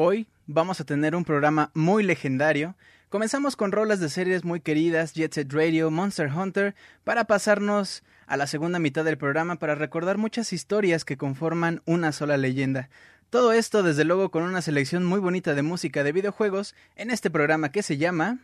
Hoy 0.00 0.28
vamos 0.46 0.80
a 0.80 0.84
tener 0.84 1.16
un 1.16 1.24
programa 1.24 1.72
muy 1.74 2.04
legendario. 2.04 2.76
Comenzamos 3.08 3.56
con 3.56 3.72
rolas 3.72 3.98
de 3.98 4.08
series 4.08 4.44
muy 4.44 4.60
queridas, 4.60 5.12
Jet 5.12 5.34
Set 5.34 5.52
Radio, 5.52 5.90
Monster 5.90 6.32
Hunter, 6.32 6.76
para 7.02 7.24
pasarnos 7.24 8.04
a 8.28 8.36
la 8.36 8.46
segunda 8.46 8.78
mitad 8.78 9.04
del 9.04 9.18
programa 9.18 9.56
para 9.56 9.74
recordar 9.74 10.16
muchas 10.16 10.52
historias 10.52 11.04
que 11.04 11.16
conforman 11.16 11.82
una 11.84 12.12
sola 12.12 12.36
leyenda. 12.36 12.90
Todo 13.28 13.50
esto 13.50 13.82
desde 13.82 14.04
luego 14.04 14.30
con 14.30 14.44
una 14.44 14.62
selección 14.62 15.04
muy 15.04 15.18
bonita 15.18 15.56
de 15.56 15.62
música 15.62 16.04
de 16.04 16.12
videojuegos 16.12 16.76
en 16.94 17.10
este 17.10 17.28
programa 17.28 17.72
que 17.72 17.82
se 17.82 17.96
llama 17.96 18.38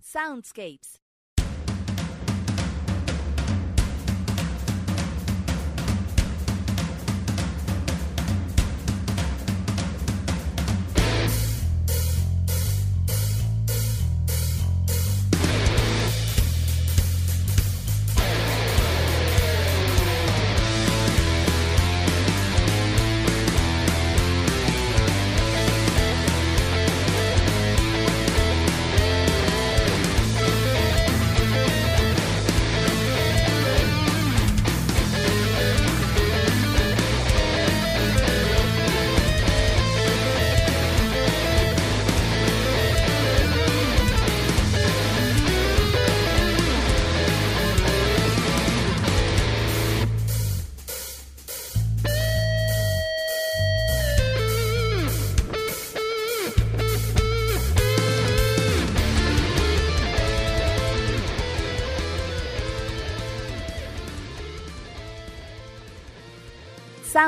Soundscapes. 0.00 1.01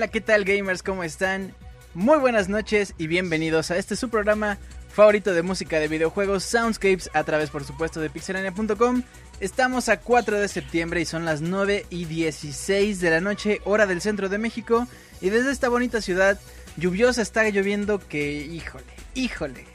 Hola, 0.00 0.08
¿qué 0.08 0.22
tal 0.22 0.46
gamers? 0.46 0.82
¿Cómo 0.82 1.04
están? 1.04 1.54
Muy 1.92 2.16
buenas 2.16 2.48
noches 2.48 2.94
y 2.96 3.06
bienvenidos 3.06 3.70
a 3.70 3.76
este 3.76 3.96
su 3.96 4.08
programa 4.08 4.56
favorito 4.88 5.34
de 5.34 5.42
música 5.42 5.78
de 5.78 5.88
videojuegos, 5.88 6.42
Soundscapes, 6.42 7.10
a 7.12 7.22
través 7.24 7.50
por 7.50 7.64
supuesto 7.64 8.00
de 8.00 8.08
pixelania.com. 8.08 9.02
Estamos 9.40 9.90
a 9.90 10.00
4 10.00 10.40
de 10.40 10.48
septiembre 10.48 11.02
y 11.02 11.04
son 11.04 11.26
las 11.26 11.42
9 11.42 11.84
y 11.90 12.06
16 12.06 12.98
de 13.02 13.10
la 13.10 13.20
noche, 13.20 13.60
hora 13.66 13.86
del 13.86 14.00
centro 14.00 14.30
de 14.30 14.38
México. 14.38 14.88
Y 15.20 15.28
desde 15.28 15.52
esta 15.52 15.68
bonita 15.68 16.00
ciudad 16.00 16.40
lluviosa 16.78 17.20
está 17.20 17.46
lloviendo 17.50 17.98
que, 17.98 18.40
híjole, 18.40 18.84
híjole, 19.12 19.66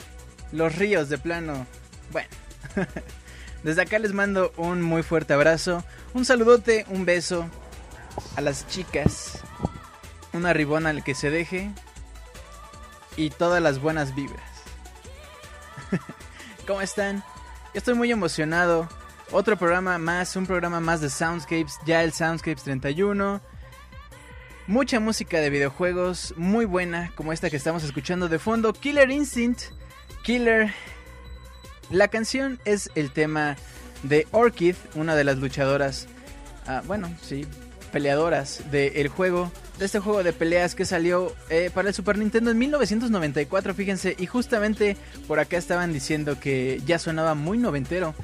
los 0.52 0.76
ríos 0.76 1.08
de 1.10 1.20
plano. 1.20 1.68
Bueno, 2.12 2.30
desde 3.64 3.84
acá 3.84 4.00
les 4.00 4.14
mando 4.14 4.52
un 4.58 4.82
muy 4.82 5.04
fuerte 5.04 5.36
abrazo, 5.36 5.86
un 6.16 6.26
saludote, 6.26 6.88
un 6.90 7.06
beso 7.06 7.48
a 8.36 8.42
las 8.42 8.68
chicas, 8.68 9.45
una 10.36 10.54
ribona 10.54 10.90
al 10.90 11.04
que 11.04 11.16
se 11.16 11.30
deje 11.30 11.72
y 13.18 13.30
todas 13.30 13.62
las 13.62 13.80
buenas 13.80 14.14
vibras. 14.16 14.44
¿Cómo 16.68 16.82
están? 16.82 17.24
Estoy 17.74 17.96
muy 17.96 18.12
emocionado. 18.12 18.90
Otro 19.32 19.58
programa 19.58 19.98
más, 19.98 20.36
un 20.36 20.46
programa 20.46 20.80
más 20.80 21.02
de 21.02 21.10
Soundscapes, 21.10 21.80
ya 21.86 22.04
el 22.04 22.14
Soundscapes 22.14 22.64
31. 22.64 23.42
Mucha 24.68 25.00
música 25.00 25.40
de 25.40 25.50
videojuegos, 25.50 26.34
muy 26.38 26.66
buena, 26.66 27.12
como 27.16 27.34
esta 27.34 27.50
que 27.50 27.58
estamos 27.58 27.84
escuchando 27.84 28.30
de 28.30 28.40
fondo, 28.40 28.74
Killer 28.74 29.10
Instinct. 29.12 29.62
Killer. 30.24 30.74
La 31.92 32.08
canción 32.08 32.60
es 32.66 32.90
el 32.96 33.12
tema 33.12 33.58
de 34.04 34.28
Orchid, 34.32 34.76
una 34.96 35.16
de 35.16 35.24
las 35.24 35.38
luchadoras, 35.38 36.08
ah, 36.68 36.82
bueno, 36.86 37.12
sí, 37.22 37.46
peleadoras 37.92 38.72
del 38.72 39.08
juego 39.08 39.52
de 39.78 39.86
este 39.86 40.00
juego 40.00 40.24
de 40.24 40.34
peleas 40.34 40.76
que 40.76 40.86
salió 40.86 41.34
eh, 41.50 41.70
para 41.74 41.90
el 41.90 41.94
Super 41.94 42.18
Nintendo 42.18 42.52
en 42.52 42.58
1994, 42.58 43.74
fíjense, 43.74 44.16
y 44.18 44.26
justamente 44.26 44.98
por 45.28 45.40
acá 45.40 45.58
estaban 45.58 45.92
diciendo 45.92 46.40
que 46.40 46.82
ya 46.86 47.00
sonaba 47.00 47.36
muy 47.36 47.58
noventero. 47.58 48.16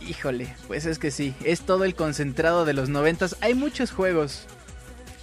Híjole, 0.00 0.54
pues 0.66 0.86
es 0.86 0.98
que 0.98 1.10
sí, 1.10 1.34
es 1.44 1.60
todo 1.60 1.84
el 1.84 1.94
concentrado 1.94 2.64
de 2.64 2.72
los 2.72 2.88
noventas. 2.88 3.36
Hay 3.42 3.54
muchos 3.54 3.90
juegos 3.90 4.46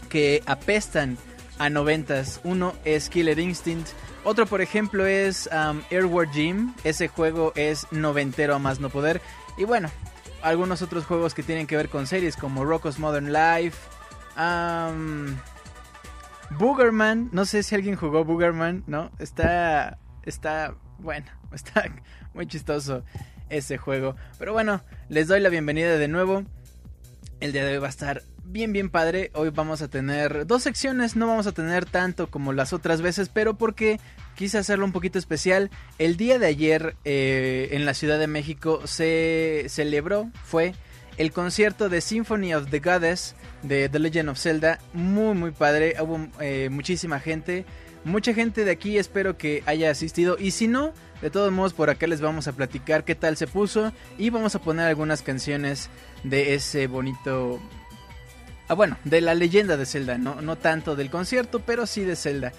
que 0.10 0.44
apestan 0.46 1.18
a 1.58 1.70
noventas. 1.70 2.40
Uno 2.44 2.76
es 2.86 3.10
Killer 3.10 3.40
Instinct, 3.40 3.90
otro 4.24 4.46
por 4.46 4.62
ejemplo 4.62 5.06
es 5.06 5.50
um, 5.52 5.82
Airward 5.90 6.32
Gym, 6.32 6.74
ese 6.84 7.08
juego 7.08 7.54
es 7.56 7.88
noventero 7.92 8.56
a 8.56 8.60
más 8.60 8.80
no 8.80 8.90
poder. 8.90 9.22
Y 9.58 9.64
bueno, 9.64 9.90
algunos 10.42 10.82
otros 10.82 11.06
juegos 11.06 11.34
que 11.34 11.44
tienen 11.44 11.66
que 11.66 11.78
ver 11.78 11.90
con 11.90 12.08
series 12.08 12.36
como 12.36 12.66
Rocko's 12.66 13.00
Modern 13.00 13.34
Life, 13.34 13.78
Um, 14.38 15.36
Boogerman, 16.52 17.30
no 17.32 17.46
sé 17.46 17.64
si 17.64 17.76
alguien 17.76 17.96
jugó 17.96 18.24
Boogerman, 18.24 18.84
¿no? 18.88 19.12
Está, 19.20 19.98
está, 20.24 20.76
bueno, 21.00 21.28
está 21.54 21.86
muy 22.34 22.48
chistoso 22.48 23.04
ese 23.50 23.78
juego. 23.78 24.16
Pero 24.38 24.54
bueno, 24.54 24.82
les 25.10 25.28
doy 25.28 25.40
la 25.40 25.50
bienvenida 25.50 25.98
de 25.98 26.08
nuevo. 26.08 26.44
El 27.40 27.52
día 27.52 27.66
de 27.66 27.74
hoy 27.74 27.78
va 27.80 27.88
a 27.88 27.92
estar 27.92 28.24
bien, 28.46 28.74
bien 28.74 28.90
padre. 28.90 29.32
Hoy 29.34 29.50
vamos 29.50 29.82
a 29.82 29.88
tener 29.88 30.48
dos 30.48 30.64
secciones, 30.64 31.16
no 31.16 31.28
vamos 31.28 31.48
a 31.48 31.52
tener 31.52 31.86
tanto 31.86 32.28
como 32.28 32.54
las 32.54 32.74
otras 32.74 33.02
veces, 33.02 33.30
pero 33.30 33.58
porque 33.58 34.00
quise 34.36 34.58
hacerlo 34.58 34.86
un 34.86 34.92
poquito 34.92 35.20
especial. 35.20 35.70
El 35.98 36.18
día 36.18 36.40
de 36.40 36.48
ayer 36.48 36.96
eh, 37.06 37.70
en 37.72 37.86
la 37.86 37.94
Ciudad 37.94 38.20
de 38.20 38.28
México 38.28 38.82
se 38.86 39.66
celebró, 39.68 40.32
fue 40.44 40.74
el 41.18 41.32
concierto 41.32 41.90
de 41.90 42.02
Symphony 42.02 42.54
of 42.54 42.70
the 42.70 42.80
Goddess 42.80 43.36
de 43.64 43.90
The 43.90 44.00
Legend 44.00 44.30
of 44.30 44.40
Zelda. 44.40 44.80
Muy, 44.94 45.36
muy 45.36 45.52
padre. 45.52 45.96
Hubo 46.00 46.28
eh, 46.40 46.70
muchísima 46.72 47.20
gente. 47.20 47.66
Mucha 48.04 48.34
gente 48.34 48.64
de 48.64 48.72
aquí 48.72 48.98
espero 48.98 49.38
que 49.38 49.64
haya 49.66 49.90
asistido. 49.90 50.38
Y 50.40 50.52
si 50.52 50.68
no, 50.68 50.94
de 51.22 51.30
todos 51.30 51.52
modos 51.52 51.74
por 51.74 51.90
acá 51.90 52.08
les 52.08 52.22
vamos 52.22 52.48
a 52.48 52.54
platicar 52.54 53.04
qué 53.04 53.16
tal 53.16 53.36
se 53.36 53.48
puso. 53.48 53.92
Y 54.18 54.30
vamos 54.30 54.56
a 54.56 54.60
poner 54.60 54.88
algunas 54.88 55.22
canciones 55.22 55.90
de 56.24 56.54
ese 56.54 56.88
bonito... 56.88 57.60
Ah, 58.70 58.74
bueno, 58.74 58.98
de 59.06 59.22
la 59.22 59.34
leyenda 59.34 59.78
de 59.78 59.86
Zelda. 59.86 60.18
No, 60.18 60.42
no 60.42 60.58
tanto 60.58 60.96
del 60.96 61.10
concierto, 61.10 61.62
pero 61.66 61.86
sí 61.86 62.04
de 62.04 62.16
Zelda. 62.16 62.52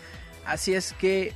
Así 0.47 0.75
es 0.75 0.95
que, 0.95 1.35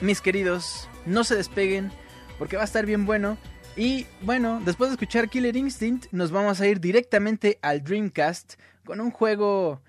mis 0.00 0.20
queridos, 0.20 0.88
no 1.04 1.24
se 1.24 1.36
despeguen 1.36 1.92
porque 2.38 2.56
va 2.56 2.62
a 2.62 2.64
estar 2.64 2.86
bien 2.86 3.04
bueno. 3.04 3.36
Y 3.80 4.06
bueno, 4.20 4.60
después 4.62 4.90
de 4.90 4.96
escuchar 4.96 5.30
Killer 5.30 5.56
Instinct, 5.56 6.12
nos 6.12 6.30
vamos 6.30 6.60
a 6.60 6.66
ir 6.66 6.80
directamente 6.80 7.58
al 7.62 7.82
Dreamcast 7.82 8.60
con 8.84 9.00
un 9.00 9.10
juego 9.10 9.80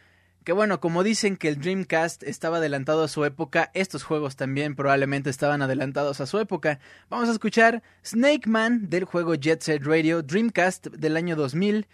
que 0.45 0.53
bueno, 0.53 0.79
como 0.79 1.03
dicen 1.03 1.36
que 1.36 1.50
el 1.50 1.60
Dreamcast 1.60 2.24
estaba 2.24 2.60
adelantado 2.60 3.03
a 3.03 3.10
su 3.10 3.25
época, 3.25 3.69
estos 3.74 4.03
juegos 4.03 4.38
también 4.38 4.77
probablemente 4.77 5.29
estaban 5.29 5.62
adelantados 5.62 6.21
a 6.21 6.25
su 6.25 6.39
época. 6.39 6.79
Vamos 7.10 7.27
a 7.27 7.33
escuchar 7.33 7.83
Snake 8.01 8.48
Man 8.48 8.89
del 8.89 9.03
juego 9.03 9.36
Jet 9.36 9.62
Set 9.62 9.83
Radio 9.83 10.24
Dreamcast 10.24 10.88
del 10.88 11.17
año 11.17 11.36
2000. 11.36 11.86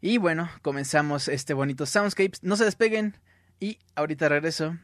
Y 0.00 0.16
bueno, 0.16 0.48
comenzamos 0.62 1.28
este 1.28 1.52
bonito 1.52 1.84
Soundscapes. 1.84 2.42
No 2.42 2.56
se 2.56 2.64
despeguen 2.64 3.18
y 3.60 3.78
ahorita 3.96 4.30
regreso. 4.30 4.78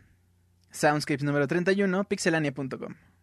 Soundscapes 0.70 1.24
número 1.24 1.48
31, 1.48 2.04
pixelania.com. 2.04 3.13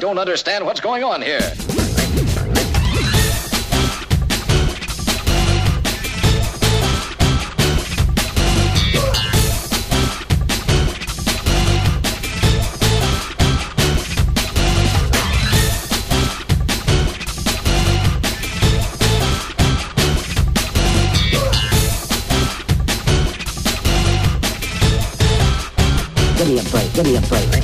don't 0.00 0.18
understand 0.18 0.64
what's 0.64 0.80
going 0.80 1.04
on 1.04 1.20
here. 1.20 1.52
Give 26.92 27.06
me 27.06 27.16
a 27.16 27.20
break, 27.22 27.59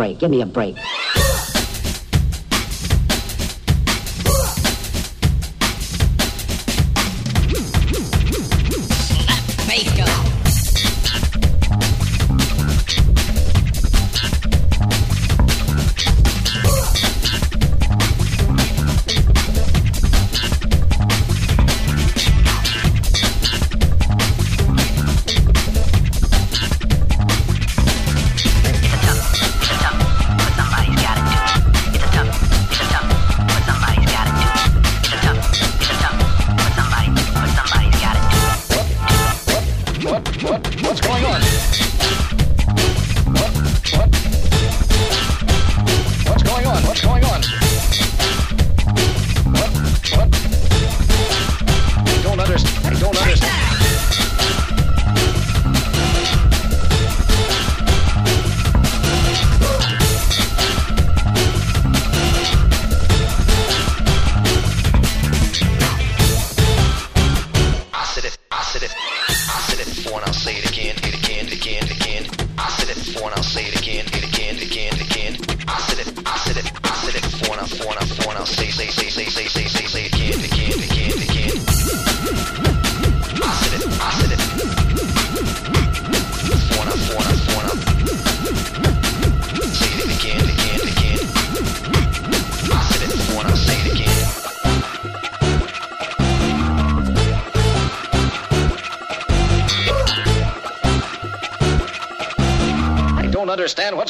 break. 0.00 0.18
Give 0.18 0.30
me 0.30 0.40
a 0.40 0.46
break. 0.46 0.76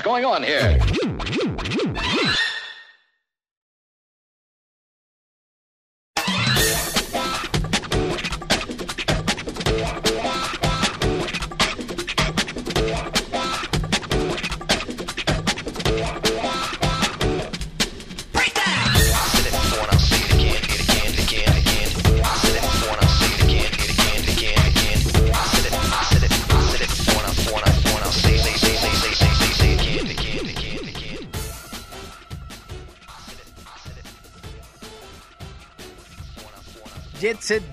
What's 0.00 0.07
going 0.07 0.25
on 0.25 0.42
here. 0.42 0.69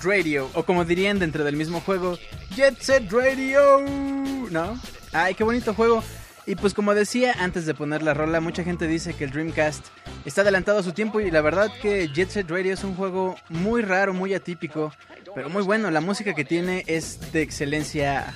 Radio, 0.04 0.50
o 0.54 0.64
como 0.64 0.86
dirían 0.86 1.20
dentro 1.20 1.44
del 1.44 1.56
mismo 1.56 1.82
juego, 1.82 2.18
Jet 2.56 2.80
Set 2.80 3.12
Radio, 3.12 3.82
¿no? 4.52 4.80
Ay, 5.14 5.34
qué 5.36 5.44
bonito 5.44 5.74
juego. 5.74 6.04
Y 6.46 6.56
pues 6.56 6.74
como 6.74 6.96
decía 6.96 7.36
antes 7.40 7.66
de 7.66 7.74
poner 7.74 8.04
la 8.04 8.14
rola, 8.14 8.40
mucha 8.40 8.64
gente 8.64 8.88
dice 8.88 9.14
que 9.14 9.26
el 9.26 9.32
Dreamcast 9.32 9.86
está 10.24 10.42
adelantado 10.42 10.80
a 10.80 10.84
su 10.84 10.94
tiempo 10.94 11.20
y 11.20 11.30
la 11.30 11.42
verdad 11.42 11.70
que 11.82 12.08
Jet 12.08 12.30
Set 12.30 12.50
Radio 12.50 12.74
es 12.74 12.86
un 12.86 12.96
juego 12.96 13.36
muy 13.50 13.82
raro, 13.82 14.14
muy 14.14 14.34
atípico, 14.34 14.94
pero 15.36 15.50
muy 15.50 15.64
bueno. 15.64 15.92
La 15.92 16.00
música 16.00 16.34
que 16.34 16.46
tiene 16.46 16.86
es 16.88 17.34
de 17.34 17.42
excelencia... 17.42 18.34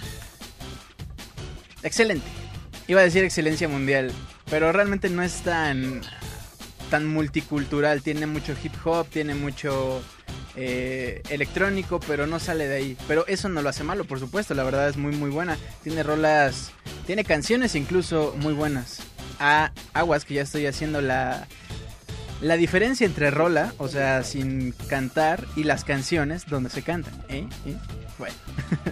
Excelente. 1.83 2.27
Iba 2.87 2.99
a 2.99 3.03
decir 3.05 3.23
excelencia 3.23 3.69
mundial, 3.69 4.11
pero 4.49 4.73
realmente 4.73 5.09
no 5.09 5.23
es 5.23 5.41
tan 5.41 6.01
multicultural. 7.05 8.01
Tiene 8.01 8.27
mucho 8.27 8.53
hip 8.61 8.73
hop, 8.83 9.07
tiene 9.07 9.35
mucho 9.35 10.03
eh, 10.55 11.21
electrónico, 11.29 11.99
pero 12.07 12.27
no 12.27 12.39
sale 12.39 12.67
de 12.67 12.75
ahí. 12.75 12.97
Pero 13.07 13.25
eso 13.27 13.49
no 13.49 13.61
lo 13.61 13.69
hace 13.69 13.83
malo, 13.83 14.05
por 14.05 14.19
supuesto. 14.19 14.53
La 14.53 14.63
verdad 14.63 14.89
es 14.89 14.97
muy 14.97 15.15
muy 15.15 15.29
buena. 15.29 15.57
Tiene 15.83 16.03
rolas, 16.03 16.71
tiene 17.05 17.23
canciones 17.23 17.75
incluso 17.75 18.35
muy 18.37 18.53
buenas. 18.53 18.99
A 19.39 19.71
aguas 19.93 20.25
que 20.25 20.35
ya 20.35 20.41
estoy 20.43 20.67
haciendo 20.67 21.01
la 21.01 21.47
la 22.41 22.57
diferencia 22.57 23.05
entre 23.05 23.29
rola, 23.29 23.73
o 23.77 23.87
sea, 23.87 24.23
sin 24.23 24.71
cantar, 24.87 25.45
y 25.55 25.63
las 25.63 25.83
canciones 25.83 26.47
donde 26.47 26.69
se 26.71 26.81
cantan. 26.81 27.13
¿eh? 27.29 27.47
¿Eh? 27.65 27.77
Bueno. 28.17 28.35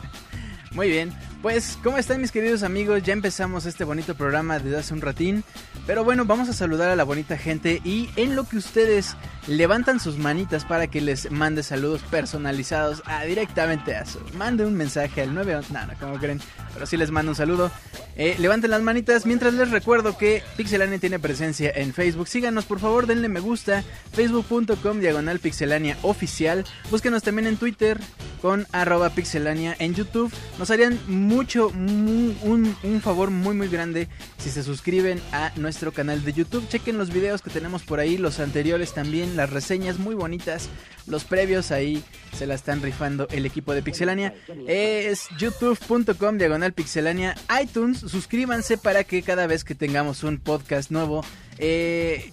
Muy 0.72 0.88
bien, 0.88 1.12
pues 1.42 1.78
¿cómo 1.84 1.98
están 1.98 2.20
mis 2.20 2.32
queridos 2.32 2.64
amigos? 2.64 3.04
Ya 3.04 3.14
empezamos 3.14 3.66
este 3.66 3.84
bonito 3.84 4.16
programa 4.16 4.60
desde 4.60 4.78
hace 4.78 4.94
un 4.94 5.02
ratín, 5.02 5.44
pero 5.88 6.04
bueno, 6.04 6.26
vamos 6.26 6.50
a 6.50 6.54
saludar 6.54 6.90
a 6.90 6.96
la 6.96 7.04
bonita 7.04 7.38
gente 7.38 7.82
y 7.84 8.10
en 8.16 8.36
lo 8.36 8.44
que 8.44 8.58
ustedes 8.58 9.16
levantan 9.48 10.00
sus 10.00 10.18
manitas 10.18 10.66
para 10.66 10.88
que 10.88 11.02
les 11.02 11.32
mande 11.32 11.64
saludos 11.64 12.02
personalizados 12.12 13.02
a, 13.06 13.24
directamente 13.24 13.96
a 13.96 14.06
su... 14.06 14.20
Mande 14.36 14.66
un 14.66 14.76
mensaje 14.76 15.22
al 15.22 15.34
9... 15.34 15.62
No, 15.72 15.86
no, 15.86 15.94
como 16.00 16.18
creen, 16.18 16.42
pero 16.74 16.86
sí 16.86 16.98
les 16.98 17.12
mando 17.12 17.32
un 17.32 17.36
saludo. 17.36 17.72
Eh, 18.16 18.36
levanten 18.40 18.72
las 18.72 18.82
manitas 18.82 19.26
mientras 19.26 19.54
les 19.54 19.72
recuerdo 19.72 20.18
que 20.18 20.44
Pixelania 20.58 21.00
tiene 21.00 21.20
presencia 21.20 21.72
en 21.74 21.94
Facebook. 21.94 22.28
Síganos 22.28 22.66
por 22.66 22.80
favor, 22.80 23.08
denle 23.08 23.30
me 23.30 23.40
gusta, 23.40 23.84
facebook.com 24.12 25.00
diagonal 25.00 25.40
pixelania 25.40 25.98
oficial. 26.02 26.66
Búsquenos 26.92 27.24
también 27.24 27.48
en 27.48 27.58
Twitter 27.58 28.00
con 28.42 28.68
arroba 28.72 29.10
pixelania 29.10 29.76
en 29.80 29.96
YouTube. 29.96 30.32
Nos 30.58 30.70
harían 30.70 31.00
mucho, 31.30 31.70
mu- 31.70 32.34
un, 32.42 33.02
favor 33.02 33.30
muy 33.30 33.56
muy 33.56 33.68
grande 33.68 34.08
si 34.40 34.50
se 34.50 34.64
suscriben 34.64 35.22
a 35.32 35.52
nuestro 35.58 35.92
canal 35.94 36.24
de 36.26 36.34
YouTube. 36.34 36.68
Chequen 36.68 36.98
los 36.98 37.12
videos 37.14 37.42
que 37.44 37.52
tenemos 37.52 37.84
por 37.84 38.00
ahí, 38.00 38.18
los 38.18 38.40
anteriores 38.40 38.94
también, 38.94 39.38
las 39.38 39.52
reseñas 39.52 40.00
muy 40.00 40.16
bonitas, 40.16 40.70
los 41.06 41.24
previos 41.26 41.72
ahí 41.72 42.04
se 42.36 42.48
la 42.48 42.56
están 42.56 42.82
rifando 42.82 43.28
el 43.30 43.46
equipo 43.46 43.74
de 43.74 43.84
Pixelania. 43.84 44.34
Es 44.68 45.28
youtube.com 45.38 46.38
diagonal 46.38 46.74
pixelania 46.74 47.36
iTunes. 47.62 48.00
Suscríbanse 48.00 48.78
para 48.78 49.04
que 49.04 49.22
cada 49.22 49.46
vez 49.48 49.64
que 49.64 49.76
tengamos 49.76 50.24
un 50.24 50.40
podcast 50.40 50.90
nuevo, 50.92 51.24
eh, 51.60 52.32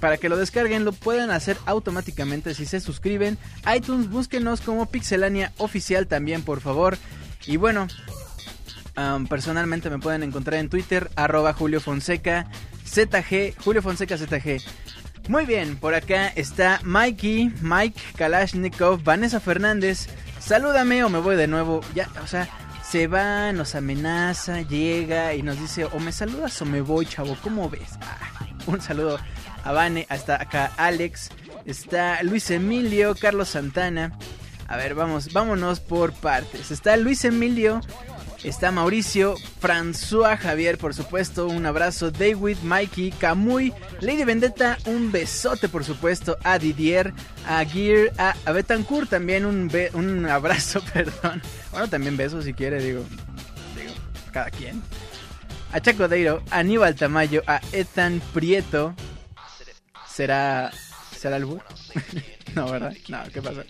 para 0.00 0.18
que 0.18 0.28
lo 0.28 0.36
descarguen 0.36 0.84
lo 0.84 0.92
puedan 0.92 1.30
hacer 1.30 1.56
automáticamente 1.66 2.54
si 2.54 2.64
se 2.66 2.78
suscriben. 2.80 3.38
iTunes, 3.76 4.08
búsquenos 4.08 4.60
como 4.60 4.86
Pixelania 4.86 5.52
Oficial 5.58 6.06
también, 6.06 6.42
por 6.42 6.60
favor. 6.60 6.96
Y 7.46 7.58
bueno, 7.58 7.86
personalmente 9.28 9.90
me 9.90 9.98
pueden 9.98 10.22
encontrar 10.22 10.58
en 10.60 10.68
Twitter, 10.68 11.10
arroba 11.16 11.52
Julio 11.52 11.80
Fonseca, 11.80 12.46
ZG, 12.86 13.54
Julio 13.62 13.82
Fonseca 13.82 14.16
ZG. 14.16 14.60
Muy 15.28 15.44
bien, 15.44 15.76
por 15.76 15.94
acá 15.94 16.28
está 16.28 16.80
Mikey, 16.84 17.52
Mike 17.60 18.00
Kalashnikov, 18.16 19.02
Vanessa 19.02 19.40
Fernández. 19.40 20.08
Salúdame 20.38 21.02
o 21.02 21.08
me 21.08 21.18
voy 21.18 21.34
de 21.34 21.48
nuevo. 21.48 21.80
Ya, 21.94 22.08
o 22.22 22.26
sea, 22.28 22.48
se 22.88 23.08
va, 23.08 23.52
nos 23.52 23.74
amenaza, 23.74 24.62
llega 24.62 25.34
y 25.34 25.42
nos 25.42 25.58
dice 25.58 25.84
o 25.86 25.98
me 25.98 26.12
saludas 26.12 26.62
o 26.62 26.64
me 26.64 26.80
voy, 26.80 27.06
chavo. 27.06 27.36
¿Cómo 27.42 27.68
ves? 27.68 27.98
Ah, 28.00 28.46
un 28.66 28.80
saludo 28.80 29.18
a 29.64 29.72
Vane, 29.72 30.06
hasta 30.08 30.40
acá 30.40 30.70
Alex, 30.76 31.30
está 31.64 32.22
Luis 32.22 32.48
Emilio, 32.52 33.16
Carlos 33.16 33.48
Santana. 33.48 34.16
A 34.68 34.76
ver, 34.76 34.94
vamos, 34.94 35.32
vámonos 35.32 35.80
por 35.80 36.12
partes. 36.12 36.70
Está 36.70 36.96
Luis 36.96 37.24
Emilio, 37.24 37.80
está 38.44 38.70
Mauricio, 38.70 39.34
François 39.60 40.36
Javier, 40.38 40.78
por 40.78 40.94
supuesto, 40.94 41.46
un 41.46 41.66
abrazo, 41.66 42.10
David, 42.10 42.58
Mikey, 42.62 43.10
Camuy, 43.12 43.72
Lady 44.00 44.24
Vendetta, 44.24 44.78
un 44.86 45.10
besote, 45.10 45.68
por 45.68 45.84
supuesto, 45.84 46.36
a 46.44 46.58
Didier, 46.58 47.12
a 47.46 47.64
Gear, 47.64 48.12
a, 48.18 48.52
Betancourt 48.52 49.08
también 49.10 49.44
un, 49.46 49.68
be- 49.68 49.90
un 49.94 50.26
abrazo, 50.26 50.80
perdón. 50.92 51.42
Bueno, 51.70 51.88
también 51.88 52.16
besos 52.16 52.44
si 52.44 52.52
quiere, 52.54 52.82
digo, 52.82 53.02
digo, 53.76 53.92
cada 54.32 54.50
quien. 54.50 54.82
A 55.72 55.80
Chaco 55.80 56.06
Deiro, 56.08 56.42
a 56.50 56.58
Aníbal 56.58 56.94
Tamayo, 56.94 57.42
a 57.46 57.60
Ethan 57.72 58.22
Prieto. 58.32 58.94
¿Será, 60.08 60.70
será 61.16 61.36
el 61.36 61.44
no, 62.54 62.70
¿verdad? 62.70 62.94
No, 63.08 63.18
¿qué 63.32 63.42
pasa? 63.42 63.64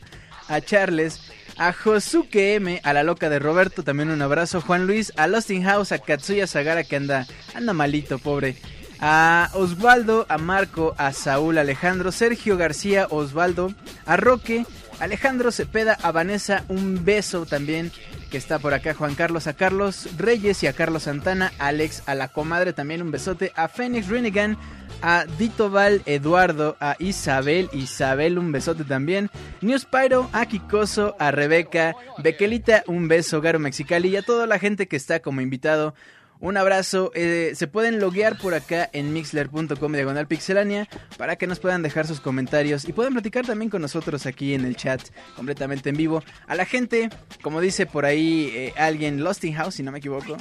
A 0.48 0.60
Charles, 0.60 1.20
a 1.58 1.72
Josuke 1.72 2.56
M, 2.56 2.80
a 2.82 2.92
la 2.92 3.02
loca 3.02 3.28
de 3.28 3.38
Roberto, 3.38 3.82
también 3.82 4.10
un 4.10 4.22
abrazo. 4.22 4.60
Juan 4.60 4.86
Luis, 4.86 5.12
a 5.16 5.26
Losting 5.26 5.64
House, 5.64 5.92
a 5.92 5.98
Katsuya 5.98 6.46
Sagara 6.46 6.84
que 6.84 6.96
anda, 6.96 7.26
anda 7.54 7.72
malito, 7.72 8.18
pobre. 8.18 8.56
A 8.98 9.50
Osvaldo, 9.54 10.26
a 10.28 10.38
Marco, 10.38 10.94
a 10.96 11.12
Saúl 11.12 11.58
Alejandro, 11.58 12.12
Sergio 12.12 12.56
García, 12.56 13.06
Osvaldo, 13.10 13.74
a 14.06 14.16
Roque, 14.16 14.64
Alejandro 15.00 15.52
Cepeda, 15.52 15.98
a 16.02 16.12
Vanessa, 16.12 16.64
un 16.68 17.04
beso 17.04 17.44
también 17.44 17.92
que 18.30 18.38
está 18.38 18.58
por 18.58 18.74
acá, 18.74 18.94
Juan 18.94 19.14
Carlos, 19.14 19.46
a 19.46 19.52
Carlos 19.52 20.08
Reyes 20.16 20.62
y 20.62 20.66
a 20.66 20.72
Carlos 20.72 21.04
Santana, 21.04 21.52
Alex, 21.58 22.02
a 22.06 22.14
la 22.14 22.28
comadre 22.28 22.72
también 22.72 23.02
un 23.02 23.10
besote, 23.10 23.52
a 23.54 23.68
Phoenix 23.68 24.08
Renigan, 24.08 24.56
a 25.02 25.24
Ditoval 25.38 26.02
Eduardo, 26.06 26.76
a 26.80 26.96
Isabel, 26.98 27.68
Isabel 27.72 28.38
un 28.38 28.52
besote 28.52 28.84
también, 28.84 29.30
News 29.60 29.86
Pyro, 29.86 30.28
a 30.32 30.46
Kikoso, 30.46 31.16
a 31.18 31.30
Rebeca, 31.30 31.94
Bequelita 32.18 32.84
un 32.86 33.08
beso, 33.08 33.40
Garo 33.40 33.58
Mexicali 33.58 34.08
y 34.08 34.16
a 34.16 34.22
toda 34.22 34.46
la 34.46 34.58
gente 34.58 34.88
que 34.88 34.96
está 34.96 35.20
como 35.20 35.40
invitado. 35.40 35.94
Un 36.38 36.58
abrazo, 36.58 37.12
eh, 37.14 37.52
se 37.54 37.66
pueden 37.66 37.98
loguear 37.98 38.36
por 38.36 38.52
acá 38.52 38.90
en 38.92 39.14
mixler.com 39.14 39.92
diagonal 39.92 40.26
pixelania 40.26 40.86
para 41.16 41.36
que 41.36 41.46
nos 41.46 41.60
puedan 41.60 41.82
dejar 41.82 42.06
sus 42.06 42.20
comentarios 42.20 42.86
y 42.86 42.92
puedan 42.92 43.14
platicar 43.14 43.46
también 43.46 43.70
con 43.70 43.80
nosotros 43.80 44.26
aquí 44.26 44.52
en 44.52 44.66
el 44.66 44.76
chat 44.76 45.00
completamente 45.34 45.88
en 45.88 45.96
vivo. 45.96 46.22
A 46.46 46.54
la 46.54 46.66
gente, 46.66 47.08
como 47.42 47.62
dice 47.62 47.86
por 47.86 48.04
ahí 48.04 48.50
eh, 48.54 48.74
alguien, 48.76 49.24
Lost 49.24 49.44
in 49.44 49.54
House 49.54 49.76
si 49.76 49.82
no 49.82 49.92
me 49.92 49.98
equivoco, 49.98 50.36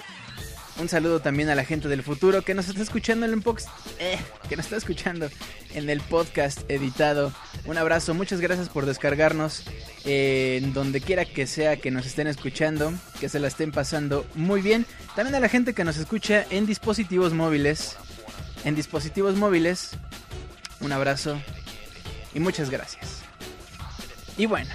un 0.78 0.90
saludo 0.90 1.22
también 1.22 1.50
a 1.50 1.56
la 1.56 1.64
gente 1.64 1.88
del 1.88 2.04
futuro 2.04 2.42
que 2.42 2.54
nos 2.54 2.68
está 2.68 2.82
escuchando 2.82 3.26
en 3.26 3.34
el 3.34 3.42
pox- 3.42 3.68
eh, 4.00 4.18
que 4.50 4.56
nos 4.58 4.66
está 4.66 4.78
escuchando 4.78 5.30
en 5.74 5.90
el 5.90 6.02
podcast 6.02 6.60
editado. 6.70 7.34
Un 7.66 7.78
abrazo, 7.78 8.14
muchas 8.14 8.42
gracias 8.42 8.70
por 8.70 8.86
descargarnos 8.86 9.64
eh, 10.04 10.60
en 10.62 10.74
donde 10.74 11.00
quiera 11.02 11.24
que 11.26 11.48
sea 11.48 11.78
que 11.78 11.92
nos 11.92 12.06
estén 12.06 12.28
escuchando, 12.28 12.94
que 13.20 13.30
se 13.30 13.40
la 13.40 13.48
estén 13.48 13.72
pasando 13.72 14.26
muy 14.36 14.62
bien. 14.62 14.86
También 15.16 15.36
a 15.36 15.40
la 15.40 15.50
gente 15.50 15.74
que 15.74 15.84
nos 15.84 15.98
escucha 15.98 16.46
en 16.50 16.66
dispositivos 16.66 17.34
móviles, 17.34 17.96
en 18.66 18.76
dispositivos 18.76 19.36
móviles, 19.36 19.92
un 20.82 20.92
abrazo 20.92 21.40
y 22.34 22.40
muchas 22.40 22.70
gracias. 22.70 23.22
Y 24.38 24.46
bueno, 24.46 24.70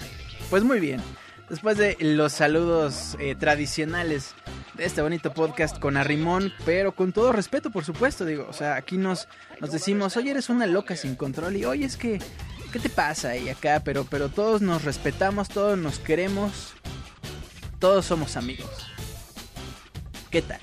pues 0.48 0.62
muy 0.64 0.80
bien. 0.80 1.02
Después 1.50 1.76
de 1.78 1.96
los 1.98 2.32
saludos 2.32 3.16
eh, 3.18 3.34
tradicionales 3.34 4.36
de 4.74 4.84
este 4.84 5.02
bonito 5.02 5.34
podcast 5.34 5.80
con 5.80 5.96
Arrimón, 5.96 6.52
pero 6.64 6.92
con 6.92 7.12
todo 7.12 7.32
respeto, 7.32 7.70
por 7.70 7.84
supuesto, 7.84 8.24
digo, 8.24 8.46
o 8.48 8.52
sea, 8.52 8.76
aquí 8.76 8.96
nos, 8.96 9.26
nos 9.60 9.72
decimos, 9.72 10.16
oye, 10.16 10.30
eres 10.30 10.48
una 10.48 10.66
loca 10.66 10.94
sin 10.94 11.16
control 11.16 11.56
y 11.56 11.64
oye, 11.64 11.86
es 11.86 11.96
que, 11.96 12.20
¿qué 12.72 12.78
te 12.78 12.88
pasa? 12.88 13.36
Y 13.36 13.48
acá, 13.48 13.82
pero, 13.84 14.04
pero 14.04 14.28
todos 14.28 14.62
nos 14.62 14.84
respetamos, 14.84 15.48
todos 15.48 15.76
nos 15.76 15.98
queremos, 15.98 16.74
todos 17.80 18.06
somos 18.06 18.36
amigos. 18.36 18.86
¿Qué 20.30 20.42
tal? 20.42 20.60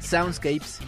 Soundscapes 0.00 0.80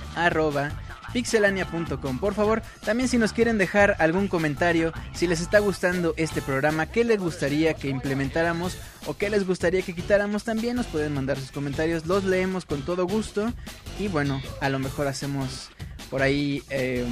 pixelania.com. 1.13 2.19
Por 2.19 2.35
favor, 2.35 2.63
también 2.85 3.09
si 3.09 3.19
nos 3.19 3.33
quieren 3.33 3.59
dejar 3.59 3.97
algún 3.99 4.29
comentario, 4.29 4.93
si 5.13 5.27
les 5.27 5.41
está 5.41 5.59
gustando 5.59 6.15
este 6.17 6.41
programa, 6.43 6.87
qué 6.87 7.05
les 7.05 7.19
gustaría 7.19 7.75
que 7.75 7.89
implementáramos 7.89 8.77
o 9.07 9.17
qué 9.17 9.31
les 9.31 9.47
gustaría 9.47 9.83
que 9.83 9.95
quitáramos, 9.95 10.45
también 10.45 10.77
nos 10.77 10.87
pueden 10.87 11.15
mandar 11.15 11.39
sus 11.39 11.51
comentarios, 11.51 12.07
los 12.07 12.25
leemos 12.25 12.65
con 12.65 12.83
todo 12.83 13.07
gusto 13.07 13.53
y 13.99 14.09
bueno, 14.09 14.41
a 14.61 14.69
lo 14.69 14.79
mejor 14.79 15.07
hacemos 15.07 15.71
por 16.11 16.23
ahí, 16.23 16.63
eh, 16.71 17.05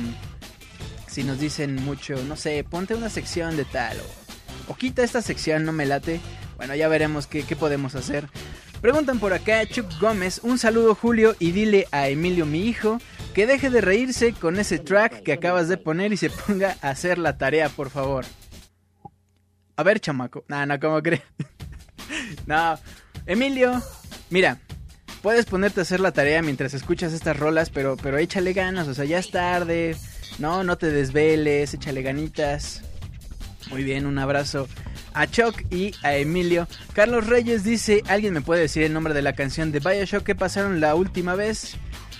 si 1.06 1.22
nos 1.24 1.38
dicen 1.38 1.76
mucho, 1.76 2.22
no 2.24 2.36
sé, 2.36 2.64
ponte 2.64 2.94
una 2.94 3.08
sección 3.08 3.56
de 3.56 3.64
tal 3.64 3.98
o, 3.98 4.27
o 4.68 4.76
quita 4.76 5.02
esta 5.02 5.22
sección, 5.22 5.64
no 5.64 5.72
me 5.72 5.86
late, 5.86 6.20
bueno, 6.56 6.74
ya 6.74 6.88
veremos 6.88 7.26
qué, 7.26 7.42
qué 7.42 7.56
podemos 7.56 7.94
hacer. 7.94 8.28
Preguntan 8.80 9.18
por 9.18 9.32
acá, 9.32 9.66
Chuck 9.66 9.90
Gómez, 10.00 10.40
un 10.44 10.56
saludo 10.56 10.94
Julio 10.94 11.34
y 11.40 11.50
dile 11.50 11.88
a 11.90 12.08
Emilio 12.08 12.46
mi 12.46 12.60
hijo 12.66 12.98
que 13.34 13.46
deje 13.46 13.70
de 13.70 13.80
reírse 13.80 14.32
con 14.32 14.58
ese 14.58 14.78
track 14.78 15.22
que 15.22 15.32
acabas 15.32 15.68
de 15.68 15.78
poner 15.78 16.12
y 16.12 16.16
se 16.16 16.30
ponga 16.30 16.76
a 16.80 16.90
hacer 16.90 17.18
la 17.18 17.36
tarea, 17.36 17.68
por 17.68 17.90
favor. 17.90 18.24
A 19.76 19.82
ver, 19.82 20.00
chamaco. 20.00 20.44
No, 20.48 20.64
no, 20.66 20.78
¿cómo 20.80 21.02
crees? 21.02 21.22
no, 22.46 22.78
Emilio, 23.26 23.82
mira, 24.30 24.58
puedes 25.22 25.46
ponerte 25.46 25.80
a 25.80 25.82
hacer 25.82 26.00
la 26.00 26.12
tarea 26.12 26.42
mientras 26.42 26.74
escuchas 26.74 27.12
estas 27.12 27.36
rolas, 27.36 27.70
pero, 27.70 27.96
pero 27.96 28.18
échale 28.18 28.52
ganas, 28.52 28.88
o 28.88 28.94
sea, 28.94 29.04
ya 29.04 29.18
es 29.18 29.30
tarde. 29.30 29.96
No, 30.38 30.64
no 30.64 30.78
te 30.78 30.90
desveles, 30.90 31.74
échale 31.74 32.02
ganitas. 32.02 32.82
Muy 33.70 33.84
bien, 33.84 34.06
un 34.06 34.18
abrazo 34.18 34.68
a 35.12 35.26
Chuck 35.26 35.62
y 35.70 35.92
a 36.02 36.14
Emilio. 36.16 36.66
Carlos 36.94 37.26
Reyes 37.26 37.64
dice, 37.64 38.02
¿alguien 38.08 38.34
me 38.34 38.40
puede 38.40 38.62
decir 38.62 38.82
el 38.82 38.92
nombre 38.92 39.14
de 39.14 39.22
la 39.22 39.34
canción 39.34 39.72
de 39.72 39.80
Bioshock 39.80 40.22
que 40.22 40.34
pasaron 40.34 40.80
la 40.80 40.94
última 40.94 41.34
vez? 41.34 41.76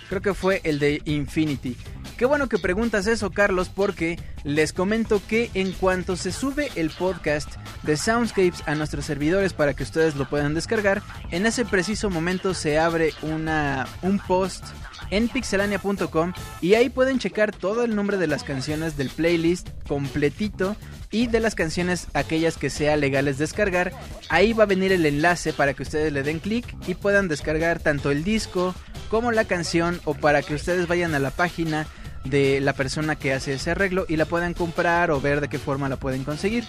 Creo 0.09 0.23
que 0.23 0.35
fue 0.35 0.61
el 0.65 0.79
de 0.79 1.03
Infinity. 1.05 1.77
Qué 2.17 2.25
bueno 2.25 2.49
que 2.49 2.59
preguntas 2.59 3.07
eso, 3.07 3.31
Carlos, 3.31 3.69
porque 3.69 4.19
les 4.43 4.73
comento 4.73 5.23
que 5.29 5.51
en 5.55 5.73
cuanto 5.73 6.17
se 6.17 6.33
sube 6.33 6.69
el 6.75 6.91
podcast 6.91 7.55
de 7.85 7.97
Soundscapes 7.97 8.65
a 8.67 8.75
nuestros 8.75 9.05
servidores 9.05 9.53
para 9.53 9.75
que 9.75 9.85
ustedes 9.85 10.17
lo 10.17 10.29
puedan 10.29 10.53
descargar, 10.53 11.03
en 11.31 11.47
ese 11.47 11.65
preciso 11.65 12.11
momento 12.11 12.55
se 12.55 12.79
abre 12.79 13.13
una, 13.23 13.87
un 14.03 14.19
post 14.19 14.65
en 15.11 15.29
pixelania.com 15.29 16.33
y 16.61 16.75
ahí 16.75 16.89
pueden 16.89 17.19
checar 17.19 17.55
todo 17.55 17.85
el 17.85 17.95
nombre 17.95 18.17
de 18.17 18.27
las 18.27 18.45
canciones 18.45 18.97
del 18.97 19.09
playlist 19.11 19.69
completito 19.87 20.77
y 21.11 21.27
de 21.27 21.41
las 21.41 21.55
canciones 21.55 22.09
aquellas 22.15 22.57
que 22.57 22.71
sea 22.71 22.97
legales 22.97 23.39
descargar. 23.39 23.93
Ahí 24.29 24.53
va 24.53 24.65
a 24.65 24.67
venir 24.67 24.93
el 24.93 25.07
enlace 25.07 25.53
para 25.53 25.75
que 25.75 25.83
ustedes 25.83 26.13
le 26.13 26.23
den 26.23 26.39
clic 26.39 26.77
y 26.87 26.95
puedan 26.95 27.29
descargar 27.29 27.79
tanto 27.81 28.11
el 28.11 28.25
disco 28.25 28.75
como 29.09 29.33
la 29.33 29.45
canción 29.45 30.01
o 30.05 30.15
para 30.15 30.43
que 30.43 30.55
ustedes 30.55 30.87
vayan 30.87 31.15
a 31.15 31.19
la 31.19 31.31
página 31.31 31.87
de 32.25 32.61
la 32.61 32.73
persona 32.75 33.17
que 33.17 33.33
hace 33.33 33.55
ese 33.55 33.71
arreglo 33.71 34.05
y 34.09 34.17
la 34.17 34.27
puedan 34.27 34.55
comprar 34.55 35.11
o 35.11 35.21
ver 35.21 35.41
de 35.41 35.49
qué 35.49 35.59
forma 35.59 35.89
la 35.89 35.97
pueden 35.97 36.25
conseguir. 36.25 36.65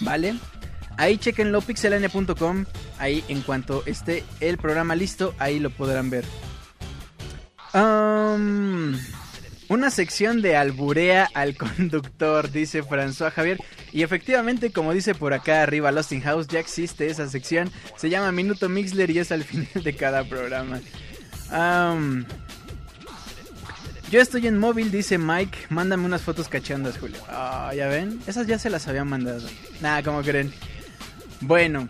¿Vale? 0.00 0.34
Ahí 0.98 1.18
chequenlo 1.18 1.60
pixelania.com, 1.60 2.64
ahí 2.98 3.22
en 3.28 3.42
cuanto 3.42 3.82
esté 3.86 4.24
el 4.40 4.56
programa 4.56 4.94
listo, 4.94 5.34
ahí 5.38 5.58
lo 5.58 5.70
podrán 5.70 6.08
ver. 6.08 6.24
Una 9.68 9.90
sección 9.90 10.40
de 10.42 10.56
alburea 10.56 11.28
al 11.34 11.56
conductor, 11.56 12.50
dice 12.50 12.82
François 12.82 13.30
Javier. 13.32 13.58
Y 13.92 14.02
efectivamente, 14.02 14.72
como 14.72 14.92
dice 14.92 15.14
por 15.14 15.34
acá 15.34 15.62
arriba 15.62 15.92
Lost 15.92 16.12
in 16.12 16.22
House, 16.22 16.46
ya 16.48 16.60
existe 16.60 17.08
esa 17.08 17.28
sección. 17.28 17.70
Se 17.96 18.08
llama 18.08 18.32
Minuto 18.32 18.68
Mixler 18.68 19.10
y 19.10 19.18
es 19.18 19.32
al 19.32 19.44
final 19.44 19.82
de 19.82 19.96
cada 19.96 20.24
programa. 20.24 20.80
Yo 24.10 24.20
estoy 24.20 24.46
en 24.46 24.58
móvil, 24.58 24.90
dice 24.90 25.18
Mike. 25.18 25.58
Mándame 25.68 26.04
unas 26.06 26.22
fotos 26.22 26.48
cachondas, 26.48 26.96
Julio. 26.98 27.18
Ah, 27.28 27.72
ya 27.76 27.88
ven. 27.88 28.20
Esas 28.26 28.46
ya 28.46 28.58
se 28.58 28.70
las 28.70 28.86
habían 28.86 29.08
mandado. 29.08 29.46
Nada, 29.80 30.02
como 30.02 30.22
creen. 30.22 30.52
Bueno, 31.40 31.88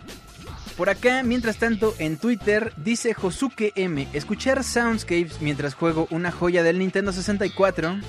por 0.77 0.89
acá, 0.89 1.23
mientras 1.23 1.57
tanto, 1.57 1.95
en 1.97 2.17
Twitter 2.17 2.71
dice 2.77 3.13
Josuke 3.15 3.73
M. 3.75 4.07
Escuchar 4.13 4.63
Soundscapes 4.63 5.41
mientras 5.41 5.73
juego 5.73 6.07
una 6.11 6.31
joya 6.31 6.61
del 6.63 6.77
Nintendo 6.79 7.11
64. 7.11 7.99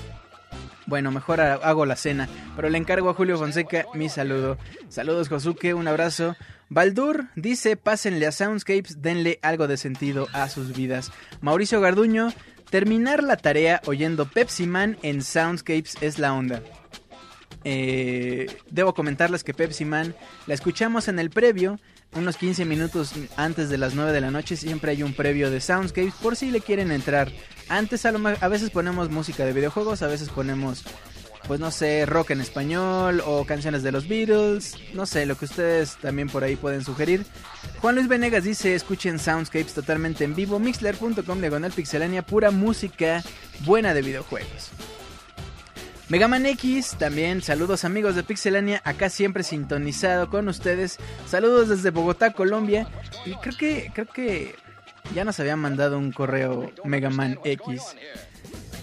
Bueno, 0.85 1.11
mejor 1.11 1.41
ha- 1.41 1.55
hago 1.55 1.85
la 1.85 1.95
cena, 1.95 2.29
pero 2.55 2.69
le 2.69 2.77
encargo 2.77 3.09
a 3.09 3.13
Julio 3.13 3.37
Fonseca 3.37 3.85
mi 3.95 4.07
saludo. 4.09 4.57
Saludos 4.87 5.29
Josuke, 5.29 5.73
un 5.73 5.87
abrazo. 5.87 6.35
Baldur 6.69 7.25
dice, 7.35 7.75
pásenle 7.75 8.27
a 8.27 8.31
Soundscapes, 8.31 9.01
denle 9.01 9.39
algo 9.41 9.67
de 9.67 9.77
sentido 9.77 10.27
a 10.33 10.47
sus 10.49 10.75
vidas. 10.75 11.11
Mauricio 11.41 11.81
Garduño, 11.81 12.31
terminar 12.69 13.23
la 13.23 13.37
tarea 13.37 13.81
oyendo 13.87 14.27
Pepsi 14.27 14.67
Man 14.67 14.97
en 15.01 15.23
Soundscapes 15.23 15.97
es 16.01 16.19
la 16.19 16.33
onda. 16.33 16.61
Eh, 17.63 18.47
debo 18.69 18.93
comentarles 18.93 19.43
que 19.43 19.53
Pepsi 19.53 19.85
Man 19.85 20.15
la 20.47 20.53
escuchamos 20.53 21.07
en 21.07 21.19
el 21.19 21.29
previo, 21.29 21.79
unos 22.15 22.37
15 22.37 22.65
minutos 22.65 23.13
antes 23.35 23.69
de 23.69 23.77
las 23.77 23.93
9 23.95 24.11
de 24.11 24.21
la 24.21 24.31
noche. 24.31 24.57
Siempre 24.57 24.91
hay 24.91 25.03
un 25.03 25.13
previo 25.13 25.51
de 25.51 25.61
Soundscapes 25.61 26.13
por 26.15 26.35
si 26.35 26.51
le 26.51 26.61
quieren 26.61 26.91
entrar. 26.91 27.31
Antes 27.67 28.05
a, 28.05 28.11
lo 28.11 28.27
a 28.27 28.47
veces 28.47 28.69
ponemos 28.71 29.09
música 29.09 29.45
de 29.45 29.53
videojuegos, 29.53 30.01
a 30.01 30.07
veces 30.07 30.29
ponemos, 30.29 30.83
pues 31.47 31.59
no 31.59 31.71
sé, 31.71 32.05
rock 32.05 32.31
en 32.31 32.41
español 32.41 33.21
o 33.25 33.45
canciones 33.45 33.83
de 33.83 33.91
los 33.91 34.07
Beatles. 34.07 34.75
No 34.93 35.05
sé, 35.05 35.25
lo 35.25 35.37
que 35.37 35.45
ustedes 35.45 35.97
también 35.97 36.29
por 36.29 36.43
ahí 36.43 36.55
pueden 36.55 36.83
sugerir. 36.83 37.25
Juan 37.79 37.95
Luis 37.95 38.07
Venegas 38.07 38.43
dice, 38.43 38.73
escuchen 38.73 39.19
Soundscapes 39.19 39.73
totalmente 39.73 40.23
en 40.23 40.35
vivo. 40.35 40.59
Mixler.com 40.59 41.39
diagonal 41.39 41.71
pixelania, 41.71 42.25
pura 42.25 42.51
música 42.51 43.23
buena 43.65 43.93
de 43.93 44.01
videojuegos. 44.01 44.71
Megaman 46.09 46.47
X, 46.47 46.95
también 46.97 47.43
saludos 47.43 47.85
amigos 47.85 48.15
de 48.15 48.23
Pixelania, 48.23 48.81
acá 48.83 49.11
siempre 49.11 49.43
sintonizado 49.43 50.31
con 50.31 50.47
ustedes. 50.47 50.97
Saludos 51.27 51.69
desde 51.69 51.91
Bogotá, 51.91 52.33
Colombia. 52.33 52.87
Y 53.25 53.35
creo 53.35 53.55
que 53.55 53.91
creo 53.93 54.07
que 54.07 54.55
ya 55.13 55.23
nos 55.23 55.39
habían 55.39 55.59
mandado 55.59 55.99
un 55.99 56.11
correo 56.11 56.71
Megaman 56.83 57.39
X. 57.43 57.83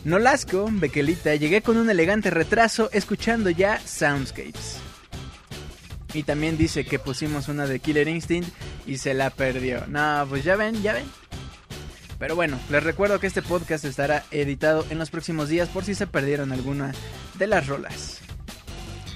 Nolasco, 0.04 0.68
Bequelita, 0.70 1.34
llegué 1.34 1.62
con 1.62 1.76
un 1.78 1.90
elegante 1.90 2.30
retraso 2.30 2.90
escuchando 2.92 3.50
ya 3.50 3.80
Soundscapes. 3.80 4.78
Y 6.14 6.22
también 6.22 6.56
dice 6.56 6.84
que 6.84 7.00
pusimos 7.00 7.48
una 7.48 7.66
de 7.66 7.80
Killer 7.80 8.06
Instinct 8.06 8.48
y 8.86 8.98
se 8.98 9.14
la 9.14 9.30
perdió. 9.30 9.84
No, 9.88 10.24
pues 10.28 10.44
ya 10.44 10.54
ven, 10.54 10.80
ya 10.80 10.92
ven. 10.92 11.06
Pero 12.18 12.34
bueno, 12.34 12.58
les 12.70 12.82
recuerdo 12.82 13.20
que 13.20 13.26
este 13.26 13.42
podcast 13.42 13.84
estará 13.84 14.24
editado 14.30 14.86
en 14.90 14.98
los 14.98 15.10
próximos 15.10 15.48
días 15.48 15.68
por 15.68 15.84
si 15.84 15.94
se 15.94 16.06
perdieron 16.06 16.52
alguna 16.52 16.92
de 17.34 17.46
las 17.46 17.66
rolas. 17.66 18.20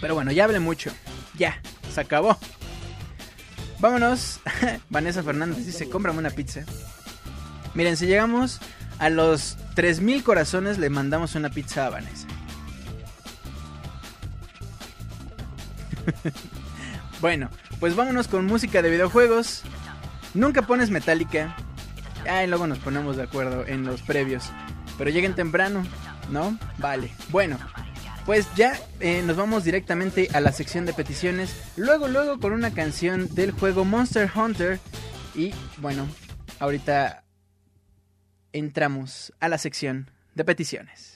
Pero 0.01 0.15
bueno, 0.15 0.33
ya 0.33 0.45
hablé 0.45 0.61
mucho. 0.61 0.91
Ya, 1.39 1.61
se 1.93 2.01
acabó. 2.01 2.39
Vámonos. 3.79 4.41
Vanessa 4.91 5.23
Fernández 5.23 5.65
dice, 5.65 5.89
cómprame 5.89 6.19
una 6.19 6.31
pizza. 6.31 6.65
Miren, 7.75 7.97
si 7.97 8.07
llegamos 8.07 8.61
a 8.99 9.09
los 9.09 9.57
3000 9.75 10.23
corazones, 10.23 10.79
le 10.79 10.91
mandamos 10.91 11.35
una 11.35 11.49
pizza 11.49 11.87
a 11.87 11.91
Vanessa. 11.91 12.27
bueno, 17.21 17.49
pues 17.79 17.97
vámonos 17.97 18.29
con 18.29 18.45
música 18.45 18.83
de 18.83 18.91
videojuegos. 18.91 19.63
Nunca 20.35 20.63
pones 20.63 20.91
Metallica. 20.91 21.57
Ah, 22.29 22.45
y 22.45 22.47
luego 22.47 22.67
nos 22.67 22.79
ponemos 22.79 23.17
de 23.17 23.25
acuerdo 23.25 23.67
en 23.67 23.85
los 23.85 24.03
previos. 24.03 24.51
Pero 24.99 25.11
lleguen 25.11 25.35
temprano, 25.35 25.83
¿no? 26.31 26.59
Vale. 26.79 27.11
Bueno, 27.31 27.59
pues 28.27 28.47
ya 28.55 28.79
eh, 29.01 29.23
nos 29.25 29.37
vamos 29.37 29.65
directamente 29.65 30.29
a 30.33 30.41
la 30.41 30.53
sección 30.53 30.87
de 30.87 30.93
peticiones. 30.93 31.55
Luego, 31.77 32.09
luego 32.09 32.39
con 32.39 32.53
una 32.53 32.73
canción 32.73 33.35
del 33.35 33.53
juego 33.53 33.85
Monster 33.85 34.31
Hunter. 34.35 34.79
Y 35.35 35.53
bueno, 35.79 36.07
ahorita 36.59 37.25
entramos 38.53 39.33
a 39.41 39.49
la 39.49 39.59
sección 39.59 40.11
de 40.35 40.45
peticiones. 40.45 41.10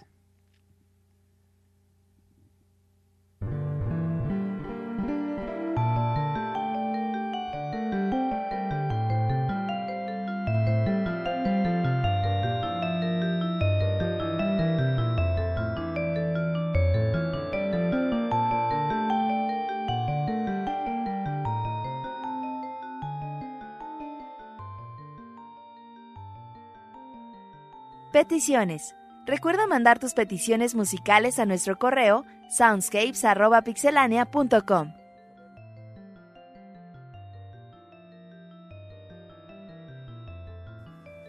Peticiones. 28.14 28.94
Recuerda 29.26 29.66
mandar 29.66 29.98
tus 29.98 30.14
peticiones 30.14 30.76
musicales 30.76 31.40
a 31.40 31.46
nuestro 31.46 31.80
correo 31.80 32.24
soundscapes.pixelania.com. 32.48 34.94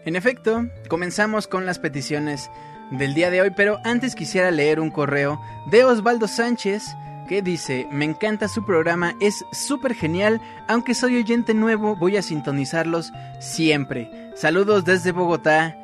En 0.04 0.14
efecto, 0.14 0.68
comenzamos 0.88 1.48
con 1.48 1.66
las 1.66 1.80
peticiones 1.80 2.48
del 2.92 3.14
día 3.14 3.32
de 3.32 3.40
hoy, 3.40 3.50
pero 3.50 3.80
antes 3.82 4.14
quisiera 4.14 4.52
leer 4.52 4.78
un 4.78 4.90
correo 4.90 5.40
de 5.72 5.82
Osvaldo 5.82 6.28
Sánchez 6.28 6.84
que 7.28 7.42
dice, 7.42 7.88
me 7.90 8.04
encanta 8.04 8.46
su 8.46 8.64
programa, 8.64 9.16
es 9.20 9.44
súper 9.50 9.92
genial, 9.92 10.40
aunque 10.68 10.94
soy 10.94 11.16
oyente 11.16 11.52
nuevo, 11.52 11.96
voy 11.96 12.16
a 12.16 12.22
sintonizarlos 12.22 13.12
siempre. 13.40 14.30
Saludos 14.36 14.84
desde 14.84 15.10
Bogotá, 15.10 15.76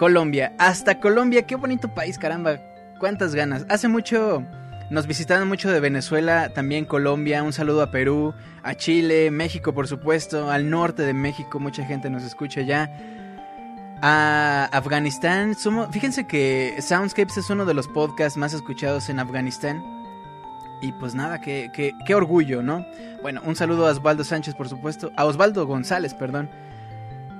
Colombia. 0.00 0.54
Hasta 0.56 0.98
Colombia, 0.98 1.42
qué 1.42 1.56
bonito 1.56 1.92
país, 1.92 2.16
caramba, 2.16 2.58
cuántas 2.98 3.34
ganas. 3.34 3.66
Hace 3.68 3.86
mucho 3.86 4.42
nos 4.88 5.06
visitaron 5.06 5.46
mucho 5.46 5.70
de 5.70 5.78
Venezuela, 5.78 6.48
también 6.54 6.86
Colombia, 6.86 7.42
un 7.42 7.52
saludo 7.52 7.82
a 7.82 7.90
Perú, 7.90 8.32
a 8.62 8.74
Chile, 8.74 9.30
México 9.30 9.74
por 9.74 9.88
supuesto, 9.88 10.50
al 10.50 10.70
norte 10.70 11.02
de 11.02 11.12
México, 11.12 11.60
mucha 11.60 11.84
gente 11.84 12.08
nos 12.08 12.22
escucha 12.22 12.62
ya. 12.62 12.90
A 14.00 14.70
Afganistán, 14.72 15.54
somos, 15.54 15.90
fíjense 15.90 16.26
que 16.26 16.76
Soundscapes 16.80 17.36
es 17.36 17.50
uno 17.50 17.66
de 17.66 17.74
los 17.74 17.86
podcasts 17.86 18.38
más 18.38 18.54
escuchados 18.54 19.10
en 19.10 19.18
Afganistán. 19.18 19.84
Y 20.80 20.92
pues 20.92 21.14
nada, 21.14 21.42
qué, 21.42 21.70
qué, 21.74 21.92
qué 22.06 22.14
orgullo, 22.14 22.62
¿no? 22.62 22.86
Bueno, 23.20 23.42
un 23.44 23.54
saludo 23.54 23.86
a 23.86 23.90
Osvaldo 23.90 24.24
Sánchez, 24.24 24.54
por 24.54 24.70
supuesto. 24.70 25.12
A 25.18 25.26
Osvaldo 25.26 25.66
González, 25.66 26.14
perdón. 26.14 26.48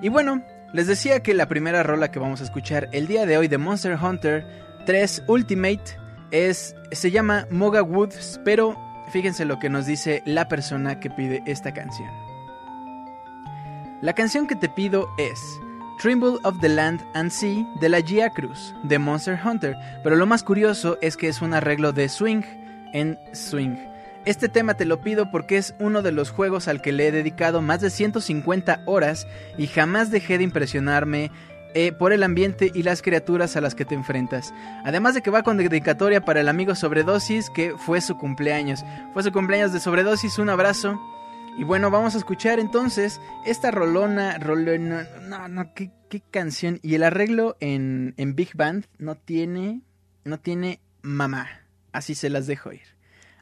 Y 0.02 0.10
bueno, 0.10 0.42
les 0.72 0.86
decía 0.86 1.20
que 1.20 1.34
la 1.34 1.48
primera 1.48 1.82
rola 1.82 2.10
que 2.10 2.18
vamos 2.18 2.40
a 2.40 2.44
escuchar 2.44 2.88
el 2.92 3.06
día 3.06 3.26
de 3.26 3.36
hoy 3.36 3.48
de 3.48 3.58
Monster 3.58 3.98
Hunter 4.00 4.46
3 4.86 5.24
Ultimate 5.26 5.98
es, 6.30 6.76
se 6.92 7.10
llama 7.10 7.46
Moga 7.50 7.82
Woods, 7.82 8.40
pero 8.44 8.78
fíjense 9.10 9.44
lo 9.44 9.58
que 9.58 9.68
nos 9.68 9.86
dice 9.86 10.22
la 10.26 10.48
persona 10.48 11.00
que 11.00 11.10
pide 11.10 11.42
esta 11.46 11.74
canción. 11.74 12.10
La 14.00 14.14
canción 14.14 14.46
que 14.46 14.56
te 14.56 14.68
pido 14.68 15.08
es 15.18 15.40
Tremble 16.00 16.38
of 16.44 16.60
the 16.60 16.68
Land 16.68 17.04
and 17.14 17.30
Sea 17.30 17.66
de 17.80 17.88
la 17.88 18.00
Gia 18.00 18.30
Cruz 18.30 18.74
de 18.84 18.98
Monster 18.98 19.38
Hunter, 19.44 19.76
pero 20.02 20.16
lo 20.16 20.26
más 20.26 20.42
curioso 20.42 20.98
es 21.02 21.16
que 21.16 21.28
es 21.28 21.42
un 21.42 21.52
arreglo 21.52 21.92
de 21.92 22.08
swing 22.08 22.42
en 22.92 23.18
swing. 23.32 23.89
Este 24.26 24.50
tema 24.50 24.74
te 24.74 24.84
lo 24.84 25.00
pido 25.00 25.30
porque 25.30 25.56
es 25.56 25.74
uno 25.78 26.02
de 26.02 26.12
los 26.12 26.30
juegos 26.30 26.68
al 26.68 26.82
que 26.82 26.92
le 26.92 27.08
he 27.08 27.12
dedicado 27.12 27.62
más 27.62 27.80
de 27.80 27.88
150 27.88 28.82
horas 28.84 29.26
y 29.56 29.66
jamás 29.66 30.10
dejé 30.10 30.36
de 30.36 30.44
impresionarme 30.44 31.30
eh, 31.72 31.92
por 31.92 32.12
el 32.12 32.22
ambiente 32.22 32.70
y 32.74 32.82
las 32.82 33.00
criaturas 33.00 33.56
a 33.56 33.62
las 33.62 33.74
que 33.74 33.86
te 33.86 33.94
enfrentas. 33.94 34.52
Además 34.84 35.14
de 35.14 35.22
que 35.22 35.30
va 35.30 35.42
con 35.42 35.56
dedicatoria 35.56 36.22
para 36.22 36.40
el 36.40 36.48
amigo 36.48 36.74
Sobredosis 36.74 37.48
que 37.48 37.74
fue 37.78 38.02
su 38.02 38.18
cumpleaños. 38.18 38.84
Fue 39.14 39.22
su 39.22 39.32
cumpleaños 39.32 39.72
de 39.72 39.80
Sobredosis, 39.80 40.38
un 40.38 40.50
abrazo. 40.50 41.00
Y 41.56 41.64
bueno, 41.64 41.90
vamos 41.90 42.14
a 42.14 42.18
escuchar 42.18 42.58
entonces 42.58 43.20
esta 43.46 43.70
rolona, 43.70 44.36
rolona, 44.38 45.08
no, 45.22 45.48
no, 45.48 45.72
qué, 45.72 45.92
qué 46.10 46.20
canción. 46.20 46.78
Y 46.82 46.94
el 46.94 47.04
arreglo 47.04 47.56
en, 47.60 48.12
en 48.18 48.34
Big 48.34 48.54
Band 48.54 48.84
no 48.98 49.14
tiene, 49.14 49.80
no 50.24 50.38
tiene 50.40 50.80
mamá. 51.00 51.48
Así 51.92 52.14
se 52.14 52.28
las 52.28 52.46
dejo 52.46 52.70
ir. 52.72 52.82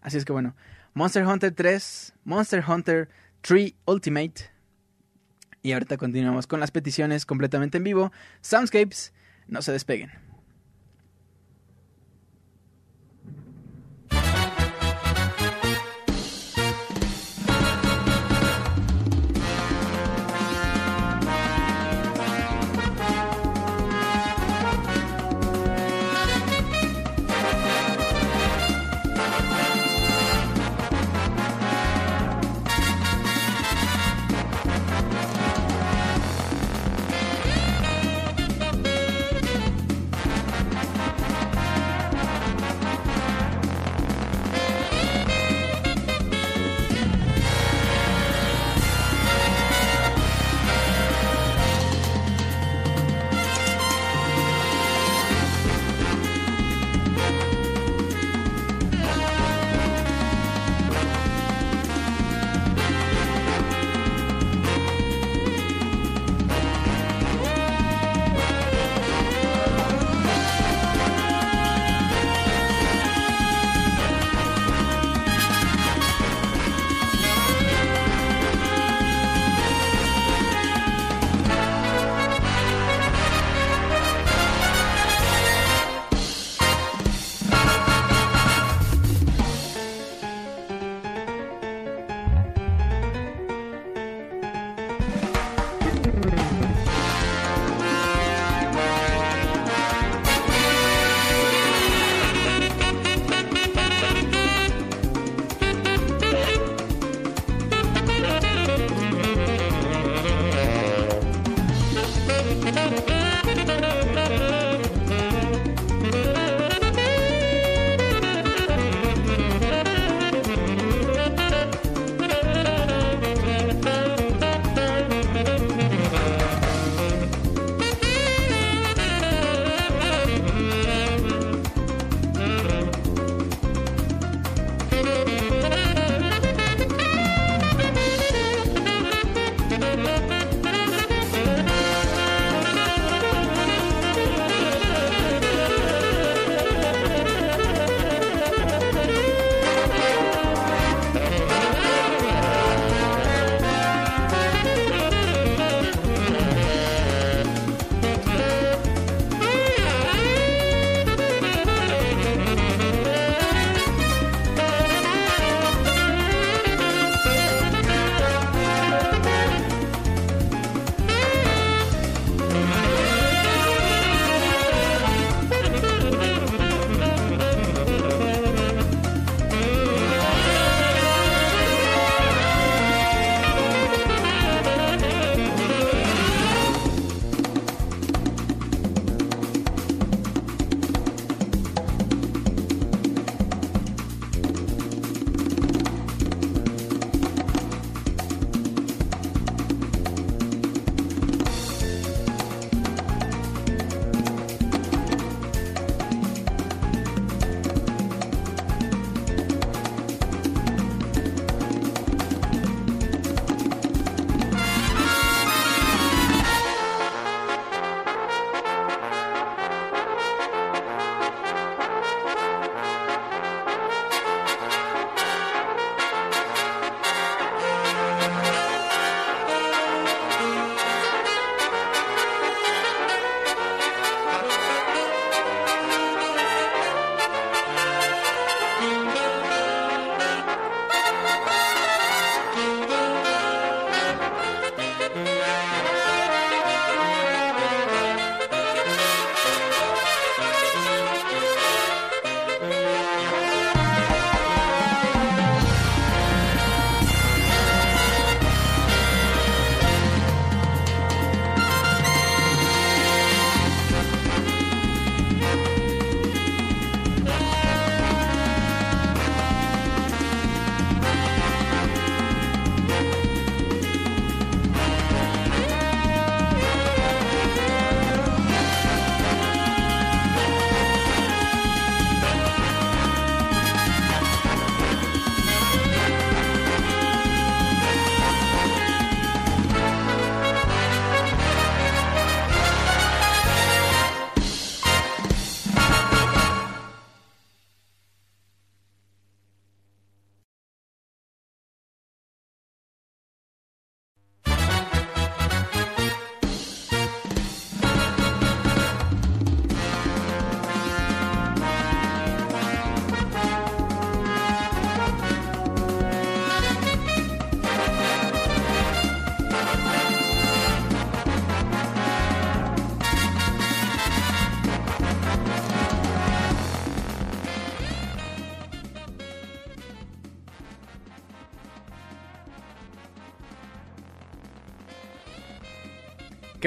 Así 0.03 0.17
es 0.17 0.25
que 0.25 0.33
bueno, 0.33 0.55
Monster 0.95 1.27
Hunter 1.27 1.53
3, 1.53 2.15
Monster 2.25 2.65
Hunter 2.67 3.09
3 3.43 3.75
Ultimate. 3.87 4.51
Y 5.63 5.73
ahorita 5.73 5.97
continuamos 5.97 6.47
con 6.47 6.61
las 6.61 6.71
peticiones 6.71 7.27
completamente 7.27 7.79
en 7.79 7.85
vivo. 7.85 8.13
Soundscapes, 8.41 9.13
no 9.47 9.63
se 9.63 9.73
despeguen. 9.73 10.28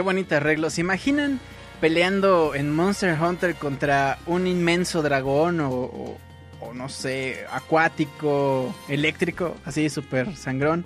Qué 0.02 0.06
bonito 0.06 0.36
arreglo. 0.36 0.72
¿Se 0.72 0.82
imaginan 0.82 1.40
peleando 1.80 2.56
en 2.56 2.74
Monster 2.74 3.16
Hunter 3.22 3.54
contra 3.54 4.18
un 4.26 4.48
inmenso 4.48 5.04
dragón 5.04 5.60
o, 5.60 5.70
o- 5.70 6.18
no 6.74 6.90
sé, 6.90 7.46
acuático, 7.52 8.74
eléctrico, 8.90 9.56
así 9.64 9.92
súper 9.92 10.36
sangrón? 10.36 10.86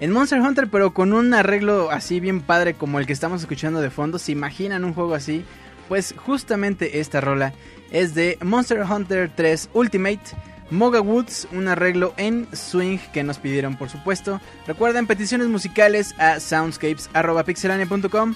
En 0.00 0.12
Monster 0.12 0.40
Hunter, 0.40 0.68
pero 0.68 0.94
con 0.94 1.12
un 1.12 1.34
arreglo 1.34 1.90
así 1.90 2.20
bien 2.20 2.40
padre 2.40 2.72
como 2.72 2.98
el 2.98 3.04
que 3.06 3.12
estamos 3.12 3.42
escuchando 3.42 3.82
de 3.82 3.90
fondo. 3.90 4.18
¿Se 4.18 4.32
imaginan 4.32 4.84
un 4.84 4.94
juego 4.94 5.14
así? 5.14 5.44
Pues 5.90 6.14
justamente 6.16 7.00
esta 7.00 7.20
rola 7.20 7.52
es 7.92 8.14
de 8.14 8.38
Monster 8.42 8.80
Hunter 8.90 9.30
3 9.36 9.68
Ultimate. 9.74 10.20
Moga 10.70 11.02
Woods, 11.02 11.46
un 11.52 11.68
arreglo 11.68 12.14
en 12.16 12.48
swing 12.56 12.96
que 13.12 13.22
nos 13.22 13.36
pidieron 13.36 13.76
por 13.76 13.90
supuesto. 13.90 14.40
Recuerden 14.66 15.06
peticiones 15.06 15.48
musicales 15.48 16.14
a 16.18 16.40
soundscapes.pixelania.com. 16.40 18.34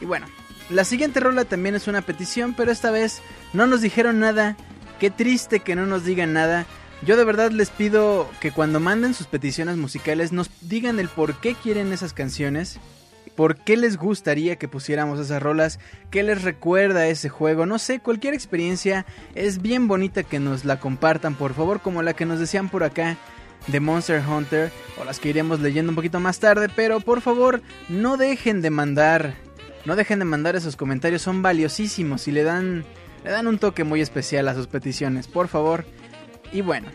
Y 0.00 0.06
bueno, 0.06 0.26
la 0.68 0.84
siguiente 0.84 1.20
rola 1.20 1.44
también 1.44 1.74
es 1.74 1.88
una 1.88 2.02
petición, 2.02 2.54
pero 2.54 2.70
esta 2.70 2.90
vez 2.90 3.22
no 3.52 3.66
nos 3.66 3.80
dijeron 3.80 4.20
nada. 4.20 4.56
Qué 4.98 5.10
triste 5.10 5.60
que 5.60 5.74
no 5.74 5.86
nos 5.86 6.04
digan 6.04 6.32
nada. 6.32 6.66
Yo 7.02 7.16
de 7.16 7.24
verdad 7.24 7.50
les 7.50 7.70
pido 7.70 8.30
que 8.40 8.52
cuando 8.52 8.78
manden 8.78 9.14
sus 9.14 9.26
peticiones 9.26 9.76
musicales 9.76 10.32
nos 10.32 10.50
digan 10.60 10.98
el 11.00 11.08
por 11.08 11.40
qué 11.40 11.54
quieren 11.54 11.92
esas 11.92 12.12
canciones. 12.12 12.78
¿Por 13.34 13.56
qué 13.56 13.78
les 13.78 13.96
gustaría 13.96 14.56
que 14.56 14.68
pusiéramos 14.68 15.18
esas 15.18 15.42
rolas? 15.42 15.78
¿Qué 16.10 16.22
les 16.22 16.42
recuerda 16.42 17.06
ese 17.06 17.30
juego? 17.30 17.64
No 17.64 17.78
sé, 17.78 18.00
cualquier 18.00 18.34
experiencia 18.34 19.06
es 19.34 19.62
bien 19.62 19.88
bonita 19.88 20.24
que 20.24 20.40
nos 20.40 20.66
la 20.66 20.78
compartan, 20.78 21.34
por 21.34 21.54
favor, 21.54 21.80
como 21.80 22.02
la 22.02 22.12
que 22.12 22.26
nos 22.26 22.38
decían 22.38 22.68
por 22.68 22.84
acá 22.84 23.16
de 23.66 23.80
Monster 23.80 24.22
Hunter, 24.26 24.70
o 25.00 25.04
las 25.04 25.20
que 25.20 25.30
iremos 25.30 25.60
leyendo 25.60 25.90
un 25.90 25.96
poquito 25.96 26.20
más 26.20 26.38
tarde, 26.38 26.68
pero 26.74 27.00
por 27.00 27.20
favor, 27.20 27.62
no 27.88 28.16
dejen 28.16 28.60
de 28.62 28.70
mandar, 28.70 29.34
no 29.84 29.96
dejen 29.96 30.18
de 30.18 30.24
mandar 30.24 30.56
esos 30.56 30.76
comentarios, 30.76 31.22
son 31.22 31.42
valiosísimos 31.42 32.28
y 32.28 32.32
le 32.32 32.42
dan, 32.42 32.84
le 33.24 33.30
dan 33.30 33.46
un 33.46 33.58
toque 33.58 33.84
muy 33.84 34.00
especial 34.00 34.48
a 34.48 34.54
sus 34.54 34.66
peticiones, 34.66 35.28
por 35.28 35.48
favor. 35.48 35.84
Y 36.52 36.60
bueno, 36.60 36.88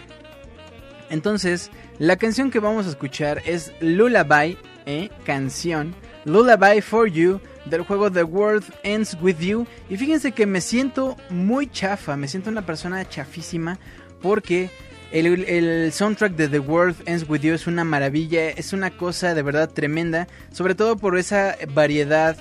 entonces, 1.10 1.72
la 2.00 2.18
canción 2.18 2.52
que 2.52 2.60
vamos 2.60 2.86
a 2.88 2.90
escuchar 2.90 3.42
es 3.46 3.72
Lullaby, 3.80 4.58
¿eh? 4.86 5.10
canción 5.26 5.96
Lullaby 6.26 6.82
for 6.82 7.08
You 7.08 7.40
del 7.66 7.84
juego 7.84 8.12
The 8.12 8.24
World 8.24 8.66
Ends 8.84 9.16
With 9.22 9.40
You. 9.40 9.66
Y 9.90 9.98
fíjense 9.98 10.32
que 10.32 10.46
me 10.46 10.62
siento 10.62 11.16
muy 11.30 11.68
chafa, 11.68 12.18
me 12.18 12.28
siento 12.28 12.50
una 12.50 12.66
persona 12.66 13.08
chafísima 13.08 13.80
porque 14.22 14.70
el, 15.12 15.46
el, 15.46 15.92
soundtrack 15.94 16.34
de 16.34 16.50
The 16.50 16.60
World 16.60 16.96
Ends 17.06 17.30
With 17.30 17.42
You 17.42 17.54
es 17.54 17.68
una 17.68 17.84
maravilla, 17.84 18.50
es 18.50 18.74
una 18.74 18.92
cosa 18.92 19.34
de 19.34 19.44
verdad 19.44 19.70
tremenda, 19.70 20.28
sobre 20.52 20.76
todo 20.76 20.98
por 20.98 21.18
esa 21.18 21.56
variedad 21.74 22.36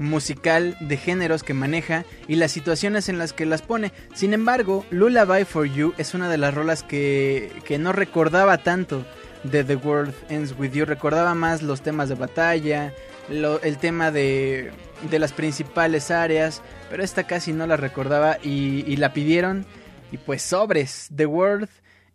musical 0.00 0.76
de 0.80 0.96
géneros 0.96 1.44
que 1.44 1.54
maneja 1.54 2.04
y 2.26 2.36
las 2.36 2.50
situaciones 2.50 3.08
en 3.08 3.18
las 3.18 3.34
que 3.34 3.44
las 3.44 3.60
pone. 3.60 3.92
Sin 4.14 4.32
embargo, 4.32 4.84
Lullaby 4.90 5.44
for 5.44 5.66
You 5.66 5.92
es 5.98 6.14
una 6.14 6.28
de 6.30 6.38
las 6.38 6.54
rolas 6.54 6.82
que, 6.82 7.52
que 7.64 7.78
no 7.78 7.92
recordaba 7.92 8.58
tanto 8.58 9.04
de 9.44 9.62
The 9.62 9.76
World 9.76 10.14
Ends 10.30 10.54
With 10.58 10.72
You, 10.72 10.86
recordaba 10.86 11.34
más 11.34 11.62
los 11.62 11.82
temas 11.82 12.08
de 12.08 12.14
batalla, 12.14 12.94
el 13.28 13.78
tema 13.78 14.10
de, 14.10 14.72
de, 15.10 15.18
las 15.18 15.32
principales 15.32 16.10
áreas, 16.10 16.62
pero 16.88 17.02
esta 17.02 17.24
casi 17.24 17.52
no 17.52 17.66
la 17.66 17.76
recordaba 17.76 18.38
y, 18.42 18.84
y, 18.86 18.96
la 18.96 19.12
pidieron. 19.12 19.66
Y 20.12 20.18
pues 20.18 20.42
sobres, 20.42 21.08
The 21.14 21.26
World 21.26 21.68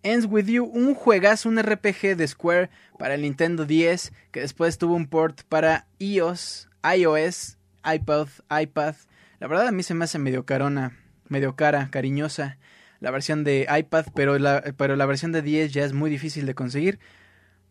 Ends 0.03 0.27
With 0.29 0.45
You, 0.45 0.65
un 0.65 0.93
juegazo, 0.93 1.49
un 1.49 1.61
RPG 1.61 2.15
de 2.17 2.27
Square 2.27 2.69
para 2.99 3.15
el 3.15 3.21
Nintendo 3.21 3.65
10, 3.65 4.11
que 4.31 4.41
después 4.41 4.77
tuvo 4.77 4.95
un 4.95 5.07
port 5.07 5.43
para 5.43 5.87
iOS, 5.99 6.67
iOS, 6.83 7.57
iPad, 7.85 8.27
iPad. 8.49 8.95
La 9.39 9.47
verdad 9.47 9.67
a 9.67 9.71
mí 9.71 9.83
se 9.83 9.93
me 9.93 10.05
hace 10.05 10.19
medio 10.19 10.45
carona, 10.45 10.97
medio 11.27 11.55
cara, 11.55 11.89
cariñosa 11.91 12.57
la 12.99 13.11
versión 13.11 13.43
de 13.43 13.67
iPad, 13.69 14.07
pero 14.15 14.39
la, 14.39 14.63
pero 14.77 14.95
la 14.95 15.05
versión 15.05 15.31
de 15.31 15.41
10 15.41 15.73
ya 15.73 15.85
es 15.85 15.93
muy 15.93 16.09
difícil 16.09 16.45
de 16.45 16.55
conseguir. 16.55 16.99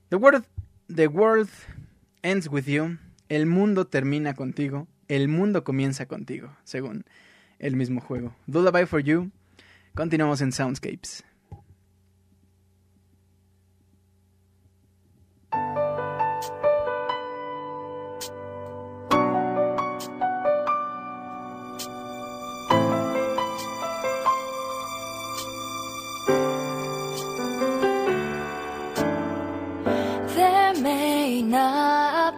The 0.08 0.16
World, 0.16 0.44
the 0.94 1.08
world 1.08 1.50
Ends 2.22 2.48
With 2.48 2.66
You. 2.66 2.98
El 3.28 3.46
mundo 3.46 3.86
termina 3.86 4.34
contigo. 4.34 4.86
El 5.08 5.28
mundo 5.28 5.64
comienza 5.64 6.06
contigo, 6.06 6.56
según 6.64 7.04
el 7.58 7.74
mismo 7.74 8.00
juego. 8.00 8.36
Lullaby 8.46 8.86
for 8.86 9.02
You. 9.02 9.30
Continuamos 9.94 10.40
en 10.40 10.52
Soundscapes. 10.52 11.24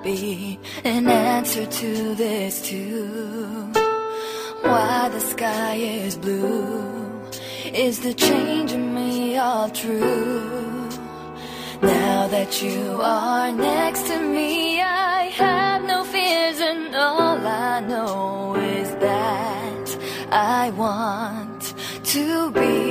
Be 0.06 0.58
an 0.84 1.08
answer 1.08 1.66
to 1.66 2.14
this 2.14 2.62
too. 2.62 3.70
Why 4.62 5.08
the 5.12 5.20
sky 5.20 5.74
is 5.74 6.16
blue? 6.16 6.84
Is 7.74 8.00
the 8.00 8.14
change 8.14 8.72
in 8.72 8.94
me 8.94 9.36
all 9.36 9.68
true? 9.70 10.88
Now 11.82 12.28
that 12.28 12.62
you 12.62 12.98
are 13.02 13.52
next 13.52 14.06
to 14.06 14.18
me, 14.20 14.80
I 14.80 15.24
have 15.42 15.82
no 15.84 16.04
fears, 16.04 16.58
and 16.60 16.94
all 16.94 17.38
I 17.46 17.80
know 17.80 18.54
is 18.56 18.90
that 19.06 19.86
I 20.30 20.70
want 20.70 21.74
to 22.04 22.50
be 22.52 22.85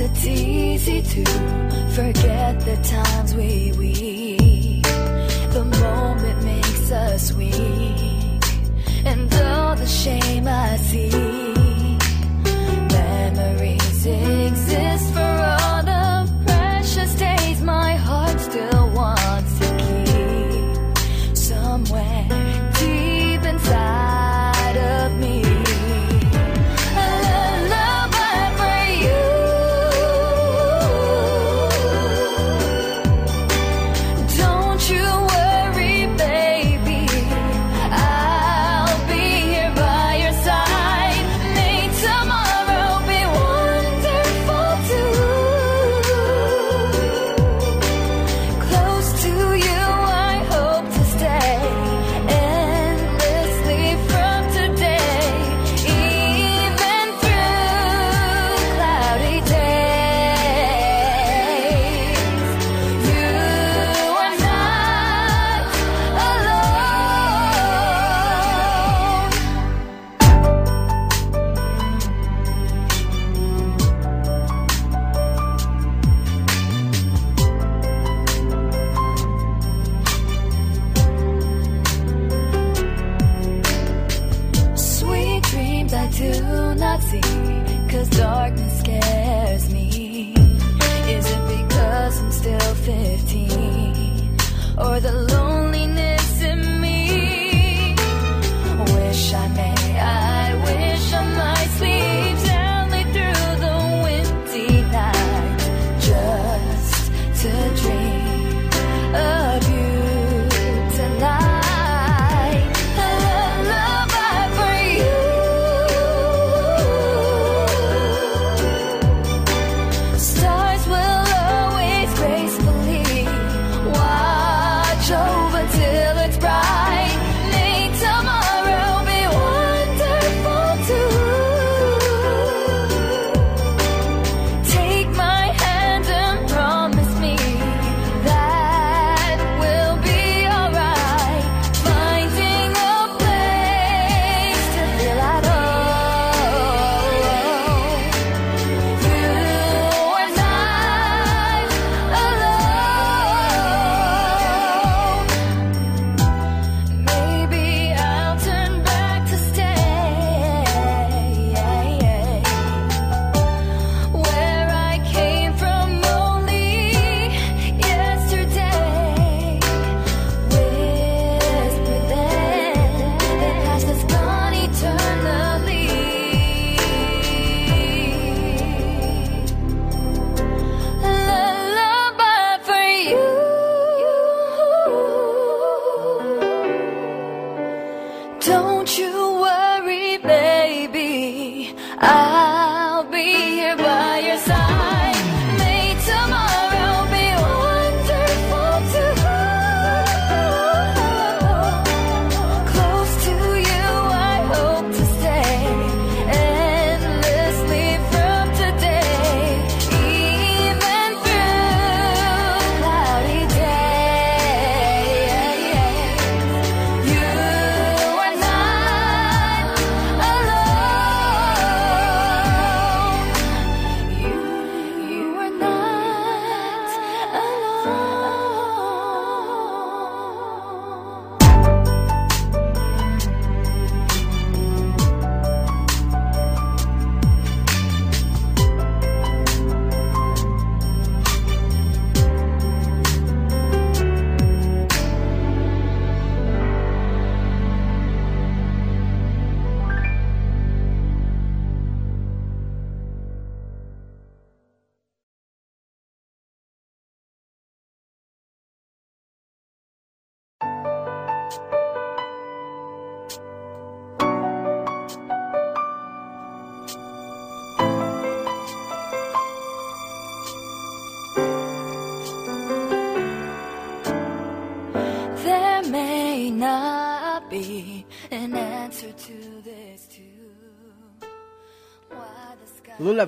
it's 0.00 0.26
easy 0.26 1.02
to 1.02 1.24
forget 1.94 2.58
the 2.60 2.76
times 2.82 3.34
we 3.34 3.72
weep. 3.78 4.82
The 5.52 5.64
moment 5.64 6.44
makes 6.44 6.90
us 6.90 7.32
weak, 7.32 8.42
and 9.04 9.32
all 9.34 9.76
the 9.76 9.86
shame 9.86 10.48
I 10.48 10.76
see. 10.76 11.29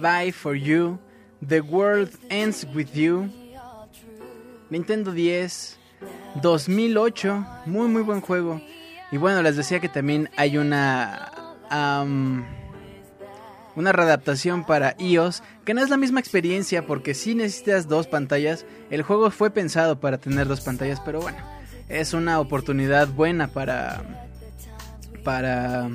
Lullaby 0.03 0.32
for 0.32 0.57
You, 0.57 0.98
The 1.46 1.61
World 1.61 2.11
Ends 2.28 2.66
With 2.74 2.92
You. 2.92 3.30
Nintendo 4.68 5.12
10, 5.12 5.78
2008, 6.42 7.46
muy 7.66 7.88
muy 7.88 8.03
buen 8.03 8.20
juego. 8.20 8.61
Y 9.12 9.18
bueno, 9.18 9.42
les 9.42 9.57
decía 9.57 9.80
que 9.80 9.88
también 9.88 10.28
hay 10.36 10.59
una 10.59 11.30
una 13.74 13.92
readaptación 13.92 14.64
para 14.64 14.94
iOS, 14.98 15.42
que 15.64 15.72
no 15.72 15.82
es 15.82 15.88
la 15.88 15.96
misma 15.96 16.20
experiencia 16.20 16.86
porque 16.86 17.14
si 17.14 17.34
necesitas 17.34 17.86
dos 17.86 18.07
pantallas. 18.07 18.66
El 18.90 19.03
juego 19.03 19.30
fue 19.30 19.50
pensado 19.50 20.00
para 20.00 20.18
tener 20.18 20.48
dos 20.48 20.62
pantallas, 20.62 21.00
pero 21.00 21.20
bueno, 21.20 21.38
es 21.88 22.12
una 22.12 22.40
oportunidad 22.40 23.09
buena 23.09 23.48
para 23.48 24.03
para 25.22 25.88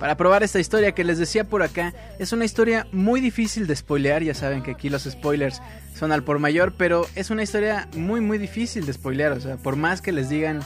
para 0.00 0.16
probar 0.16 0.42
esta 0.42 0.58
historia 0.58 0.92
que 0.92 1.04
les 1.04 1.18
decía 1.18 1.44
por 1.44 1.62
acá. 1.62 1.92
Es 2.18 2.32
una 2.32 2.46
historia 2.46 2.86
muy 2.90 3.20
difícil 3.20 3.66
de 3.66 3.76
spoilear, 3.76 4.24
ya 4.24 4.34
saben 4.34 4.62
que 4.62 4.72
aquí 4.72 4.88
los 4.88 5.04
spoilers 5.04 5.60
son 5.94 6.10
al 6.10 6.24
por 6.24 6.38
mayor, 6.38 6.72
pero 6.76 7.06
es 7.14 7.30
una 7.30 7.42
historia 7.42 7.86
muy 7.94 8.22
muy 8.22 8.38
difícil 8.38 8.86
de 8.86 8.94
spoilear, 8.94 9.32
o 9.32 9.40
sea, 9.40 9.58
por 9.58 9.76
más 9.76 10.00
que 10.00 10.10
les 10.10 10.30
digan 10.30 10.62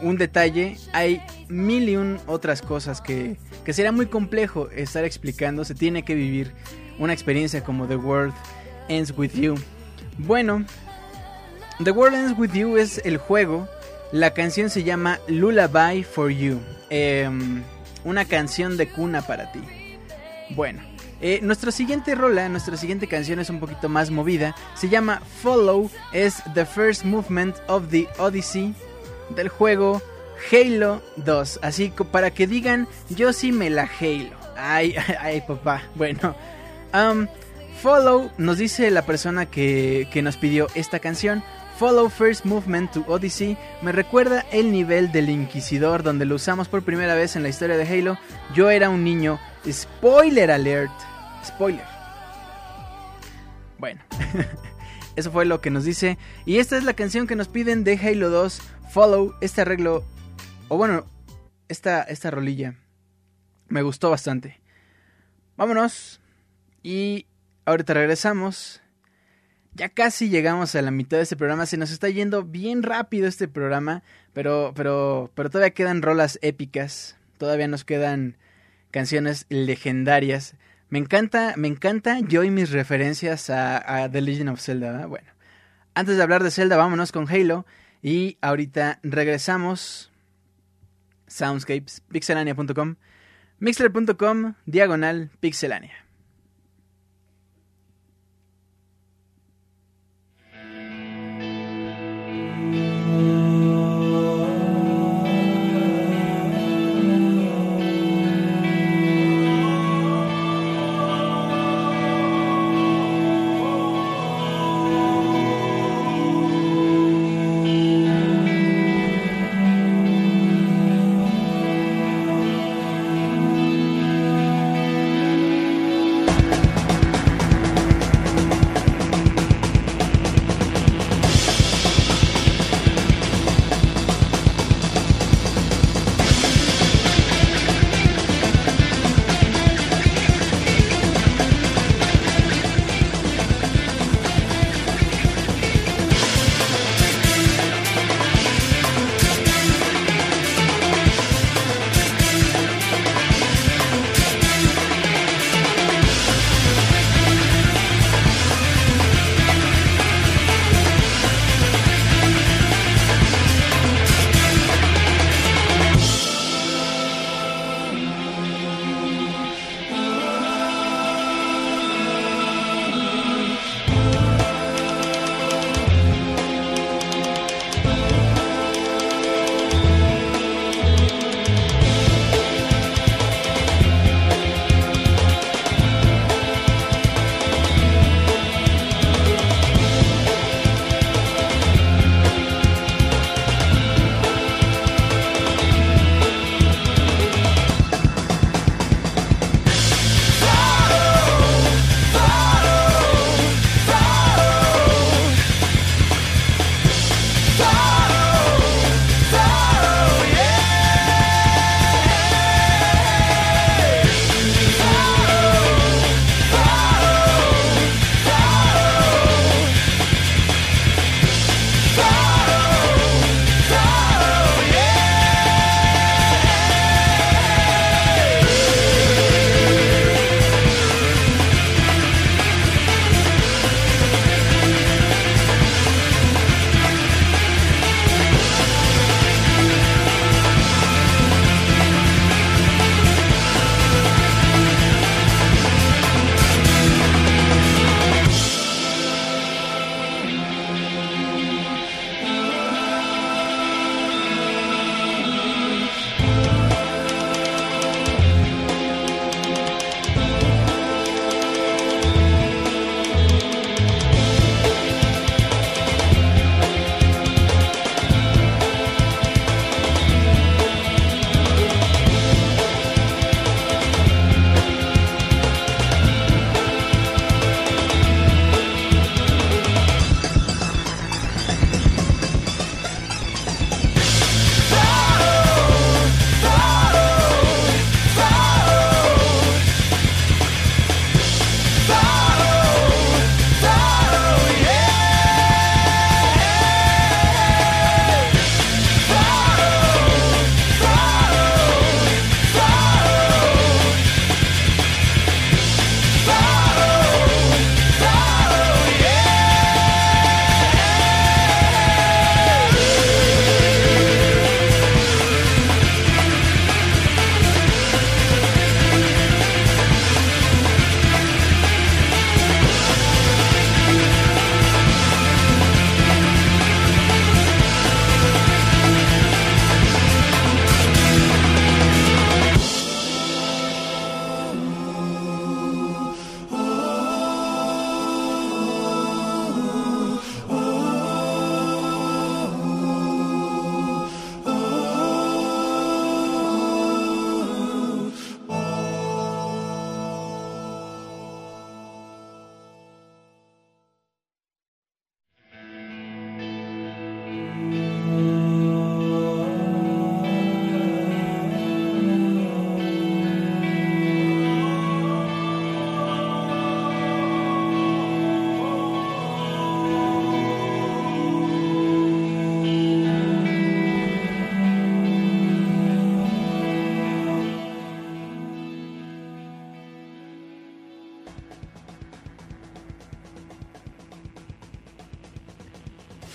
un 0.00 0.16
detalle, 0.16 0.76
hay 0.92 1.20
mil 1.48 1.88
y 1.88 1.96
un 1.96 2.18
otras 2.26 2.62
cosas 2.62 3.00
que, 3.02 3.36
que 3.64 3.72
será 3.74 3.92
muy 3.92 4.06
complejo 4.06 4.70
estar 4.70 5.04
explicando, 5.04 5.64
se 5.64 5.74
tiene 5.74 6.04
que 6.04 6.14
vivir 6.14 6.52
una 6.98 7.12
experiencia 7.12 7.62
como 7.62 7.86
The 7.86 7.96
World 7.96 8.32
Ends 8.88 9.12
With 9.16 9.32
You. 9.32 9.56
Bueno, 10.16 10.64
The 11.84 11.90
World 11.90 12.16
Ends 12.16 12.38
With 12.38 12.52
You 12.52 12.78
es 12.78 13.02
el 13.04 13.18
juego, 13.18 13.68
la 14.12 14.32
canción 14.32 14.70
se 14.70 14.82
llama 14.82 15.18
Lullaby 15.28 16.04
for 16.04 16.30
You, 16.30 16.60
em, 16.88 17.62
una 18.04 18.24
canción 18.24 18.76
de 18.76 18.88
cuna 18.88 19.22
para 19.22 19.50
ti. 19.52 19.60
Bueno, 20.50 20.80
eh, 21.20 21.40
nuestra 21.42 21.70
siguiente 21.72 22.14
rola, 22.14 22.48
nuestra 22.48 22.76
siguiente 22.76 23.06
canción 23.06 23.38
es 23.40 23.50
un 23.50 23.60
poquito 23.60 23.88
más 23.88 24.10
movida. 24.10 24.54
Se 24.74 24.88
llama 24.88 25.20
Follow, 25.42 25.90
es 26.12 26.42
The 26.54 26.64
First 26.64 27.04
Movement 27.04 27.56
of 27.66 27.88
the 27.90 28.08
Odyssey 28.18 28.74
del 29.30 29.48
juego 29.48 30.00
Halo 30.52 31.02
2. 31.16 31.60
Así 31.62 31.90
co- 31.90 32.04
para 32.04 32.30
que 32.30 32.46
digan, 32.46 32.86
yo 33.10 33.32
sí 33.32 33.52
me 33.52 33.68
la 33.70 33.88
Halo. 34.00 34.30
Ay, 34.56 34.94
ay, 34.96 35.14
ay, 35.20 35.40
papá. 35.46 35.82
Bueno, 35.94 36.34
um, 36.94 37.26
Follow 37.82 38.30
nos 38.38 38.58
dice 38.58 38.90
la 38.90 39.02
persona 39.02 39.46
que, 39.46 40.08
que 40.12 40.22
nos 40.22 40.36
pidió 40.36 40.66
esta 40.74 40.98
canción. 40.98 41.44
Follow 41.78 42.08
First 42.08 42.44
Movement 42.44 42.90
to 42.90 43.04
Odyssey 43.06 43.56
me 43.82 43.92
recuerda 43.92 44.44
el 44.50 44.72
nivel 44.72 45.12
del 45.12 45.30
Inquisidor 45.30 46.02
donde 46.02 46.24
lo 46.24 46.34
usamos 46.34 46.66
por 46.66 46.82
primera 46.82 47.14
vez 47.14 47.36
en 47.36 47.44
la 47.44 47.50
historia 47.50 47.76
de 47.76 47.86
Halo. 47.86 48.18
Yo 48.52 48.68
era 48.68 48.90
un 48.90 49.04
niño. 49.04 49.38
Spoiler 49.64 50.50
alert. 50.50 50.90
Spoiler. 51.46 51.84
Bueno, 53.78 54.02
eso 55.16 55.30
fue 55.30 55.44
lo 55.44 55.60
que 55.60 55.70
nos 55.70 55.84
dice. 55.84 56.18
Y 56.44 56.58
esta 56.58 56.76
es 56.76 56.82
la 56.82 56.94
canción 56.94 57.28
que 57.28 57.36
nos 57.36 57.46
piden 57.46 57.84
de 57.84 57.96
Halo 57.96 58.30
2. 58.30 58.60
Follow, 58.90 59.36
este 59.40 59.60
arreglo. 59.60 60.02
O 60.66 60.78
bueno, 60.78 61.06
esta, 61.68 62.02
esta 62.02 62.32
rolilla. 62.32 62.74
Me 63.68 63.82
gustó 63.82 64.10
bastante. 64.10 64.60
Vámonos. 65.56 66.20
Y 66.82 67.26
ahorita 67.66 67.94
regresamos. 67.94 68.82
Ya 69.78 69.88
casi 69.88 70.28
llegamos 70.28 70.74
a 70.74 70.82
la 70.82 70.90
mitad 70.90 71.18
de 71.18 71.22
este 71.22 71.36
programa. 71.36 71.64
Se 71.64 71.76
nos 71.76 71.92
está 71.92 72.08
yendo 72.08 72.42
bien 72.42 72.82
rápido 72.82 73.28
este 73.28 73.46
programa. 73.46 74.02
Pero, 74.32 74.72
pero, 74.74 75.30
pero 75.36 75.50
todavía 75.50 75.72
quedan 75.72 76.02
rolas 76.02 76.40
épicas. 76.42 77.16
Todavía 77.38 77.68
nos 77.68 77.84
quedan 77.84 78.36
canciones 78.90 79.46
legendarias. 79.50 80.56
Me 80.90 80.98
encanta, 80.98 81.54
me 81.56 81.68
encanta 81.68 82.18
yo 82.18 82.42
y 82.42 82.50
mis 82.50 82.72
referencias 82.72 83.50
a, 83.50 84.08
The 84.10 84.20
Legend 84.20 84.48
of 84.48 84.60
Zelda. 84.60 85.06
Bueno, 85.06 85.30
antes 85.94 86.16
de 86.16 86.24
hablar 86.24 86.42
de 86.42 86.50
Zelda, 86.50 86.76
vámonos 86.76 87.12
con 87.12 87.28
Halo. 87.28 87.64
Y 88.02 88.36
ahorita 88.40 88.98
regresamos. 89.04 90.10
Soundscapes, 91.28 92.02
pixelania.com, 92.10 92.96
mixler.com, 93.60 94.54
diagonal, 94.66 95.30
pixelania. 95.38 96.07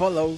Follow. 0.04 0.38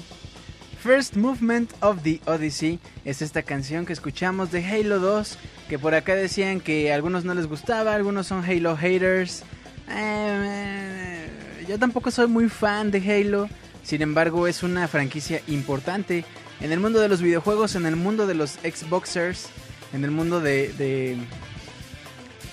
First 0.77 1.15
Movement 1.15 1.71
of 1.81 2.03
the 2.03 2.21
Odyssey 2.27 2.79
es 3.03 3.23
esta 3.23 3.41
canción 3.41 3.87
que 3.87 3.93
escuchamos 3.93 4.51
de 4.51 4.63
Halo 4.63 4.99
2, 4.99 5.39
que 5.67 5.79
por 5.79 5.95
acá 5.95 6.13
decían 6.13 6.59
que 6.59 6.91
a 6.91 6.95
algunos 6.95 7.25
no 7.25 7.33
les 7.33 7.47
gustaba, 7.47 7.95
algunos 7.95 8.27
son 8.27 8.45
Halo 8.45 8.77
haters. 8.77 9.41
Eh, 9.89 11.27
yo 11.67 11.79
tampoco 11.79 12.11
soy 12.11 12.27
muy 12.27 12.47
fan 12.47 12.91
de 12.91 12.99
Halo, 12.99 13.49
sin 13.81 14.03
embargo 14.03 14.45
es 14.45 14.61
una 14.61 14.87
franquicia 14.87 15.41
importante 15.47 16.25
en 16.61 16.71
el 16.71 16.79
mundo 16.79 16.99
de 16.99 17.09
los 17.09 17.23
videojuegos, 17.23 17.73
en 17.73 17.87
el 17.87 17.95
mundo 17.95 18.27
de 18.27 18.35
los 18.35 18.51
Xboxers, 18.51 19.47
en 19.93 20.03
el 20.03 20.11
mundo 20.11 20.41
de... 20.41 21.17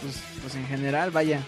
pues, 0.00 0.14
pues 0.40 0.54
en 0.54 0.66
general, 0.66 1.10
vaya, 1.10 1.42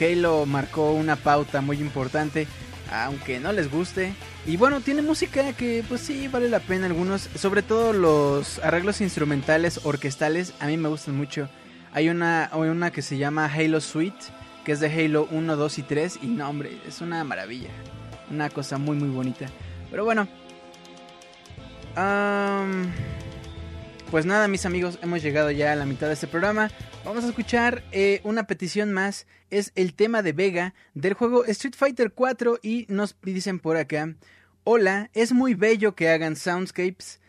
Halo 0.00 0.46
marcó 0.46 0.92
una 0.92 1.16
pauta 1.16 1.60
muy 1.60 1.80
importante, 1.82 2.46
aunque 2.90 3.40
no 3.40 3.52
les 3.52 3.70
guste. 3.70 4.14
Y 4.44 4.56
bueno, 4.56 4.80
tiene 4.80 5.02
música 5.02 5.52
que 5.52 5.84
pues 5.88 6.00
sí 6.00 6.26
vale 6.26 6.48
la 6.48 6.58
pena 6.58 6.86
algunos, 6.86 7.28
sobre 7.36 7.62
todo 7.62 7.92
los 7.92 8.58
arreglos 8.58 9.00
instrumentales 9.00 9.80
orquestales, 9.84 10.52
a 10.58 10.66
mí 10.66 10.76
me 10.76 10.88
gustan 10.88 11.16
mucho. 11.16 11.48
Hay 11.92 12.08
una, 12.08 12.46
hay 12.52 12.68
una 12.68 12.90
que 12.90 13.02
se 13.02 13.18
llama 13.18 13.46
Halo 13.46 13.80
Suite, 13.80 14.18
que 14.64 14.72
es 14.72 14.80
de 14.80 14.88
Halo 14.88 15.28
1, 15.30 15.56
2 15.56 15.78
y 15.78 15.82
3 15.82 16.18
y 16.22 16.26
no 16.26 16.48
hombre, 16.48 16.76
es 16.88 17.00
una 17.00 17.22
maravilla. 17.22 17.70
Una 18.30 18.50
cosa 18.50 18.78
muy 18.78 18.96
muy 18.96 19.10
bonita. 19.10 19.46
Pero 19.90 20.04
bueno. 20.04 20.26
am, 21.94 22.90
pues 24.12 24.26
nada, 24.26 24.46
mis 24.46 24.66
amigos, 24.66 24.98
hemos 25.00 25.22
llegado 25.22 25.50
ya 25.50 25.72
a 25.72 25.74
la 25.74 25.86
mitad 25.86 26.06
de 26.06 26.12
este 26.12 26.26
programa. 26.26 26.70
Vamos 27.02 27.24
a 27.24 27.28
escuchar 27.28 27.82
eh, 27.92 28.20
una 28.24 28.46
petición 28.46 28.92
más. 28.92 29.26
Es 29.48 29.72
el 29.74 29.94
tema 29.94 30.20
de 30.20 30.34
Vega 30.34 30.74
del 30.92 31.14
juego 31.14 31.46
Street 31.46 31.72
Fighter 31.74 32.12
4 32.12 32.58
y 32.62 32.84
nos 32.90 33.16
dicen 33.22 33.58
por 33.58 33.78
acá. 33.78 34.14
Hola, 34.64 35.08
es 35.14 35.32
muy 35.32 35.54
bello 35.54 35.94
que 35.94 36.10
hagan 36.10 36.36
soundscapes. 36.36 37.20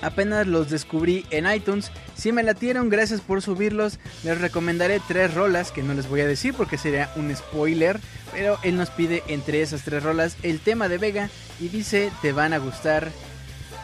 Apenas 0.00 0.46
los 0.46 0.70
descubrí 0.70 1.26
en 1.30 1.52
iTunes. 1.52 1.90
Si 2.14 2.30
me 2.30 2.44
latieron, 2.44 2.88
gracias 2.88 3.20
por 3.20 3.42
subirlos. 3.42 3.98
Les 4.22 4.40
recomendaré 4.40 5.00
tres 5.08 5.34
rolas 5.34 5.72
que 5.72 5.82
no 5.82 5.92
les 5.92 6.08
voy 6.08 6.20
a 6.20 6.28
decir 6.28 6.54
porque 6.54 6.78
sería 6.78 7.10
un 7.16 7.34
spoiler. 7.34 7.98
Pero 8.30 8.60
él 8.62 8.76
nos 8.76 8.90
pide 8.90 9.24
entre 9.26 9.60
esas 9.60 9.82
tres 9.82 10.04
rolas 10.04 10.36
el 10.44 10.60
tema 10.60 10.88
de 10.88 10.98
Vega 10.98 11.30
y 11.58 11.66
dice 11.66 12.12
te 12.22 12.30
van 12.30 12.52
a 12.52 12.58
gustar 12.58 13.10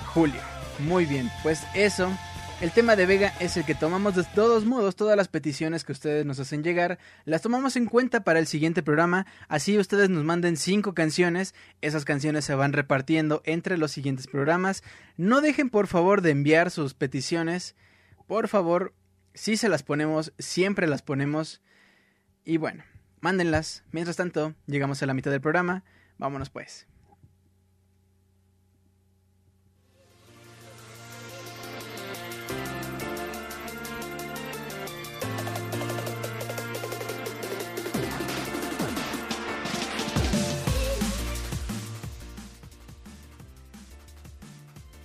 Julio. 0.07 0.54
Muy 0.81 1.07
bien, 1.07 1.31
pues 1.43 1.62
eso. 1.75 2.11
El 2.61 2.70
tema 2.70 2.97
de 2.97 3.05
Vega 3.05 3.33
es 3.41 3.57
el 3.57 3.64
que 3.64 3.75
tomamos 3.75 4.14
de 4.14 4.25
todos 4.25 4.64
modos, 4.64 4.97
todas 4.97 5.16
las 5.16 5.29
peticiones 5.29 5.85
que 5.85 5.93
ustedes 5.93 6.25
nos 6.25 6.39
hacen 6.39 6.62
llegar, 6.62 6.99
las 7.25 7.43
tomamos 7.43 7.77
en 7.77 7.87
cuenta 7.87 8.22
para 8.22 8.39
el 8.39 8.47
siguiente 8.47 8.83
programa, 8.83 9.27
así 9.49 9.77
ustedes 9.77 10.09
nos 10.09 10.25
manden 10.25 10.57
cinco 10.57 10.95
canciones, 10.95 11.55
esas 11.81 12.05
canciones 12.05 12.45
se 12.45 12.55
van 12.55 12.72
repartiendo 12.72 13.43
entre 13.45 13.77
los 13.77 13.91
siguientes 13.91 14.29
programas. 14.29 14.83
No 15.16 15.41
dejen 15.41 15.68
por 15.68 15.89
favor 15.89 16.22
de 16.22 16.31
enviar 16.31 16.70
sus 16.70 16.95
peticiones, 16.95 17.75
por 18.27 18.49
favor, 18.49 18.95
si 19.35 19.57
se 19.57 19.68
las 19.68 19.83
ponemos, 19.83 20.33
siempre 20.39 20.87
las 20.87 21.03
ponemos. 21.03 21.61
Y 22.45 22.57
bueno, 22.57 22.85
mándenlas. 23.20 23.85
Mientras 23.91 24.16
tanto, 24.16 24.55
llegamos 24.66 25.03
a 25.03 25.07
la 25.07 25.14
mitad 25.14 25.31
del 25.31 25.41
programa, 25.41 25.85
vámonos 26.18 26.51
pues. 26.51 26.87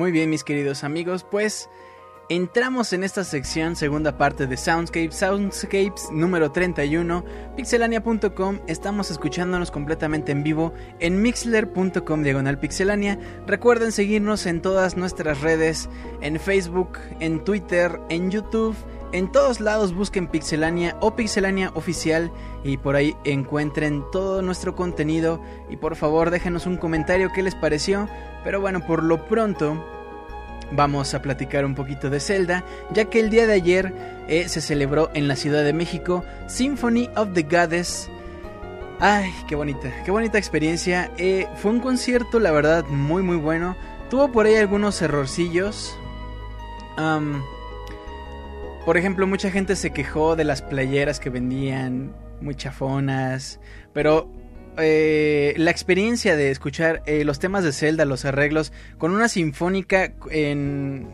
Muy 0.00 0.12
bien, 0.12 0.30
mis 0.30 0.44
queridos 0.44 0.82
amigos, 0.82 1.26
pues 1.30 1.68
entramos 2.30 2.94
en 2.94 3.04
esta 3.04 3.22
sección, 3.22 3.76
segunda 3.76 4.16
parte 4.16 4.46
de 4.46 4.56
Soundscapes, 4.56 5.14
Soundscapes 5.14 6.10
número 6.10 6.50
31, 6.50 7.22
pixelania.com, 7.54 8.60
estamos 8.66 9.10
escuchándonos 9.10 9.70
completamente 9.70 10.32
en 10.32 10.42
vivo 10.42 10.72
en 11.00 11.20
mixler.com 11.20 12.22
diagonal 12.22 12.58
pixelania. 12.58 13.18
Recuerden 13.46 13.92
seguirnos 13.92 14.46
en 14.46 14.62
todas 14.62 14.96
nuestras 14.96 15.42
redes, 15.42 15.90
en 16.22 16.40
Facebook, 16.40 16.98
en 17.20 17.44
Twitter, 17.44 18.00
en 18.08 18.30
YouTube. 18.30 18.74
En 19.12 19.32
todos 19.32 19.60
lados 19.60 19.92
busquen 19.92 20.28
Pixelania 20.28 20.96
o 21.00 21.16
Pixelania 21.16 21.72
Oficial 21.74 22.30
y 22.62 22.76
por 22.76 22.94
ahí 22.94 23.16
encuentren 23.24 24.04
todo 24.12 24.40
nuestro 24.40 24.76
contenido 24.76 25.42
y 25.68 25.76
por 25.76 25.96
favor 25.96 26.30
déjenos 26.30 26.66
un 26.66 26.76
comentario 26.76 27.32
qué 27.34 27.42
les 27.42 27.56
pareció. 27.56 28.08
Pero 28.44 28.60
bueno, 28.60 28.86
por 28.86 29.02
lo 29.02 29.26
pronto 29.26 29.84
vamos 30.70 31.12
a 31.14 31.22
platicar 31.22 31.64
un 31.64 31.74
poquito 31.74 32.08
de 32.08 32.20
Zelda, 32.20 32.64
ya 32.92 33.06
que 33.06 33.18
el 33.18 33.30
día 33.30 33.48
de 33.48 33.54
ayer 33.54 33.92
eh, 34.28 34.48
se 34.48 34.60
celebró 34.60 35.10
en 35.12 35.26
la 35.26 35.34
Ciudad 35.34 35.64
de 35.64 35.72
México 35.72 36.24
Symphony 36.46 37.10
of 37.16 37.32
the 37.32 37.42
Goddess. 37.42 38.08
Ay, 39.00 39.32
qué 39.48 39.56
bonita, 39.56 39.90
qué 40.04 40.10
bonita 40.12 40.38
experiencia. 40.38 41.10
Eh, 41.16 41.48
fue 41.56 41.72
un 41.72 41.80
concierto, 41.80 42.38
la 42.38 42.52
verdad, 42.52 42.84
muy 42.84 43.24
muy 43.24 43.36
bueno. 43.36 43.76
Tuvo 44.08 44.30
por 44.30 44.46
ahí 44.46 44.54
algunos 44.56 45.02
errorcillos. 45.02 45.96
Por 48.90 48.96
ejemplo, 48.96 49.24
mucha 49.28 49.52
gente 49.52 49.76
se 49.76 49.92
quejó 49.92 50.34
de 50.34 50.42
las 50.42 50.62
playeras 50.62 51.20
que 51.20 51.30
vendían, 51.30 52.12
muy 52.40 52.56
chafonas, 52.56 53.60
pero 53.92 54.28
eh, 54.78 55.54
la 55.58 55.70
experiencia 55.70 56.34
de 56.34 56.50
escuchar 56.50 57.00
eh, 57.06 57.24
los 57.24 57.38
temas 57.38 57.62
de 57.62 57.70
Zelda, 57.70 58.04
los 58.04 58.24
arreglos, 58.24 58.72
con 58.98 59.12
una 59.12 59.28
sinfónica 59.28 60.12
en... 60.32 61.08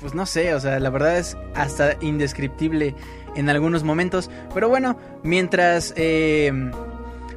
Pues 0.00 0.12
no 0.12 0.26
sé, 0.26 0.54
o 0.54 0.58
sea, 0.58 0.80
la 0.80 0.90
verdad 0.90 1.18
es 1.18 1.36
hasta 1.54 1.96
indescriptible 2.00 2.96
en 3.36 3.48
algunos 3.48 3.84
momentos. 3.84 4.28
Pero 4.52 4.68
bueno, 4.68 4.98
mientras... 5.22 5.94
eh, 5.96 6.50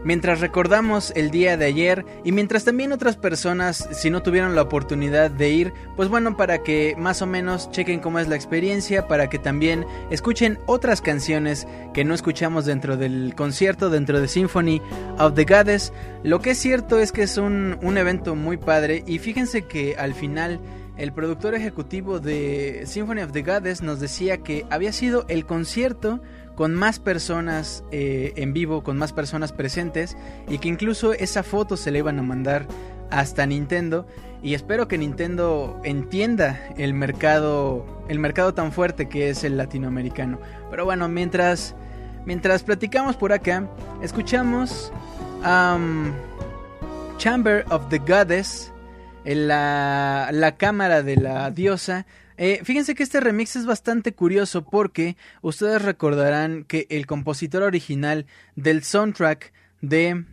Mientras 0.05 0.39
recordamos 0.39 1.11
el 1.15 1.31
día 1.31 1.57
de 1.57 1.65
ayer 1.65 2.05
y 2.23 2.31
mientras 2.31 2.63
también 2.63 2.91
otras 2.91 3.17
personas, 3.17 3.89
si 3.91 4.11
no 4.11 4.21
tuvieron 4.21 4.53
la 4.53 4.61
oportunidad 4.61 5.31
de 5.31 5.49
ir, 5.49 5.73
pues 5.95 6.09
bueno, 6.09 6.37
para 6.37 6.61
que 6.61 6.93
más 6.95 7.23
o 7.23 7.25
menos 7.25 7.71
chequen 7.71 8.01
cómo 8.01 8.19
es 8.19 8.27
la 8.27 8.35
experiencia, 8.35 9.07
para 9.07 9.31
que 9.31 9.39
también 9.39 9.83
escuchen 10.11 10.59
otras 10.67 11.01
canciones 11.01 11.67
que 11.95 12.05
no 12.05 12.13
escuchamos 12.13 12.65
dentro 12.65 12.97
del 12.97 13.33
concierto, 13.35 13.89
dentro 13.89 14.21
de 14.21 14.27
Symphony 14.27 14.79
of 15.17 15.33
the 15.33 15.43
Goddess. 15.43 15.91
Lo 16.21 16.39
que 16.39 16.51
es 16.51 16.59
cierto 16.59 16.99
es 16.99 17.11
que 17.11 17.23
es 17.23 17.39
un, 17.39 17.79
un 17.81 17.97
evento 17.97 18.35
muy 18.35 18.57
padre 18.57 19.03
y 19.07 19.17
fíjense 19.17 19.63
que 19.63 19.95
al 19.97 20.13
final 20.13 20.59
el 20.97 21.13
productor 21.13 21.55
ejecutivo 21.55 22.19
de 22.19 22.83
Symphony 22.85 23.21
of 23.21 23.31
the 23.31 23.41
Goddess 23.41 23.81
nos 23.81 23.99
decía 23.99 24.37
que 24.37 24.67
había 24.69 24.93
sido 24.93 25.25
el 25.29 25.47
concierto 25.47 26.21
con 26.55 26.73
más 26.73 26.99
personas 26.99 27.83
eh, 27.91 28.33
en 28.35 28.53
vivo, 28.53 28.83
con 28.83 28.97
más 28.97 29.13
personas 29.13 29.51
presentes 29.51 30.17
y 30.47 30.57
que 30.57 30.67
incluso 30.67 31.13
esa 31.13 31.43
foto 31.43 31.77
se 31.77 31.91
le 31.91 31.99
iban 31.99 32.19
a 32.19 32.23
mandar 32.23 32.67
hasta 33.11 33.45
Nintendo 33.45 34.07
y 34.41 34.53
espero 34.53 34.87
que 34.87 34.97
Nintendo 34.97 35.79
entienda 35.83 36.59
el 36.77 36.93
mercado 36.93 37.85
el 38.07 38.19
mercado 38.19 38.53
tan 38.53 38.71
fuerte 38.71 39.09
que 39.09 39.29
es 39.29 39.43
el 39.43 39.57
latinoamericano. 39.57 40.39
Pero 40.69 40.85
bueno, 40.85 41.07
mientras 41.07 41.75
mientras 42.25 42.63
platicamos 42.63 43.15
por 43.15 43.33
acá, 43.33 43.69
escuchamos 44.01 44.91
Chamber 47.17 47.65
of 47.69 47.87
the 47.89 47.99
Goddess, 47.99 48.71
en 49.25 49.47
la, 49.47 50.29
la 50.31 50.55
cámara 50.55 51.01
de 51.01 51.17
la 51.17 51.51
diosa. 51.51 52.05
Eh, 52.37 52.61
fíjense 52.63 52.95
que 52.95 53.03
este 53.03 53.19
remix 53.19 53.55
es 53.55 53.65
bastante 53.65 54.13
curioso 54.13 54.65
porque 54.65 55.15
ustedes 55.41 55.81
recordarán 55.81 56.65
que 56.65 56.85
el 56.89 57.05
compositor 57.05 57.63
original 57.63 58.25
del 58.55 58.83
soundtrack 58.83 59.53
de 59.81 60.25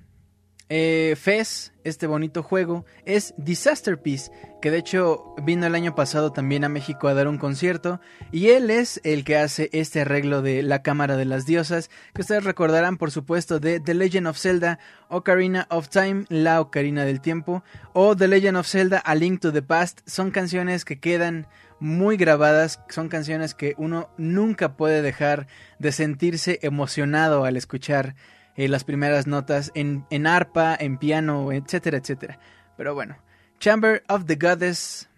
eh, 0.75 1.17
Fez, 1.21 1.75
este 1.85 2.07
bonito 2.07 2.43
juego, 2.43 2.87
es 3.05 3.35
Disaster 3.37 4.01
Piece, 4.01 4.33
que 4.63 4.71
de 4.71 4.79
hecho 4.79 5.35
vino 5.45 5.67
el 5.67 5.75
año 5.75 5.95
pasado 5.95 6.33
también 6.33 6.65
a 6.65 6.71
México 6.71 7.09
a 7.09 7.15
dar 7.15 7.29
un 7.29 7.37
concierto, 7.37 8.01
y 8.31 8.49
él 8.49 8.71
es 8.71 8.99
el 9.05 9.23
que 9.23 9.37
hace 9.37 9.69
este 9.75 10.01
arreglo 10.01 10.41
de 10.41 10.63
la 10.63 10.83
Cámara 10.83 11.19
de 11.19 11.27
las 11.27 11.45
Diosas, 11.45 11.91
que 12.15 12.23
ustedes 12.23 12.45
recordarán 12.45 12.97
por 12.97 13.11
supuesto 13.11 13.61
de 13.61 13.81
The 13.81 13.93
Legend 13.93 14.29
of 14.29 14.39
Zelda, 14.39 14.79
Ocarina 15.09 15.67
of 15.69 15.91
Time, 15.91 16.25
la 16.31 16.59
Ocarina 16.63 17.05
del 17.05 17.21
Tiempo, 17.21 17.63
o 17.93 18.17
The 18.17 18.29
Legend 18.29 18.57
of 18.57 18.67
Zelda, 18.67 18.97
A 18.99 19.15
Link 19.15 19.41
to 19.43 19.53
the 19.53 19.61
Past, 19.61 20.01
son 20.07 20.31
canciones 20.31 20.87
que 20.87 20.99
quedan 20.99 21.49
muy 21.83 22.17
grabadas, 22.17 22.81
son 22.89 23.09
canciones 23.09 23.55
que 23.55 23.75
uno 23.77 24.09
nunca 24.17 24.77
puede 24.77 25.03
dejar 25.03 25.49
de 25.81 25.91
sentirse 25.91 26.61
emocionado 26.63 27.45
al 27.45 27.57
escuchar 27.57 28.15
eh, 28.55 28.69
las 28.69 28.85
primeras 28.85 29.27
notas 29.27 29.73
en, 29.75 30.07
en 30.09 30.29
arpa, 30.29 30.77
en 30.79 30.97
piano, 30.97 31.51
etcétera, 31.51 31.99
etcétera. 31.99 32.39
Pero 32.77 32.95
bueno, 32.95 33.17
Chamber 33.59 34.05
of 34.09 34.27
the 34.27 34.37
Goddess, 34.37 35.09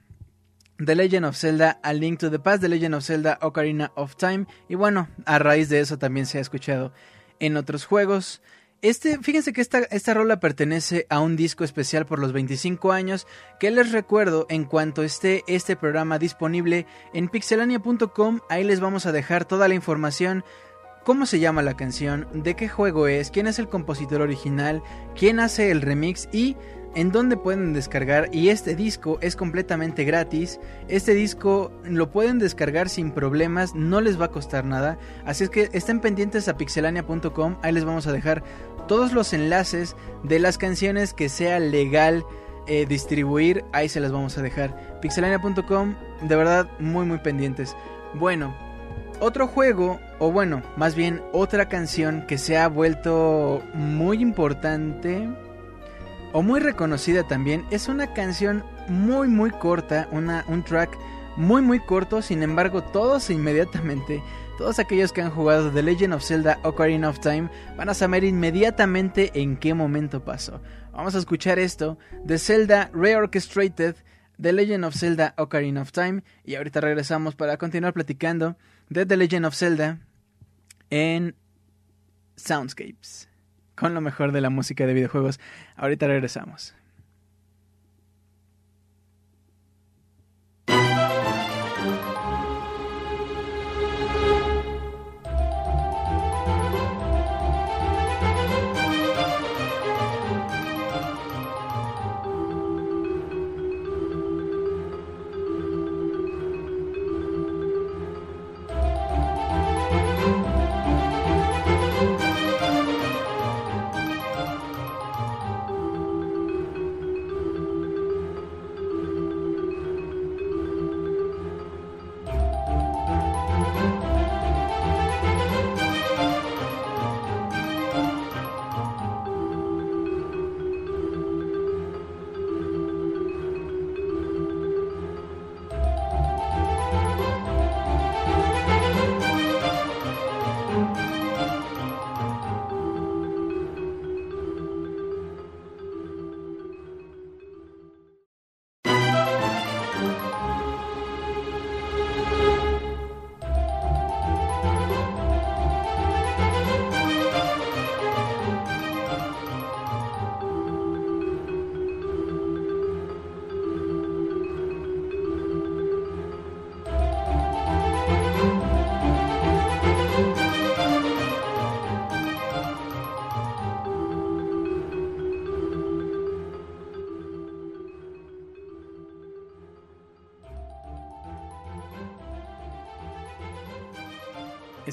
The 0.82 0.94
Legend 0.94 1.26
of 1.26 1.36
Zelda, 1.36 1.80
A 1.82 1.92
Link 1.92 2.18
to 2.20 2.30
the 2.30 2.38
Past, 2.38 2.62
The 2.62 2.70
Legend 2.70 2.94
of 2.94 3.04
Zelda, 3.04 3.38
Ocarina 3.42 3.92
of 3.94 4.16
Time. 4.16 4.46
Y 4.66 4.74
bueno, 4.74 5.08
a 5.26 5.38
raíz 5.38 5.68
de 5.68 5.80
eso 5.80 5.98
también 5.98 6.24
se 6.24 6.38
ha 6.38 6.40
escuchado 6.40 6.94
en 7.40 7.58
otros 7.58 7.84
juegos. 7.84 8.40
Este, 8.82 9.18
fíjense 9.18 9.52
que 9.52 9.62
esta, 9.62 9.78
esta 9.78 10.12
rola 10.12 10.40
pertenece 10.40 11.06
a 11.08 11.20
un 11.20 11.36
disco 11.36 11.64
especial 11.64 12.04
por 12.04 12.18
los 12.18 12.32
25 12.32 12.92
años 12.92 13.26
que 13.58 13.70
les 13.70 13.92
recuerdo 13.92 14.46
en 14.50 14.64
cuanto 14.64 15.02
esté 15.02 15.42
este 15.46 15.74
programa 15.74 16.18
disponible 16.18 16.86
en 17.14 17.28
pixelania.com, 17.28 18.40
ahí 18.50 18.62
les 18.62 18.80
vamos 18.80 19.06
a 19.06 19.12
dejar 19.12 19.46
toda 19.46 19.68
la 19.68 19.74
información 19.74 20.44
cómo 21.04 21.26
se 21.26 21.38
llama 21.38 21.62
la 21.62 21.76
canción, 21.76 22.26
de 22.32 22.56
qué 22.56 22.68
juego 22.68 23.06
es, 23.06 23.30
quién 23.30 23.46
es 23.46 23.58
el 23.58 23.68
compositor 23.68 24.22
original, 24.22 24.82
quién 25.14 25.38
hace 25.38 25.70
el 25.70 25.82
remix 25.82 26.28
y 26.32 26.56
en 26.94 27.12
dónde 27.12 27.36
pueden 27.36 27.72
descargar. 27.72 28.28
Y 28.32 28.48
este 28.48 28.74
disco 28.74 29.18
es 29.20 29.36
completamente 29.36 30.04
gratis. 30.04 30.60
Este 30.88 31.14
disco 31.14 31.72
lo 31.84 32.10
pueden 32.10 32.38
descargar 32.38 32.88
sin 32.88 33.10
problemas, 33.10 33.74
no 33.74 34.00
les 34.00 34.20
va 34.20 34.26
a 34.26 34.30
costar 34.30 34.64
nada. 34.64 34.98
Así 35.24 35.44
es 35.44 35.50
que 35.50 35.68
estén 35.72 36.00
pendientes 36.00 36.48
a 36.48 36.56
pixelania.com, 36.56 37.56
ahí 37.62 37.72
les 37.72 37.84
vamos 37.84 38.06
a 38.06 38.12
dejar 38.12 38.42
todos 38.88 39.12
los 39.12 39.32
enlaces 39.32 39.96
de 40.22 40.38
las 40.38 40.58
canciones 40.58 41.14
que 41.14 41.28
sea 41.28 41.58
legal. 41.58 42.24
eh, 42.66 42.86
distribuir, 42.86 43.62
ahí 43.72 43.90
se 43.90 44.00
las 44.00 44.10
vamos 44.10 44.38
a 44.38 44.42
dejar. 44.42 44.98
Pixelania.com, 45.00 45.96
de 46.22 46.36
verdad, 46.36 46.66
muy 46.78 47.04
muy 47.04 47.18
pendientes. 47.18 47.76
Bueno, 48.14 48.54
otro 49.20 49.46
juego, 49.46 50.00
o 50.18 50.32
bueno, 50.32 50.62
más 50.76 50.94
bien 50.94 51.22
otra 51.32 51.68
canción 51.68 52.24
que 52.26 52.38
se 52.38 52.56
ha 52.56 52.68
vuelto 52.68 53.62
muy 53.74 54.22
importante 54.22 55.28
o 56.34 56.42
muy 56.42 56.58
reconocida 56.58 57.22
también, 57.22 57.64
es 57.70 57.86
una 57.86 58.12
canción 58.12 58.64
muy 58.88 59.28
muy 59.28 59.50
corta, 59.52 60.08
una, 60.10 60.44
un 60.48 60.64
track 60.64 60.98
muy 61.36 61.62
muy 61.62 61.78
corto, 61.78 62.22
sin 62.22 62.42
embargo 62.42 62.82
todos 62.82 63.30
inmediatamente, 63.30 64.20
todos 64.58 64.80
aquellos 64.80 65.12
que 65.12 65.22
han 65.22 65.30
jugado 65.30 65.70
The 65.70 65.84
Legend 65.84 66.12
of 66.12 66.24
Zelda 66.24 66.58
Ocarina 66.64 67.08
of 67.08 67.20
Time 67.20 67.48
van 67.76 67.88
a 67.88 67.94
saber 67.94 68.24
inmediatamente 68.24 69.30
en 69.34 69.56
qué 69.56 69.74
momento 69.74 70.24
pasó. 70.24 70.60
Vamos 70.92 71.14
a 71.14 71.18
escuchar 71.18 71.60
esto 71.60 71.98
de 72.24 72.36
Zelda 72.38 72.90
Reorchestrated, 72.92 73.94
The 74.40 74.52
Legend 74.52 74.86
of 74.86 74.96
Zelda 74.96 75.34
Ocarina 75.38 75.82
of 75.82 75.92
Time 75.92 76.24
y 76.44 76.56
ahorita 76.56 76.80
regresamos 76.80 77.36
para 77.36 77.56
continuar 77.58 77.92
platicando 77.92 78.56
de 78.88 79.06
The 79.06 79.16
Legend 79.16 79.46
of 79.46 79.54
Zelda 79.54 80.00
en 80.90 81.36
Soundscapes, 82.34 83.28
con 83.84 83.92
lo 83.92 84.00
mejor 84.00 84.32
de 84.32 84.40
la 84.40 84.48
música 84.48 84.86
de 84.86 84.94
videojuegos. 84.94 85.38
Ahorita 85.76 86.06
regresamos. 86.06 86.74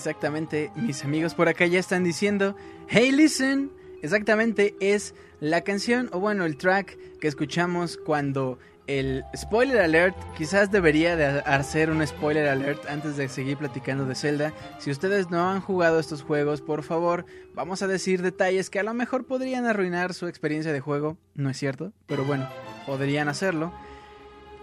Exactamente, 0.01 0.71
mis 0.75 1.05
amigos 1.05 1.35
por 1.35 1.47
acá 1.47 1.67
ya 1.67 1.77
están 1.77 2.03
diciendo, 2.03 2.55
hey 2.87 3.11
listen, 3.11 3.71
exactamente 4.01 4.73
es 4.79 5.13
la 5.39 5.61
canción 5.61 6.09
o 6.11 6.19
bueno 6.19 6.45
el 6.45 6.57
track 6.57 6.97
que 7.19 7.27
escuchamos 7.27 7.97
cuando 8.03 8.57
el 8.87 9.23
spoiler 9.37 9.79
alert, 9.79 10.17
quizás 10.35 10.71
debería 10.71 11.15
de 11.15 11.25
hacer 11.41 11.91
un 11.91 12.05
spoiler 12.07 12.47
alert 12.47 12.83
antes 12.89 13.15
de 13.15 13.29
seguir 13.29 13.57
platicando 13.57 14.05
de 14.05 14.15
Zelda. 14.15 14.53
Si 14.79 14.89
ustedes 14.89 15.29
no 15.29 15.47
han 15.47 15.61
jugado 15.61 15.99
estos 15.99 16.23
juegos, 16.23 16.61
por 16.61 16.81
favor, 16.81 17.27
vamos 17.53 17.83
a 17.83 17.87
decir 17.87 18.23
detalles 18.23 18.71
que 18.71 18.79
a 18.79 18.83
lo 18.83 18.95
mejor 18.95 19.27
podrían 19.27 19.67
arruinar 19.67 20.15
su 20.15 20.25
experiencia 20.25 20.73
de 20.73 20.79
juego, 20.79 21.19
no 21.35 21.51
es 21.51 21.57
cierto, 21.57 21.93
pero 22.07 22.25
bueno, 22.25 22.49
podrían 22.87 23.29
hacerlo. 23.29 23.71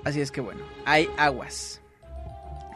Así 0.02 0.20
es 0.20 0.32
que 0.32 0.40
bueno, 0.40 0.62
hay 0.84 1.08
aguas. 1.16 1.80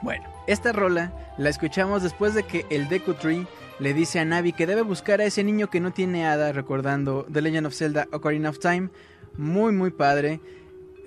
Bueno, 0.02 0.24
esta 0.48 0.72
rola 0.72 1.12
la 1.38 1.48
escuchamos 1.48 2.02
después 2.02 2.34
de 2.34 2.42
que 2.42 2.66
el 2.70 2.88
Deku 2.88 3.14
Tree 3.14 3.46
le 3.78 3.94
dice 3.94 4.18
a 4.18 4.24
Navi 4.24 4.52
que 4.52 4.66
debe 4.66 4.82
buscar 4.82 5.20
a 5.20 5.24
ese 5.24 5.44
niño 5.44 5.70
que 5.70 5.80
no 5.80 5.92
tiene 5.92 6.26
hada, 6.26 6.52
recordando 6.52 7.26
The 7.32 7.40
Legend 7.40 7.66
of 7.68 7.74
Zelda 7.74 8.08
Ocarina 8.12 8.50
of 8.50 8.58
Time. 8.58 8.90
Muy, 9.36 9.72
muy 9.72 9.90
padre. 9.90 10.40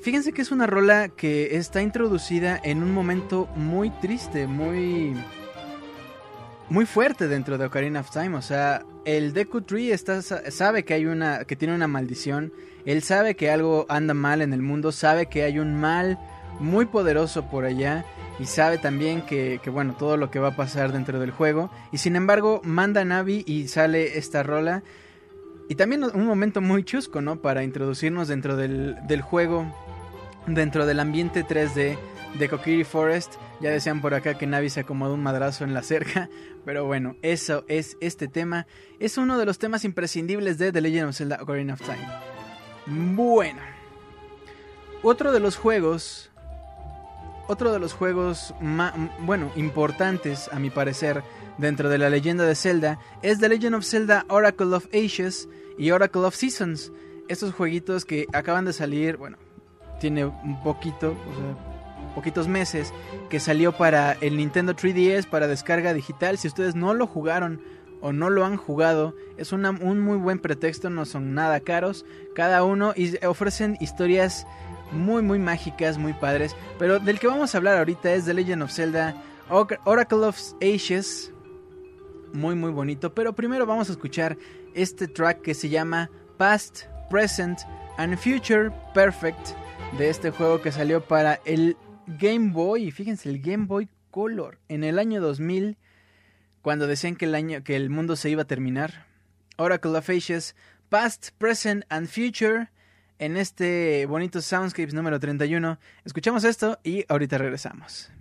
Fíjense 0.01 0.33
que 0.33 0.41
es 0.41 0.51
una 0.51 0.65
rola 0.67 1.09
que 1.09 1.57
está 1.57 1.81
introducida 1.81 2.59
en 2.63 2.83
un 2.83 2.93
momento 2.93 3.47
muy 3.55 3.89
triste, 3.89 4.47
muy. 4.47 5.15
muy 6.69 6.85
fuerte 6.85 7.27
dentro 7.27 7.57
de 7.57 7.65
Ocarina 7.65 7.99
of 7.99 8.11
Time. 8.11 8.37
O 8.37 8.41
sea, 8.41 8.83
el 9.03 9.33
Deku 9.33 9.61
Tree 9.61 9.91
está, 9.91 10.21
sabe 10.21 10.85
que 10.85 10.93
hay 10.93 11.05
una. 11.05 11.43
que 11.45 11.55
tiene 11.55 11.75
una 11.75 11.87
maldición. 11.87 12.53
Él 12.85 13.03
sabe 13.03 13.35
que 13.35 13.51
algo 13.51 13.85
anda 13.89 14.13
mal 14.13 14.41
en 14.41 14.53
el 14.53 14.61
mundo. 14.61 14.91
Sabe 14.91 15.25
que 15.25 15.43
hay 15.43 15.59
un 15.59 15.75
mal 15.75 16.19
muy 16.59 16.85
poderoso 16.85 17.45
por 17.45 17.65
allá. 17.65 18.05
Y 18.39 18.45
sabe 18.45 18.77
también 18.77 19.21
que, 19.21 19.59
que 19.63 19.69
bueno, 19.69 19.95
todo 19.97 20.17
lo 20.17 20.29
que 20.29 20.39
va 20.39 20.49
a 20.49 20.55
pasar 20.55 20.91
dentro 20.91 21.19
del 21.19 21.31
juego. 21.31 21.71
Y 21.91 21.99
sin 21.99 22.15
embargo, 22.15 22.61
manda 22.63 23.01
a 23.01 23.05
Navi 23.05 23.43
y 23.47 23.67
sale 23.67 24.17
esta 24.17 24.43
rola. 24.43 24.83
Y 25.69 25.75
también 25.75 26.03
un 26.03 26.25
momento 26.25 26.61
muy 26.61 26.83
chusco, 26.83 27.21
¿no? 27.21 27.41
Para 27.41 27.63
introducirnos 27.63 28.27
dentro 28.27 28.55
del, 28.55 28.97
del 29.07 29.21
juego 29.21 29.65
dentro 30.47 30.85
del 30.85 30.99
ambiente 30.99 31.45
3D 31.45 31.97
de 32.37 32.49
Kokiri 32.49 32.83
Forest. 32.83 33.35
Ya 33.61 33.69
decían 33.69 34.01
por 34.01 34.13
acá 34.13 34.37
que 34.37 34.47
Navi 34.47 34.69
se 34.69 34.81
acomodó 34.81 35.13
un 35.13 35.23
madrazo 35.23 35.63
en 35.63 35.73
la 35.73 35.81
cerca, 35.81 36.29
pero 36.65 36.85
bueno, 36.85 37.15
eso 37.21 37.63
es 37.67 37.97
este 38.01 38.27
tema. 38.27 38.67
Es 38.99 39.17
uno 39.17 39.37
de 39.37 39.45
los 39.45 39.57
temas 39.59 39.85
imprescindibles 39.85 40.57
de 40.57 40.71
The 40.71 40.81
Legend 40.81 41.09
of 41.09 41.15
Zelda 41.15 41.39
Ocarina 41.41 41.73
of 41.73 41.81
Time. 41.81 42.07
Bueno, 43.15 43.61
otro 45.01 45.31
de 45.31 45.39
los 45.39 45.55
juegos, 45.55 46.31
otro 47.47 47.71
de 47.71 47.79
los 47.79 47.93
juegos, 47.93 48.53
bueno, 49.19 49.51
importantes 49.55 50.49
a 50.51 50.59
mi 50.59 50.69
parecer 50.69 51.23
dentro 51.57 51.89
de 51.89 51.97
la 51.97 52.09
leyenda 52.09 52.43
de 52.43 52.55
Zelda 52.55 52.99
es 53.21 53.39
The 53.39 53.49
Legend 53.49 53.75
of 53.75 53.85
Zelda 53.85 54.25
Oracle 54.29 54.75
of 54.75 54.87
Ages 54.93 55.47
y 55.77 55.91
Oracle 55.91 56.21
of 56.21 56.35
Seasons. 56.35 56.91
Estos 57.27 57.53
jueguitos 57.53 58.05
que 58.05 58.27
acaban 58.33 58.65
de 58.65 58.73
salir, 58.73 59.17
bueno, 59.17 59.37
tiene 59.99 60.25
un 60.25 60.61
poquito, 60.63 61.11
o 61.11 61.35
sea, 61.35 62.13
poquitos 62.13 62.47
meses, 62.47 62.93
que 63.29 63.39
salió 63.39 63.71
para 63.71 64.13
el 64.21 64.37
Nintendo 64.37 64.75
3DS 64.75 65.27
para 65.29 65.47
descarga 65.47 65.93
digital. 65.93 66.37
Si 66.37 66.47
ustedes 66.47 66.75
no 66.75 66.93
lo 66.93 67.07
jugaron 67.07 67.61
o 68.01 68.13
no 68.13 68.29
lo 68.29 68.45
han 68.45 68.57
jugado, 68.57 69.15
es 69.37 69.51
un 69.51 69.99
muy 70.01 70.17
buen 70.17 70.39
pretexto, 70.39 70.89
no 70.89 71.05
son 71.05 71.33
nada 71.33 71.59
caros 71.59 72.05
cada 72.35 72.63
uno 72.63 72.93
y 72.95 73.23
ofrecen 73.25 73.77
historias 73.79 74.45
muy 74.95 75.21
muy 75.21 75.39
mágicas, 75.39 75.97
muy 75.97 76.13
padres. 76.13 76.55
Pero 76.79 76.99
del 76.99 77.19
que 77.19 77.27
vamos 77.27 77.53
a 77.53 77.57
hablar 77.57 77.77
ahorita 77.77 78.13
es 78.13 78.25
The 78.25 78.33
Legend 78.33 78.63
of 78.63 78.71
Zelda 78.71 79.15
Oracle 79.49 80.19
of 80.19 80.39
Ages. 80.61 81.31
Muy 82.33 82.55
muy 82.55 82.71
bonito, 82.71 83.13
pero 83.13 83.33
primero 83.33 83.65
vamos 83.65 83.89
a 83.89 83.93
escuchar 83.93 84.37
este 84.73 85.07
track 85.07 85.41
que 85.41 85.53
se 85.53 85.69
llama 85.69 86.09
Past, 86.37 86.85
Present 87.09 87.59
and 87.97 88.17
Future 88.17 88.71
Perfect 88.93 89.51
de 89.97 90.09
este 90.09 90.31
juego 90.31 90.61
que 90.61 90.71
salió 90.71 91.01
para 91.01 91.39
el 91.45 91.77
Game 92.07 92.51
Boy, 92.51 92.91
fíjense, 92.91 93.29
el 93.29 93.39
Game 93.39 93.65
Boy 93.65 93.87
Color 94.11 94.59
en 94.67 94.83
el 94.83 94.99
año 94.99 95.21
2000 95.21 95.77
cuando 96.61 96.87
decían 96.87 97.15
que 97.15 97.25
el 97.25 97.35
año 97.35 97.63
que 97.63 97.75
el 97.75 97.89
mundo 97.89 98.15
se 98.15 98.29
iba 98.29 98.41
a 98.41 98.47
terminar. 98.47 99.05
Oracle 99.57 99.97
of 99.97 100.09
Ages 100.09 100.55
Past, 100.89 101.29
Present 101.37 101.85
and 101.89 102.07
Future 102.07 102.69
en 103.19 103.37
este 103.37 104.05
bonito 104.05 104.41
Soundscapes 104.41 104.93
número 104.93 105.19
31. 105.19 105.77
Escuchamos 106.03 106.43
esto 106.43 106.79
y 106.83 107.05
ahorita 107.07 107.37
regresamos. 107.37 108.11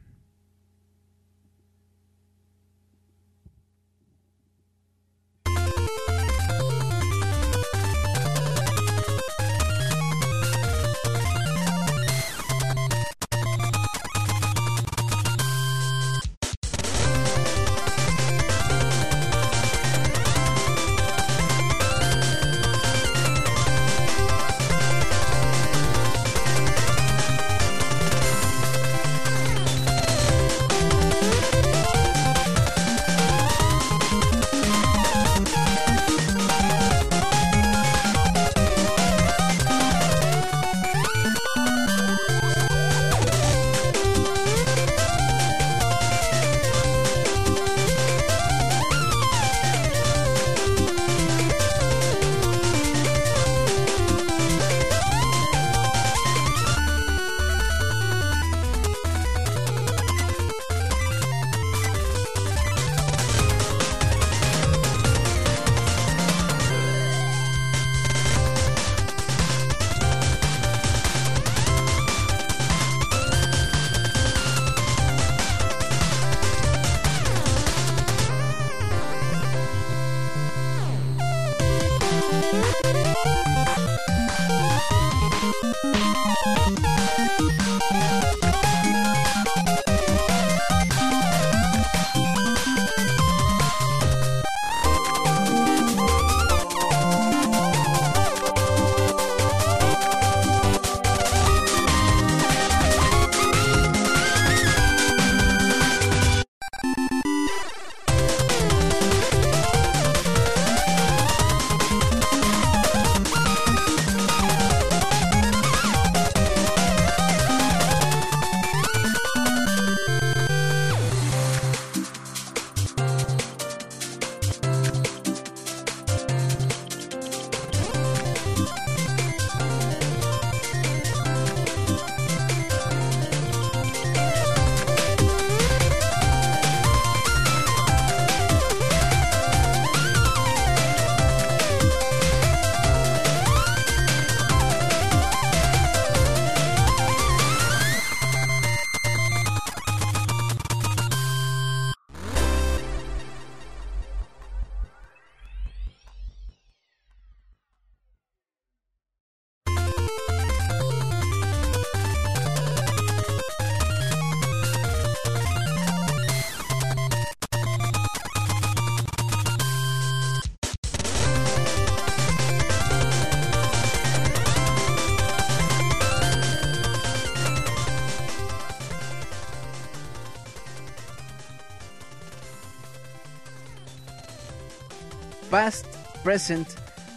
Present 186.24 186.66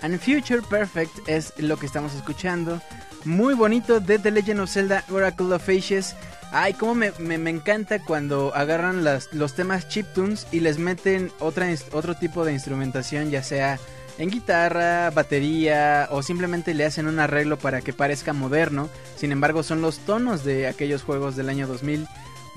and 0.01 0.19
Future 0.19 0.61
Perfect 0.69 1.27
es 1.27 1.53
lo 1.57 1.77
que 1.77 1.85
estamos 1.87 2.13
escuchando. 2.13 2.81
Muy 3.25 3.55
bonito 3.55 3.99
de 3.99 4.19
The 4.19 4.29
Legend 4.31 4.59
of 4.59 4.69
Zelda 4.71 5.03
Oracle 5.09 5.53
of 5.55 5.67
Ages. 5.67 6.15
Ay, 6.51 6.73
cómo 6.73 6.93
me, 6.95 7.11
me- 7.17 7.37
me 7.39 7.49
encanta 7.49 7.99
cuando 7.99 8.53
agarran 8.55 9.03
los 9.03 9.53
temas 9.55 9.87
chiptunes 9.89 10.47
y 10.51 10.59
les 10.59 10.77
meten 10.77 11.31
otro 11.39 12.15
tipo 12.15 12.45
de 12.45 12.53
instrumentación, 12.53 13.31
ya 13.31 13.43
sea 13.43 13.79
en 14.17 14.29
guitarra, 14.29 15.09
batería 15.11 16.07
o 16.11 16.23
simplemente 16.23 16.73
le 16.73 16.85
hacen 16.85 17.07
un 17.07 17.19
arreglo 17.19 17.57
para 17.57 17.81
que 17.81 17.93
parezca 17.93 18.33
moderno. 18.33 18.89
Sin 19.17 19.31
embargo, 19.31 19.61
son 19.61 19.81
los 19.81 19.99
tonos 19.99 20.43
de 20.43 20.67
aquellos 20.67 21.03
juegos 21.03 21.35
del 21.35 21.49
año 21.49 21.67
2000. 21.67 22.07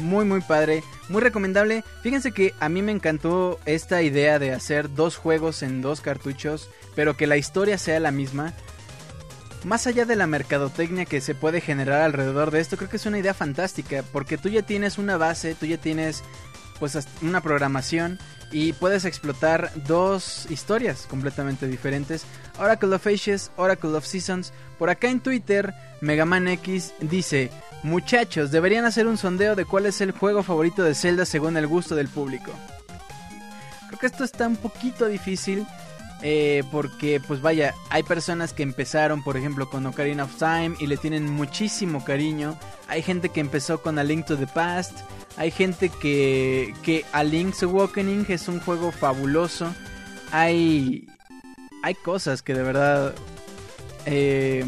Muy 0.00 0.24
muy 0.24 0.40
padre, 0.40 0.82
muy 1.08 1.20
recomendable. 1.20 1.84
Fíjense 2.02 2.32
que 2.32 2.54
a 2.58 2.68
mí 2.68 2.80
me 2.82 2.92
encantó 2.92 3.60
esta 3.66 4.02
idea 4.02 4.38
de 4.38 4.52
hacer 4.52 4.94
dos 4.94 5.16
juegos 5.16 5.62
en 5.62 5.82
dos 5.82 6.00
cartuchos, 6.00 6.70
pero 6.94 7.16
que 7.16 7.26
la 7.26 7.36
historia 7.36 7.76
sea 7.76 8.00
la 8.00 8.10
misma. 8.10 8.54
Más 9.64 9.86
allá 9.86 10.06
de 10.06 10.16
la 10.16 10.26
mercadotecnia 10.26 11.04
que 11.04 11.20
se 11.20 11.34
puede 11.34 11.60
generar 11.60 12.00
alrededor 12.00 12.50
de 12.50 12.60
esto, 12.60 12.78
creo 12.78 12.88
que 12.88 12.96
es 12.96 13.04
una 13.04 13.18
idea 13.18 13.34
fantástica, 13.34 14.02
porque 14.10 14.38
tú 14.38 14.48
ya 14.48 14.62
tienes 14.62 14.96
una 14.96 15.18
base, 15.18 15.54
tú 15.54 15.66
ya 15.66 15.76
tienes 15.76 16.24
pues 16.78 16.98
una 17.20 17.42
programación 17.42 18.18
y 18.50 18.72
puedes 18.72 19.04
explotar 19.04 19.70
dos 19.86 20.46
historias 20.50 21.06
completamente 21.06 21.66
diferentes. 21.66 22.24
Oracle 22.58 22.94
of 22.94 23.06
Ages, 23.06 23.50
Oracle 23.56 23.90
of 23.90 24.06
Seasons. 24.06 24.54
Por 24.78 24.88
acá 24.88 25.10
en 25.10 25.20
Twitter, 25.20 25.74
Megaman 26.00 26.48
X 26.48 26.94
dice, 27.00 27.50
muchachos, 27.82 28.50
deberían 28.50 28.84
hacer 28.84 29.06
un 29.06 29.16
sondeo 29.18 29.56
de 29.56 29.64
cuál 29.64 29.86
es 29.86 30.00
el 30.00 30.12
juego 30.12 30.42
favorito 30.42 30.82
de 30.82 30.94
Zelda 30.94 31.24
según 31.24 31.56
el 31.56 31.66
gusto 31.66 31.94
del 31.94 32.08
público. 32.08 32.52
Creo 33.88 33.98
que 33.98 34.06
esto 34.06 34.24
está 34.24 34.46
un 34.46 34.56
poquito 34.56 35.06
difícil. 35.06 35.66
eh, 36.22 36.62
porque 36.70 37.20
pues 37.26 37.40
vaya, 37.40 37.74
hay 37.88 38.02
personas 38.02 38.52
que 38.52 38.62
empezaron 38.62 39.22
por 39.22 39.36
ejemplo 39.36 39.70
con 39.70 39.86
Ocarina 39.86 40.24
of 40.24 40.36
Time 40.36 40.74
y 40.78 40.86
le 40.86 40.96
tienen 40.96 41.30
muchísimo 41.30 42.04
cariño. 42.04 42.58
Hay 42.88 43.02
gente 43.02 43.30
que 43.30 43.40
empezó 43.40 43.80
con 43.80 43.98
A 43.98 44.04
Link 44.04 44.26
to 44.26 44.36
the 44.36 44.46
Past. 44.46 44.98
Hay 45.36 45.50
gente 45.50 45.88
que, 45.88 46.74
que 46.82 47.04
A 47.12 47.22
Link's 47.22 47.62
Awakening 47.62 48.26
es 48.28 48.48
un 48.48 48.60
juego 48.60 48.92
fabuloso. 48.92 49.74
Hay, 50.32 51.08
hay 51.82 51.94
cosas 51.94 52.42
que 52.42 52.52
de 52.54 52.62
verdad 52.62 53.14
eh, 54.06 54.64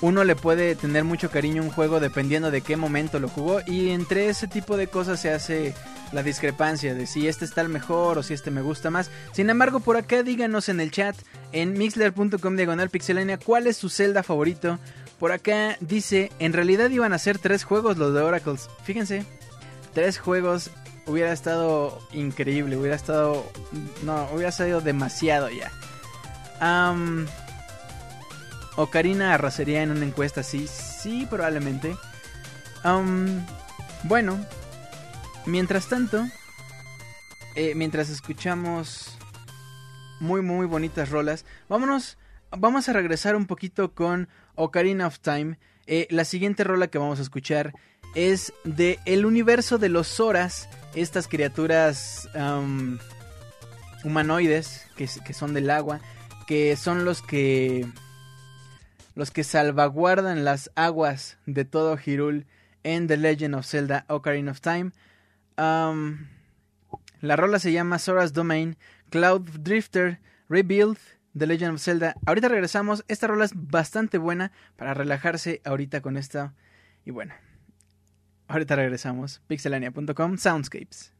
uno 0.00 0.24
le 0.24 0.34
puede 0.34 0.74
tener 0.76 1.04
mucho 1.04 1.30
cariño 1.30 1.62
a 1.62 1.64
un 1.64 1.70
juego 1.70 2.00
dependiendo 2.00 2.50
de 2.50 2.62
qué 2.62 2.76
momento 2.76 3.18
lo 3.18 3.28
jugó. 3.28 3.60
Y 3.66 3.90
entre 3.90 4.28
ese 4.28 4.48
tipo 4.48 4.76
de 4.76 4.86
cosas 4.86 5.20
se 5.20 5.32
hace 5.32 5.74
la 6.12 6.22
discrepancia 6.22 6.94
de 6.94 7.06
si 7.06 7.28
este 7.28 7.44
está 7.44 7.60
el 7.60 7.68
mejor 7.68 8.18
o 8.18 8.22
si 8.22 8.34
este 8.34 8.50
me 8.50 8.62
gusta 8.62 8.90
más. 8.90 9.10
Sin 9.32 9.50
embargo, 9.50 9.80
por 9.80 9.96
acá 9.96 10.22
díganos 10.22 10.68
en 10.68 10.80
el 10.80 10.90
chat 10.90 11.16
en 11.52 11.74
mixler.com 11.74 12.56
diagonal 12.56 12.90
pixelania 12.90 13.38
cuál 13.38 13.66
es 13.66 13.76
su 13.76 13.90
Zelda 13.90 14.22
favorito. 14.22 14.78
Por 15.18 15.32
acá 15.32 15.76
dice, 15.80 16.32
en 16.38 16.54
realidad 16.54 16.88
iban 16.90 17.12
a 17.12 17.18
ser 17.18 17.38
tres 17.38 17.64
juegos 17.64 17.98
los 17.98 18.14
de 18.14 18.20
Oracles. 18.20 18.70
Fíjense, 18.84 19.26
tres 19.92 20.18
juegos 20.18 20.70
hubiera 21.06 21.32
estado 21.32 21.98
increíble, 22.12 22.76
hubiera 22.76 22.96
estado... 22.96 23.44
No, 24.02 24.28
hubiera 24.32 24.50
sido 24.50 24.80
demasiado 24.80 25.50
ya. 25.50 25.70
Ocarina 28.80 29.34
arrasaría 29.34 29.82
en 29.82 29.90
una 29.90 30.06
encuesta, 30.06 30.42
sí, 30.42 30.66
sí, 30.66 31.26
probablemente. 31.28 31.94
Bueno, 34.04 34.40
mientras 35.44 35.86
tanto, 35.86 36.26
eh, 37.56 37.74
mientras 37.74 38.08
escuchamos 38.08 39.18
muy, 40.18 40.40
muy 40.40 40.64
bonitas 40.64 41.10
rolas, 41.10 41.44
vámonos, 41.68 42.16
vamos 42.56 42.88
a 42.88 42.94
regresar 42.94 43.36
un 43.36 43.46
poquito 43.46 43.92
con 43.92 44.30
Ocarina 44.54 45.06
of 45.06 45.20
Time. 45.20 45.58
Eh, 45.86 46.06
la 46.08 46.24
siguiente 46.24 46.64
rola 46.64 46.88
que 46.88 46.96
vamos 46.96 47.18
a 47.18 47.22
escuchar 47.22 47.74
es 48.14 48.50
de 48.64 48.98
el 49.04 49.26
universo 49.26 49.76
de 49.76 49.90
los 49.90 50.08
Zoras, 50.08 50.70
estas 50.94 51.28
criaturas 51.28 52.30
humanoides 54.04 54.86
que 54.96 55.34
son 55.34 55.52
del 55.52 55.68
agua, 55.68 56.00
que 56.46 56.76
son 56.76 57.04
los 57.04 57.20
que 57.20 57.86
los 59.20 59.30
que 59.30 59.44
salvaguardan 59.44 60.46
las 60.46 60.70
aguas 60.76 61.36
de 61.44 61.66
todo 61.66 61.98
Hyrule 61.98 62.46
en 62.84 63.06
The 63.06 63.18
Legend 63.18 63.54
of 63.54 63.66
Zelda 63.66 64.06
Ocarina 64.08 64.50
of 64.50 64.62
Time. 64.62 64.92
Am, 65.56 66.30
la 67.20 67.36
rola 67.36 67.58
se 67.58 67.70
llama 67.70 67.98
Sora's 67.98 68.32
Domain, 68.32 68.78
Cloud 69.10 69.42
Drifter, 69.58 70.20
Rebuild, 70.48 70.96
The 71.36 71.46
Legend 71.46 71.74
of 71.74 71.82
Zelda. 71.82 72.14
Ahorita 72.24 72.48
regresamos, 72.48 73.04
esta 73.08 73.26
rola 73.26 73.44
es 73.44 73.52
bastante 73.54 74.16
buena 74.16 74.52
para 74.76 74.94
relajarse 74.94 75.60
ahorita 75.66 76.00
con 76.00 76.16
esta. 76.16 76.54
Y 77.04 77.10
bueno, 77.10 77.34
ahorita 78.48 78.74
regresamos. 78.74 79.42
Pixelania.com 79.48 80.38
Soundscapes. 80.38 81.12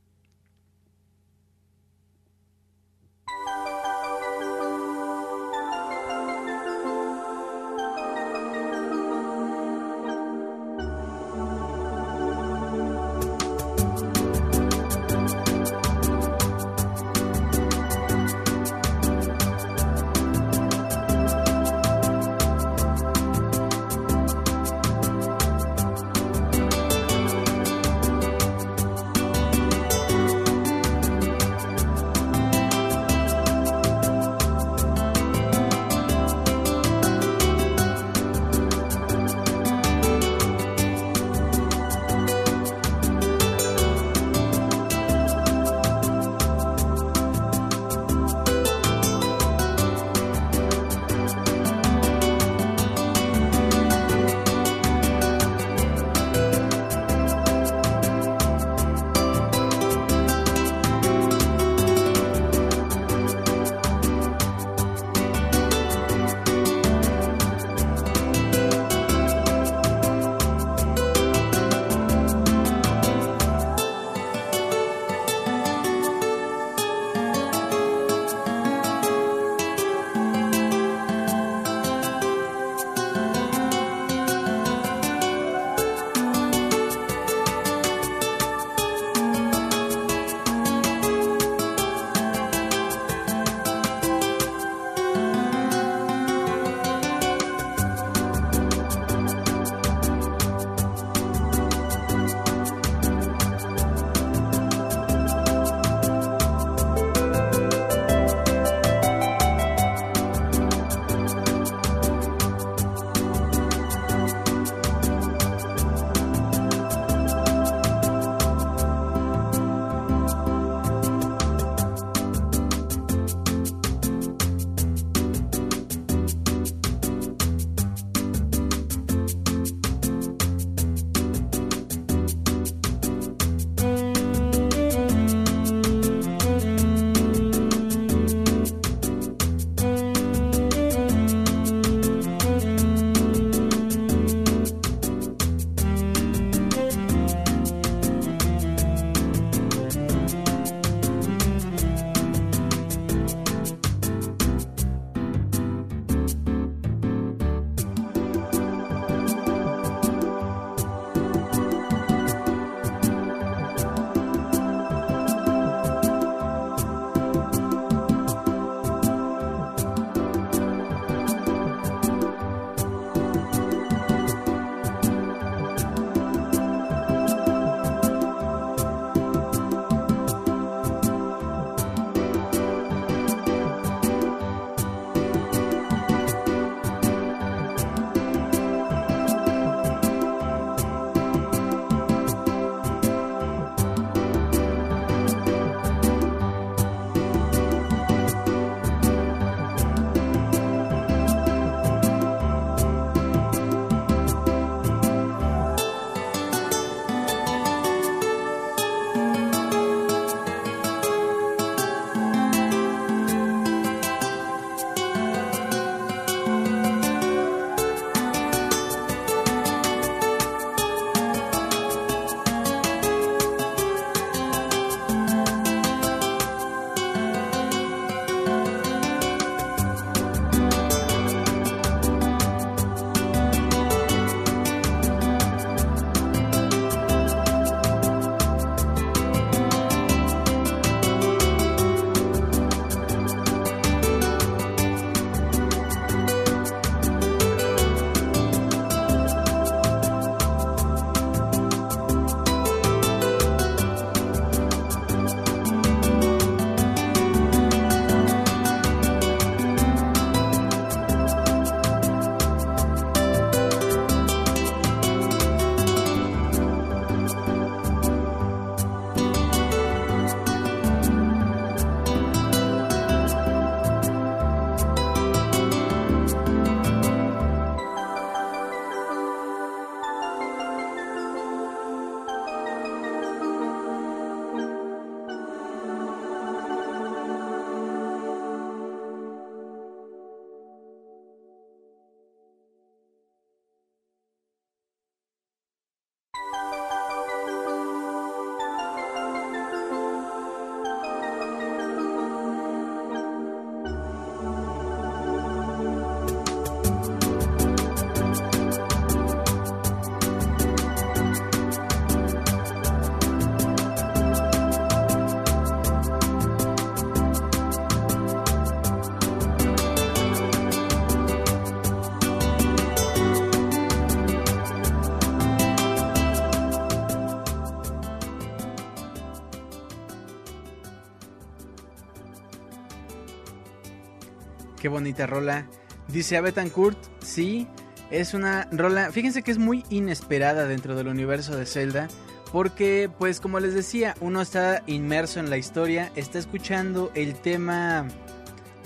Bonita 334.91 335.27
rola. 335.27 335.67
Dice 336.09 336.37
a 336.37 336.41
Betancourt, 336.41 336.99
sí, 337.23 337.67
es 338.11 338.35
una 338.35 338.69
rola, 338.73 339.11
fíjense 339.13 339.43
que 339.43 339.51
es 339.53 339.59
muy 339.59 339.85
inesperada 339.91 340.67
dentro 340.67 340.95
del 340.97 341.09
universo 341.09 341.57
de 341.57 341.65
Zelda, 341.67 342.09
porque 342.53 343.09
pues 343.19 343.39
como 343.41 343.61
les 343.61 343.75
decía, 343.75 344.17
uno 344.21 344.41
está 344.43 344.83
inmerso 344.87 345.39
en 345.41 345.49
la 345.51 345.57
historia, 345.57 346.11
está 346.17 346.39
escuchando 346.41 347.13
el 347.15 347.35
tema 347.37 348.09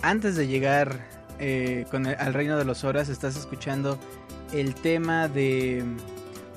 antes 0.03 0.37
de 0.37 0.47
llegar 0.47 0.99
eh, 1.41 1.87
con 1.91 2.07
el- 2.07 2.15
al 2.17 2.35
reino 2.35 2.57
de 2.59 2.65
los 2.65 2.85
horas, 2.85 3.09
estás 3.09 3.37
escuchando 3.37 3.99
el 4.53 4.75
tema 4.75 5.27
de 5.29 5.83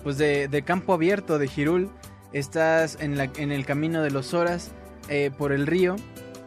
pues 0.03 0.18
de, 0.18 0.64
campo 0.65 0.94
abierto 0.94 1.40
de 1.40 1.49
Hirul, 1.56 1.90
estás 2.34 2.98
en 2.99 3.18
el 3.52 3.65
camino 3.65 4.02
de 4.03 4.11
los 4.11 4.34
horas 4.34 4.72
eh, 5.10 5.32
por 5.38 5.52
el 5.53 5.65
río 5.65 5.95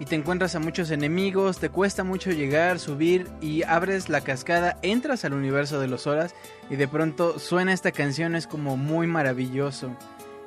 y 0.00 0.06
te 0.06 0.16
encuentras 0.16 0.54
a 0.54 0.60
muchos 0.60 0.90
enemigos, 0.90 1.58
te 1.58 1.68
cuesta 1.68 2.04
mucho 2.04 2.32
llegar, 2.32 2.78
subir 2.78 3.28
y 3.42 3.62
abres 3.64 4.08
la 4.08 4.22
cascada, 4.22 4.78
entras 4.80 5.26
al 5.26 5.34
universo 5.34 5.78
de 5.78 5.88
los 5.88 6.06
horas 6.06 6.34
y 6.70 6.76
de 6.76 6.88
pronto 6.88 7.38
suena 7.38 7.74
esta 7.74 7.92
canción, 7.92 8.34
es 8.34 8.46
como 8.46 8.78
muy 8.78 9.06
maravilloso. 9.06 9.94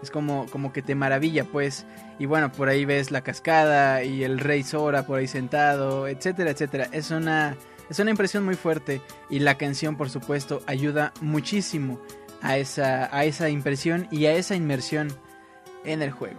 Es 0.01 0.11
como, 0.11 0.47
como 0.51 0.73
que 0.73 0.81
te 0.81 0.95
maravilla, 0.95 1.45
pues. 1.45 1.85
Y 2.19 2.25
bueno, 2.25 2.51
por 2.51 2.67
ahí 2.67 2.83
ves 2.83 3.09
la 3.09 3.21
cascada 3.21 4.03
y 4.03 4.25
el 4.25 4.37
rey 4.37 4.61
Sora 4.63 5.05
por 5.05 5.19
ahí 5.19 5.27
sentado, 5.29 6.09
etcétera, 6.09 6.51
etcétera. 6.51 6.89
Es 6.91 7.09
una, 7.09 7.55
es 7.89 7.99
una 7.99 8.11
impresión 8.11 8.43
muy 8.43 8.55
fuerte. 8.55 9.01
Y 9.29 9.39
la 9.39 9.55
canción, 9.55 9.95
por 9.95 10.09
supuesto, 10.09 10.61
ayuda 10.67 11.13
muchísimo 11.21 12.01
a 12.41 12.57
esa, 12.57 13.15
a 13.15 13.23
esa 13.23 13.47
impresión 13.49 14.09
y 14.11 14.25
a 14.25 14.33
esa 14.33 14.55
inmersión 14.55 15.07
en 15.85 16.01
el 16.01 16.11
juego. 16.11 16.37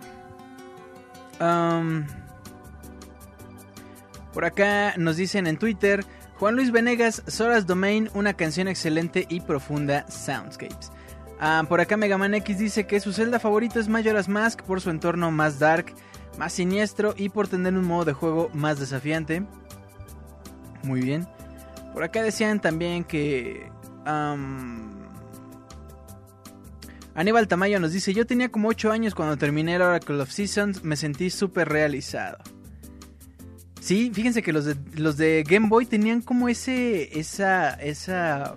Por 4.35 4.45
acá 4.45 4.95
nos 4.99 5.17
dicen 5.17 5.47
en 5.47 5.57
Twitter, 5.57 6.05
Juan 6.39 6.57
Luis 6.57 6.73
Venegas, 6.73 7.23
Sora's 7.29 7.67
Domain, 7.67 8.11
una 8.15 8.35
canción 8.35 8.67
excelente 8.67 9.27
y 9.31 9.41
profunda 9.41 10.05
Soundscapes. 10.11 10.91
Ah, 11.39 11.63
por 11.69 11.81
acá 11.81 11.97
Megaman 11.97 12.35
X 12.35 12.59
dice 12.59 12.87
que 12.87 13.01
su 13.01 13.13
celda 13.13 13.39
favorito 13.39 13.79
es 13.79 13.89
Majora's 13.89 14.29
Mask 14.29 14.63
por 14.63 14.81
su 14.81 14.91
entorno 14.91 15.31
más 15.31 15.61
dark, 15.61 15.95
más 16.37 16.53
siniestro 16.53 17.15
y 17.17 17.29
por 17.29 17.49
tener 17.49 17.75
un 17.75 17.85
modo 17.85 18.05
de 18.07 18.13
juego 18.13 18.51
más 18.53 18.81
desafiante. 18.81 19.45
Muy 20.83 21.01
bien. 21.01 21.27
Por 21.93 22.03
acá 22.03 22.23
decían 22.23 22.61
también 22.61 23.05
que... 23.05 23.71
am, 24.05 24.91
Aníbal 27.15 27.47
Tamayo 27.47 27.79
nos 27.79 27.93
dice, 27.93 28.13
yo 28.13 28.27
tenía 28.27 28.49
como 28.49 28.69
8 28.69 28.91
años 28.91 29.15
cuando 29.15 29.37
terminé 29.37 29.77
el 29.77 29.83
Oracle 29.83 30.21
of 30.21 30.33
Seasons, 30.33 30.83
me 30.83 30.97
sentí 30.97 31.31
súper 31.31 31.69
realizado. 31.69 32.39
Sí, 33.85 34.11
fíjense 34.15 34.41
que 34.41 34.55
los 34.55 34.65
de, 34.65 34.77
los 34.95 35.19
de 35.19 35.45
Game 35.47 35.69
Boy 35.69 35.85
tenían 35.85 36.23
como 36.23 36.49
ese, 36.49 37.21
esa, 37.21 37.75
esa, 37.75 38.55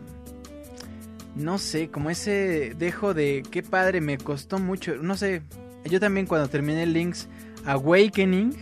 no 1.35 1.57
sé, 1.57 1.89
como 1.89 2.09
ese 2.09 2.73
dejo 2.77 3.13
de 3.13 3.43
qué 3.51 3.61
padre, 3.61 3.99
me 3.99 4.17
costó 4.17 4.57
mucho, 4.57 4.95
no 4.95 5.17
sé, 5.17 5.41
yo 5.83 5.99
también 5.99 6.27
cuando 6.27 6.47
terminé 6.47 6.85
Link's 6.85 7.27
Awakening, 7.65 8.55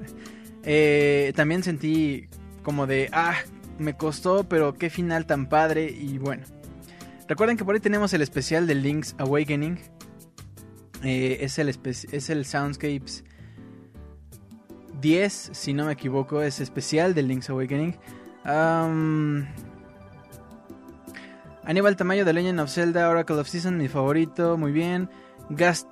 eh, 0.62 1.34
también 1.36 1.62
sentí 1.62 2.26
como 2.62 2.86
de, 2.86 3.10
ah, 3.12 3.36
me 3.78 3.94
costó, 3.94 4.48
pero 4.48 4.72
qué 4.72 4.88
final 4.88 5.26
tan 5.26 5.46
padre 5.46 5.90
y 5.90 6.16
bueno. 6.16 6.46
Recuerden 7.28 7.58
que 7.58 7.66
por 7.66 7.74
ahí 7.74 7.82
tenemos 7.82 8.14
el 8.14 8.22
especial 8.22 8.66
de 8.66 8.76
Link's 8.76 9.14
Awakening. 9.18 9.78
Eh, 11.02 11.40
es, 11.42 11.58
el 11.58 11.68
es 11.68 12.30
el 12.30 12.46
Soundscapes 12.46 13.24
10, 15.00 15.50
si 15.52 15.72
no 15.72 15.86
me 15.86 15.92
equivoco, 15.92 16.42
es 16.42 16.60
especial 16.60 17.14
de 17.14 17.22
Link's 17.22 17.50
Awakening. 17.50 17.96
Am, 18.44 19.46
Aníbal 21.64 21.96
Tamayo 21.96 22.24
de 22.24 22.32
Legend 22.32 22.60
of 22.60 22.70
Zelda, 22.70 23.10
Oracle 23.10 23.36
of 23.36 23.48
Season, 23.48 23.76
mi 23.76 23.88
favorito, 23.88 24.56
muy 24.56 24.72
bien. 24.72 25.10
Gast, 25.50 25.86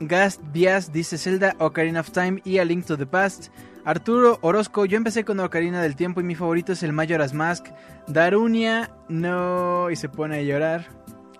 Gast 0.00 0.40
Bias 0.52 0.92
dice 0.92 1.18
Zelda, 1.18 1.56
Ocarina 1.58 2.00
of 2.00 2.10
Time 2.10 2.40
y 2.44 2.58
A 2.58 2.64
Link 2.64 2.86
to 2.86 2.96
the 2.96 3.06
Past. 3.06 3.48
Arturo 3.84 4.38
Orozco, 4.42 4.84
yo 4.84 4.96
empecé 4.96 5.24
con 5.24 5.40
Ocarina 5.40 5.82
del 5.82 5.96
Tiempo 5.96 6.20
y 6.20 6.24
mi 6.24 6.34
favorito 6.34 6.72
es 6.72 6.82
el 6.82 6.92
Majora's 6.92 7.34
Mask. 7.34 7.66
Darunia, 8.06 8.90
no, 9.08 9.90
y 9.90 9.96
se 9.96 10.08
pone 10.08 10.38
a 10.38 10.42
llorar. 10.42 10.86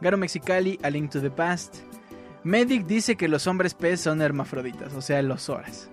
Garo 0.00 0.16
Mexicali, 0.16 0.78
A 0.82 0.90
Link 0.90 1.10
to 1.10 1.20
the 1.20 1.30
Past. 1.30 1.76
Medic 2.44 2.86
dice 2.86 3.16
que 3.16 3.28
los 3.28 3.46
hombres 3.46 3.74
pez 3.74 4.00
son 4.00 4.22
hermafroditas, 4.22 4.94
o 4.94 5.02
sea, 5.02 5.20
los 5.22 5.48
horas. 5.48 5.90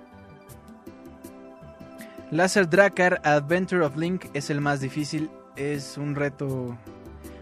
Laser 2.32 2.70
Drakar 2.70 3.22
Adventure 3.24 3.86
of 3.86 3.96
Link 3.96 4.26
es 4.34 4.50
el 4.50 4.62
más 4.62 4.80
difícil, 4.80 5.30
es 5.56 5.98
un 5.98 6.16
reto 6.16 6.78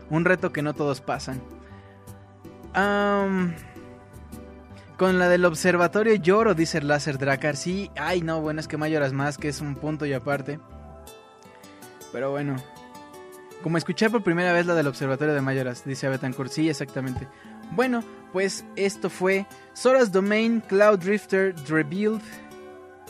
un 0.09 0.25
reto 0.25 0.51
que 0.53 0.61
no 0.61 0.73
todos 0.73 1.01
pasan. 1.01 1.41
Con 4.97 5.19
la 5.19 5.27
del 5.27 5.45
observatorio 5.45 6.15
lloro, 6.15 6.53
dice 6.53 6.77
el 6.77 6.87
Laser 6.87 7.17
Drakar. 7.17 7.55
Sí, 7.55 7.89
ay 7.95 8.21
no, 8.21 8.41
bueno, 8.41 8.59
es 8.59 8.67
que 8.67 8.77
Mayoras 8.77 9.13
más, 9.13 9.37
que 9.37 9.49
es 9.49 9.61
un 9.61 9.75
punto 9.75 10.05
y 10.05 10.13
aparte. 10.13 10.59
Pero 12.11 12.31
bueno. 12.31 12.55
Como 13.63 13.77
escuché 13.77 14.09
por 14.09 14.23
primera 14.23 14.53
vez 14.53 14.65
la 14.65 14.75
del 14.75 14.87
observatorio 14.87 15.33
de 15.33 15.41
Mayoras, 15.41 15.83
dice 15.85 16.09
Betancourt. 16.09 16.51
Sí, 16.51 16.69
exactamente. 16.69 17.27
Bueno, 17.71 18.03
pues 18.31 18.65
esto 18.75 19.09
fue 19.09 19.47
Sora's 19.73 20.11
Domain, 20.11 20.61
Cloud 20.61 20.99
Drifter, 20.99 21.55
Rebuild. 21.67 22.21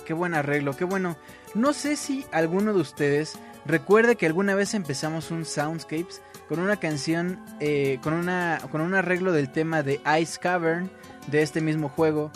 Qué 0.06 0.14
buen 0.14 0.34
arreglo, 0.34 0.76
qué 0.76 0.86
bueno. 0.86 1.18
No 1.54 1.74
sé 1.74 1.96
si 1.96 2.26
alguno 2.32 2.74
de 2.74 2.82
ustedes 2.82 3.38
recuerde 3.66 4.16
que 4.16 4.26
alguna 4.26 4.56
vez 4.56 4.74
empezamos 4.74 5.30
un 5.30 5.46
Soundscapes 5.46 6.22
con 6.50 6.60
una 6.60 6.78
canción, 6.78 7.40
eh, 7.60 8.00
con, 8.02 8.14
una, 8.14 8.60
con 8.72 8.82
un 8.82 8.96
arreglo 8.96 9.32
del 9.32 9.52
tema 9.52 9.84
de 9.84 10.02
Ice 10.20 10.40
Cavern 10.40 10.90
de 11.28 11.44
este 11.44 11.62
mismo 11.62 11.90
juego, 11.90 12.32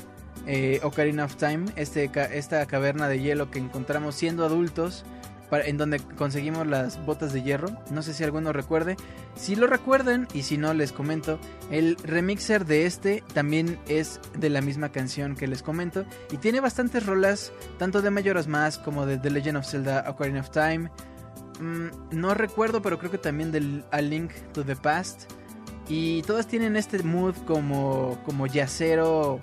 eh, 0.45 0.79
Ocarina 0.83 1.25
of 1.25 1.35
Time, 1.35 1.65
este, 1.75 2.11
esta 2.31 2.65
caverna 2.67 3.09
de 3.09 3.19
hielo 3.19 3.49
que 3.49 3.59
encontramos 3.59 4.15
siendo 4.15 4.45
adultos, 4.45 5.03
en 5.51 5.77
donde 5.77 5.99
conseguimos 5.99 6.67
las 6.67 7.03
botas 7.05 7.33
de 7.33 7.43
hierro. 7.43 7.69
No 7.91 8.01
sé 8.01 8.13
si 8.13 8.23
alguno 8.23 8.53
recuerde. 8.53 8.97
Si 9.35 9.55
lo 9.55 9.67
recuerdan, 9.67 10.27
y 10.33 10.43
si 10.43 10.57
no, 10.57 10.73
les 10.73 10.91
comento, 10.91 11.39
el 11.71 11.97
remixer 12.03 12.65
de 12.65 12.85
este 12.85 13.23
también 13.33 13.79
es 13.87 14.19
de 14.37 14.49
la 14.49 14.61
misma 14.61 14.89
canción 14.91 15.35
que 15.35 15.47
les 15.47 15.63
comento, 15.63 16.05
y 16.31 16.37
tiene 16.37 16.59
bastantes 16.59 17.05
rolas, 17.05 17.51
tanto 17.77 18.01
de 18.01 18.11
Majora's 18.11 18.47
Mask 18.47 18.83
como 18.83 19.05
de 19.05 19.17
The 19.17 19.29
Legend 19.29 19.57
of 19.57 19.65
Zelda 19.65 20.05
Ocarina 20.07 20.41
of 20.41 20.49
Time. 20.49 20.91
Mm, 21.59 21.87
no 22.11 22.33
recuerdo, 22.33 22.81
pero 22.81 22.99
creo 22.99 23.11
que 23.11 23.17
también 23.17 23.51
del 23.51 23.83
A 23.91 24.01
Link 24.01 24.31
to 24.53 24.63
the 24.63 24.75
Past. 24.75 25.31
Y 25.89 26.21
todas 26.23 26.47
tienen 26.47 26.75
este 26.75 27.01
mood 27.03 27.35
como, 27.45 28.21
como 28.25 28.45
yacero, 28.45 29.39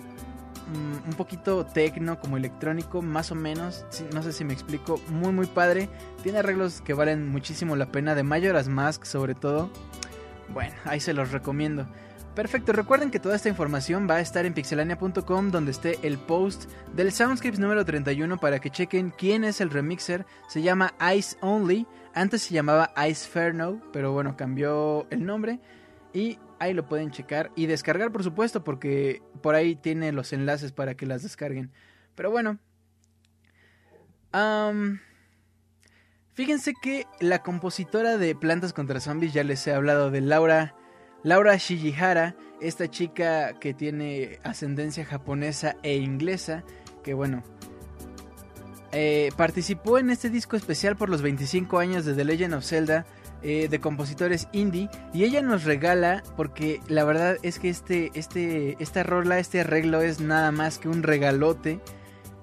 mm, 0.67 1.09
un 1.09 1.15
poquito 1.17 1.65
tecno, 1.67 2.19
como 2.19 2.37
electrónico, 2.37 3.03
más 3.03 3.31
o 3.31 3.35
menos. 3.35 3.85
No 4.13 4.23
sé 4.23 4.33
si 4.33 4.45
me 4.45 4.53
explico. 4.53 5.01
Muy, 5.09 5.33
muy 5.33 5.47
padre. 5.47 5.89
Tiene 6.23 6.39
arreglos 6.39 6.81
que 6.81 6.95
valen 6.95 7.29
muchísimo 7.29 7.77
la 7.77 7.87
pena. 7.87 8.15
De 8.15 8.23
Majora's 8.23 8.69
Mask, 8.69 9.05
sobre 9.05 9.35
todo. 9.35 9.71
Bueno, 10.49 10.75
ahí 10.85 11.01
se 11.01 11.15
los 11.15 11.33
recomiendo. 11.33 11.87
Perfecto, 12.35 12.73
recuerden 12.73 13.13
que 13.13 13.21
toda 13.21 13.37
esta 13.37 13.49
información 13.49 14.09
va 14.11 14.17
a 14.17 14.21
estar 14.21 14.45
en 14.45 14.55
pixelania.com 14.55 15.51
donde 15.53 15.71
esté 15.71 16.01
el 16.03 16.19
post 16.19 16.69
del 16.93 17.13
Soundscapes 17.13 17.61
número 17.61 17.85
31 17.85 18.39
para 18.39 18.59
que 18.59 18.71
chequen 18.71 19.15
quién 19.17 19.45
es 19.45 19.61
el 19.61 19.71
remixer. 19.71 20.27
Se 20.49 20.61
llama 20.61 20.95
Ice 21.15 21.37
Only, 21.41 21.87
antes 22.13 22.43
se 22.43 22.55
llamaba 22.55 22.93
Ice 23.09 23.29
Ferno, 23.29 23.81
pero 23.93 24.11
bueno, 24.13 24.37
cambió 24.37 25.07
el 25.11 25.25
nombre 25.25 25.61
y 26.13 26.39
ahí 26.59 26.73
lo 26.73 26.89
pueden 26.89 27.11
checar 27.11 27.51
y 27.57 27.67
descargar 27.67 28.13
por 28.13 28.23
supuesto 28.25 28.65
porque 28.65 29.23
por 29.43 29.55
ahí 29.55 29.77
tiene 29.77 30.13
los 30.13 30.33
enlaces 30.33 30.73
para 30.73 30.95
que 30.95 31.07
las 31.07 31.23
descarguen. 31.23 31.71
Pero 32.15 32.31
bueno, 32.31 32.59
fíjense 36.33 36.75
que 36.81 37.07
la 37.21 37.43
compositora 37.43 38.17
de 38.19 38.35
Plantas 38.35 38.73
contra 38.73 39.01
Zombies, 39.01 39.33
ya 39.33 39.45
les 39.45 39.67
he 39.67 39.73
hablado 39.73 40.11
de 40.11 40.21
Laura 40.21 40.75
Laura 41.25 41.57
Shijihara, 41.57 42.37
esta 42.61 42.91
chica 42.91 43.59
que 43.59 43.73
tiene 43.73 44.41
ascendencia 44.45 45.07
japonesa 45.07 45.75
e 45.83 45.97
inglesa, 45.97 46.65
que 47.03 47.15
bueno, 47.15 47.43
eh, 48.93 49.31
participó 49.35 49.99
en 49.99 50.11
este 50.11 50.29
disco 50.29 50.55
especial 50.55 50.97
por 50.97 51.09
los 51.09 51.23
25 51.23 51.79
años 51.79 52.05
de 52.05 52.13
The 52.13 52.25
Legend 52.25 52.55
of 52.55 52.65
Zelda 52.65 53.07
eh, 53.47 53.69
de 53.69 53.79
compositores 53.79 54.49
indie 54.53 54.89
y 55.13 55.25
ella 55.25 55.43
nos 55.43 55.65
regala, 55.65 56.23
porque 56.35 56.81
la 56.89 57.05
verdad 57.05 57.37
es 57.43 57.59
que 57.59 57.69
este, 57.69 58.11
este, 58.15 58.75
esta 58.83 59.03
rola, 59.03 59.39
este 59.39 59.61
arreglo 59.61 60.01
es 60.01 60.19
nada 60.19 60.51
más 60.51 60.79
que 60.79 60.89
un 60.89 61.03
regalote. 61.03 61.79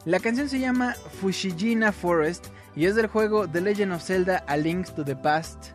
La 0.05 0.19
canción 0.19 0.47
se 0.47 0.59
llama 0.59 0.93
Fushijina 1.19 1.91
Forest 1.91 2.49
y 2.75 2.85
es 2.85 2.93
del 2.93 3.07
juego 3.07 3.47
The 3.47 3.61
Legend 3.61 3.93
of 3.93 4.03
Zelda 4.03 4.43
A 4.45 4.57
Link 4.57 4.89
to 4.89 5.03
the 5.03 5.15
Past. 5.15 5.71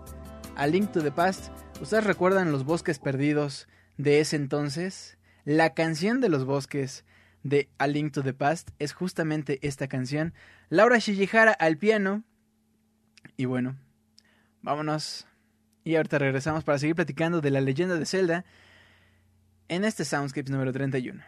A 0.55 0.69
Link 0.69 0.93
to 0.93 1.03
the 1.03 1.11
Past. 1.11 1.49
¿Ustedes 1.81 2.05
recuerdan 2.05 2.53
los 2.53 2.65
bosques 2.65 3.01
perdidos 3.01 3.67
de 3.97 4.21
ese 4.21 4.37
entonces? 4.37 5.19
La 5.45 5.75
canción 5.75 6.21
de 6.21 6.29
los 6.29 6.45
bosques 6.45 7.05
de 7.43 7.69
A 7.79 7.89
Link 7.89 8.13
to 8.13 8.23
the 8.23 8.33
Past 8.33 8.71
es 8.79 8.93
justamente 8.93 9.59
esta 9.63 9.89
canción. 9.89 10.35
Laura 10.69 10.99
Shijihara 10.99 11.51
al 11.51 11.79
piano. 11.79 12.23
Y 13.37 13.47
bueno, 13.47 13.77
Vámonos. 14.67 15.29
Y 15.85 15.95
ahorita 15.95 16.19
regresamos 16.19 16.65
para 16.65 16.77
seguir 16.81 16.97
platicando 16.97 17.41
de 17.41 17.53
la 17.53 17.61
leyenda 17.61 17.95
de 17.95 18.05
Zelda 18.05 18.45
en 19.69 19.85
este 19.85 20.05
Soundscapes 20.05 20.51
número 20.51 20.73
31. 20.73 21.23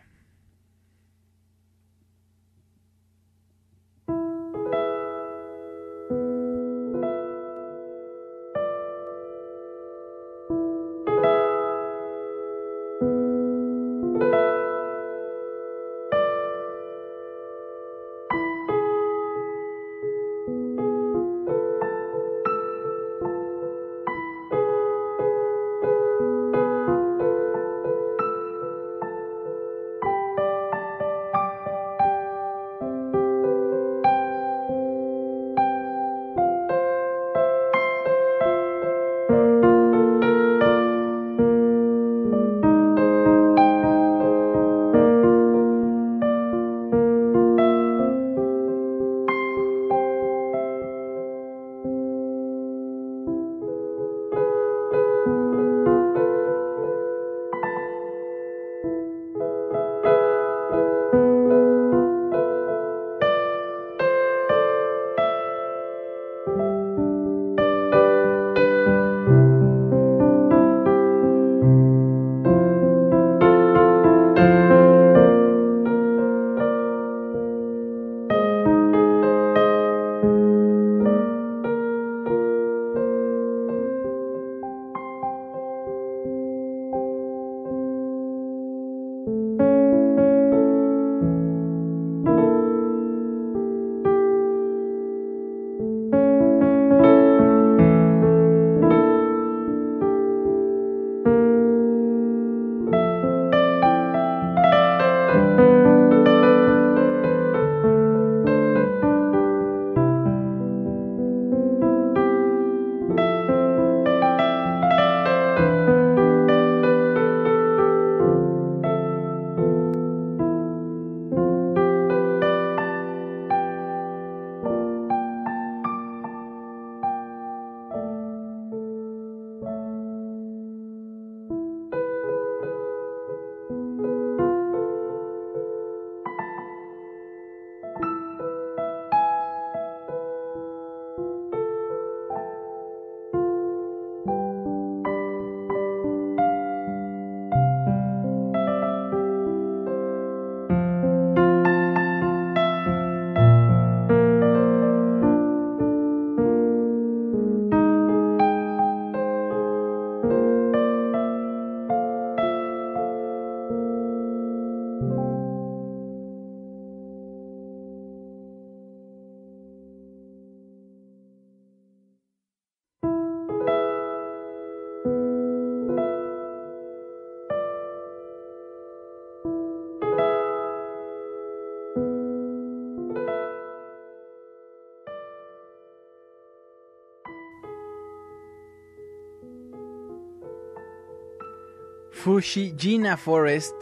Fushigina 192.23 193.17
Forest 193.17 193.75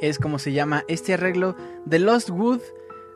es 0.00 0.18
como 0.18 0.38
se 0.38 0.52
llama 0.52 0.84
este 0.88 1.14
arreglo 1.14 1.56
de 1.86 2.00
Lost 2.00 2.28
Wood, 2.30 2.60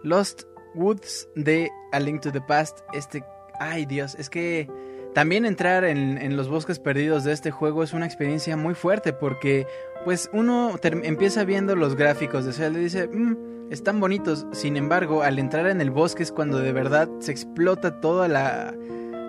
Lost 0.04 0.42
Woods 0.74 1.28
de 1.34 1.68
A 1.92 1.98
Link 1.98 2.20
to 2.20 2.30
the 2.30 2.40
Past. 2.40 2.78
Este, 2.92 3.24
ay 3.58 3.86
Dios, 3.86 4.14
es 4.14 4.30
que 4.30 4.70
también 5.14 5.44
entrar 5.46 5.84
en, 5.84 6.16
en 6.18 6.36
los 6.36 6.48
bosques 6.48 6.78
perdidos 6.78 7.24
de 7.24 7.32
este 7.32 7.50
juego 7.50 7.82
es 7.82 7.92
una 7.92 8.06
experiencia 8.06 8.56
muy 8.56 8.74
fuerte 8.74 9.12
porque 9.12 9.66
pues 10.04 10.30
uno 10.32 10.78
empieza 10.82 11.44
viendo 11.44 11.74
los 11.74 11.96
gráficos 11.96 12.44
de 12.44 12.52
Zelda 12.52 12.78
y 12.78 12.84
dice, 12.84 13.08
"Mm, 13.08 13.72
están 13.72 13.98
bonitos. 13.98 14.46
Sin 14.52 14.76
embargo, 14.76 15.22
al 15.22 15.40
entrar 15.40 15.66
en 15.66 15.80
el 15.80 15.90
bosque 15.90 16.22
es 16.22 16.30
cuando 16.30 16.58
de 16.58 16.72
verdad 16.72 17.08
se 17.18 17.32
explota 17.32 18.00
toda 18.00 18.28
la, 18.28 18.74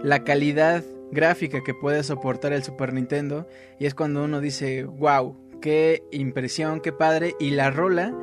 la 0.04 0.24
calidad 0.24 0.84
gráfica 1.12 1.64
que 1.64 1.74
puede 1.74 2.04
soportar 2.04 2.54
el 2.54 2.64
Super 2.64 2.94
Nintendo 2.94 3.48
y 3.80 3.86
es 3.86 3.96
cuando 3.96 4.24
uno 4.24 4.42
dice, 4.42 4.84
wow, 4.84 5.36
qué 5.62 6.04
impresión, 6.12 6.82
qué 6.82 6.92
padre. 6.92 7.36
Y 7.40 7.52
la 7.52 7.72
rola, 7.72 8.14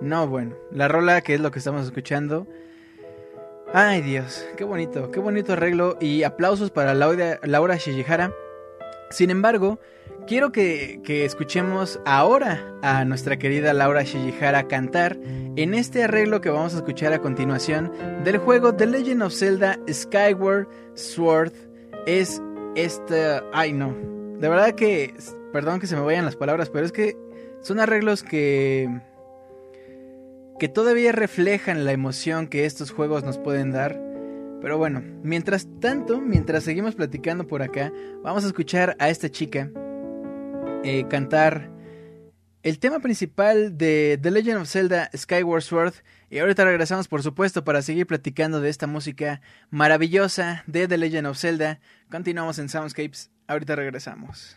no, 0.00 0.26
bueno, 0.26 0.56
la 0.70 0.88
rola 0.88 1.20
que 1.20 1.34
es 1.34 1.40
lo 1.40 1.50
que 1.50 1.58
estamos 1.58 1.84
escuchando. 1.84 2.46
Ay 3.72 4.00
Dios, 4.00 4.46
qué 4.56 4.64
bonito, 4.64 5.10
qué 5.10 5.18
bonito 5.18 5.54
arreglo 5.54 5.96
y 6.00 6.22
aplausos 6.22 6.70
para 6.70 6.94
Laura, 6.94 7.40
Laura. 7.42 7.78
Sin 9.10 9.30
embargo, 9.30 9.80
quiero 10.26 10.52
que, 10.52 11.00
que 11.04 11.24
escuchemos 11.24 12.00
ahora 12.06 12.74
a 12.82 13.04
nuestra 13.04 13.38
querida 13.38 13.72
Laura 13.72 14.02
Shijihara 14.02 14.68
cantar 14.68 15.16
en 15.56 15.74
este 15.74 16.04
arreglo 16.04 16.40
que 16.40 16.50
vamos 16.50 16.74
a 16.74 16.78
escuchar 16.78 17.12
a 17.12 17.20
continuación 17.20 17.92
del 18.24 18.38
juego 18.38 18.74
The 18.74 18.86
Legend 18.86 19.22
of 19.22 19.34
Zelda 19.34 19.78
Skyward 19.88 20.68
Sword. 20.94 21.52
Es 22.06 22.40
este... 22.74 23.40
Ay 23.52 23.72
no, 23.72 23.94
de 24.38 24.48
verdad 24.48 24.74
que... 24.74 25.14
Perdón 25.52 25.80
que 25.80 25.86
se 25.86 25.96
me 25.96 26.02
vayan 26.02 26.24
las 26.24 26.36
palabras, 26.36 26.70
pero 26.70 26.86
es 26.86 26.92
que 26.92 27.16
son 27.60 27.80
arreglos 27.80 28.22
que... 28.22 28.88
que 30.58 30.68
todavía 30.68 31.12
reflejan 31.12 31.84
la 31.84 31.92
emoción 31.92 32.48
que 32.48 32.64
estos 32.64 32.90
juegos 32.90 33.24
nos 33.24 33.38
pueden 33.38 33.72
dar. 33.72 34.00
Pero 34.60 34.78
bueno, 34.78 35.02
mientras 35.22 35.68
tanto, 35.80 36.20
mientras 36.20 36.64
seguimos 36.64 36.94
platicando 36.94 37.46
por 37.46 37.62
acá, 37.62 37.92
vamos 38.22 38.44
a 38.44 38.48
escuchar 38.48 38.96
a 38.98 39.10
esta 39.10 39.28
chica 39.28 39.70
eh, 40.82 41.04
cantar 41.08 41.70
el 42.62 42.78
tema 42.78 42.98
principal 42.98 43.78
de 43.78 44.18
The 44.20 44.30
Legend 44.30 44.58
of 44.62 44.68
Zelda 44.68 45.10
Skyward 45.16 45.62
Sword. 45.62 45.94
Y 46.30 46.38
ahorita 46.38 46.64
regresamos, 46.64 47.06
por 47.06 47.22
supuesto, 47.22 47.64
para 47.64 47.80
seguir 47.80 48.06
platicando 48.06 48.60
de 48.60 48.70
esta 48.70 48.88
música 48.88 49.40
maravillosa 49.70 50.64
de 50.66 50.88
The 50.88 50.98
Legend 50.98 51.28
of 51.28 51.38
Zelda. 51.38 51.78
Continuamos 52.10 52.58
en 52.58 52.68
Soundscapes, 52.68 53.30
ahorita 53.48 53.74
regresamos. 53.74 54.56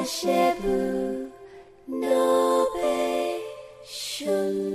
Dashebu 0.00 1.28
Nobe 1.86 2.96
Shundu 3.84 4.69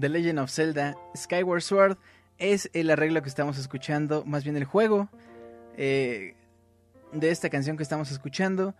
The 0.00 0.08
Legend 0.08 0.38
of 0.38 0.50
Zelda 0.50 0.96
Skyward 1.16 1.62
Sword 1.62 1.98
es 2.38 2.70
el 2.72 2.90
arreglo 2.90 3.22
que 3.22 3.28
estamos 3.28 3.58
escuchando, 3.58 4.24
más 4.24 4.44
bien 4.44 4.56
el 4.56 4.64
juego 4.64 5.08
eh, 5.76 6.34
de 7.12 7.30
esta 7.30 7.50
canción 7.50 7.76
que 7.76 7.82
estamos 7.82 8.10
escuchando. 8.10 8.74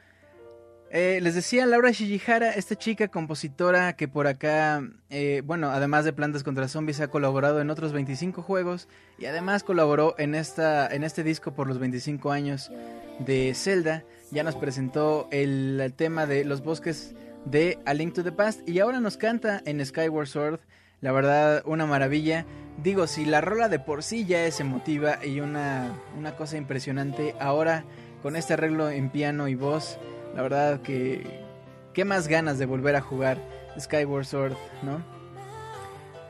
Eh, 0.90 1.19
les 1.20 1.35
decía 1.35 1.66
Laura 1.66 1.90
Shijihara, 1.90 2.53
esta 2.53 2.74
chica 2.74 3.09
compositora 3.09 3.95
que 3.95 4.09
por 4.09 4.27
acá, 4.27 4.82
eh, 5.11 5.43
bueno, 5.45 5.70
además 5.70 6.07
de 6.07 6.15
Plantas 6.15 6.43
contra 6.43 6.66
Zombies, 6.66 7.01
ha 7.01 7.09
colaborado 7.09 7.61
en 7.61 7.69
otros 7.69 7.93
25 7.93 8.43
juegos 8.43 8.89
y 9.19 9.27
además 9.27 9.65
colaboró 9.65 10.15
en, 10.19 10.35
esta, 10.35 10.86
en 10.86 11.05
este 11.05 11.24
disco 11.24 11.53
por 11.53 11.66
los 11.66 11.78
25 11.78 12.31
años 12.31 12.70
de 13.19 13.53
Zelda. 13.55 14.05
Ya 14.31 14.45
nos 14.45 14.57
presentó 14.57 15.28
el, 15.31 15.78
el 15.78 15.93
tema 15.93 16.24
de 16.24 16.45
los 16.47 16.62
bosques 16.62 17.15
de 17.45 17.78
A 17.85 17.93
Link 17.93 18.15
to 18.15 18.24
the 18.24 18.32
Past 18.32 18.66
y 18.66 18.78
ahora 18.78 19.01
nos 19.01 19.19
canta 19.19 19.61
en 19.66 19.85
Skyward 19.85 20.27
Sword. 20.27 20.61
La 21.00 21.12
verdad, 21.12 21.62
una 21.64 21.86
maravilla. 21.86 22.44
Digo, 22.82 23.06
si 23.06 23.24
la 23.24 23.40
rola 23.40 23.68
de 23.68 23.78
por 23.78 24.02
sí 24.02 24.24
ya 24.24 24.44
es 24.44 24.60
emotiva 24.60 25.24
y 25.24 25.40
una, 25.40 25.92
una 26.16 26.36
cosa 26.36 26.56
impresionante, 26.56 27.34
ahora 27.40 27.84
con 28.22 28.36
este 28.36 28.54
arreglo 28.54 28.90
en 28.90 29.10
piano 29.10 29.48
y 29.48 29.54
voz, 29.54 29.98
la 30.34 30.42
verdad 30.42 30.80
que... 30.80 31.46
¿Qué 31.92 32.04
más 32.04 32.28
ganas 32.28 32.58
de 32.58 32.66
volver 32.66 32.94
a 32.94 33.00
jugar 33.00 33.38
Skyward 33.76 34.24
Sword, 34.24 34.56
no? 34.82 35.02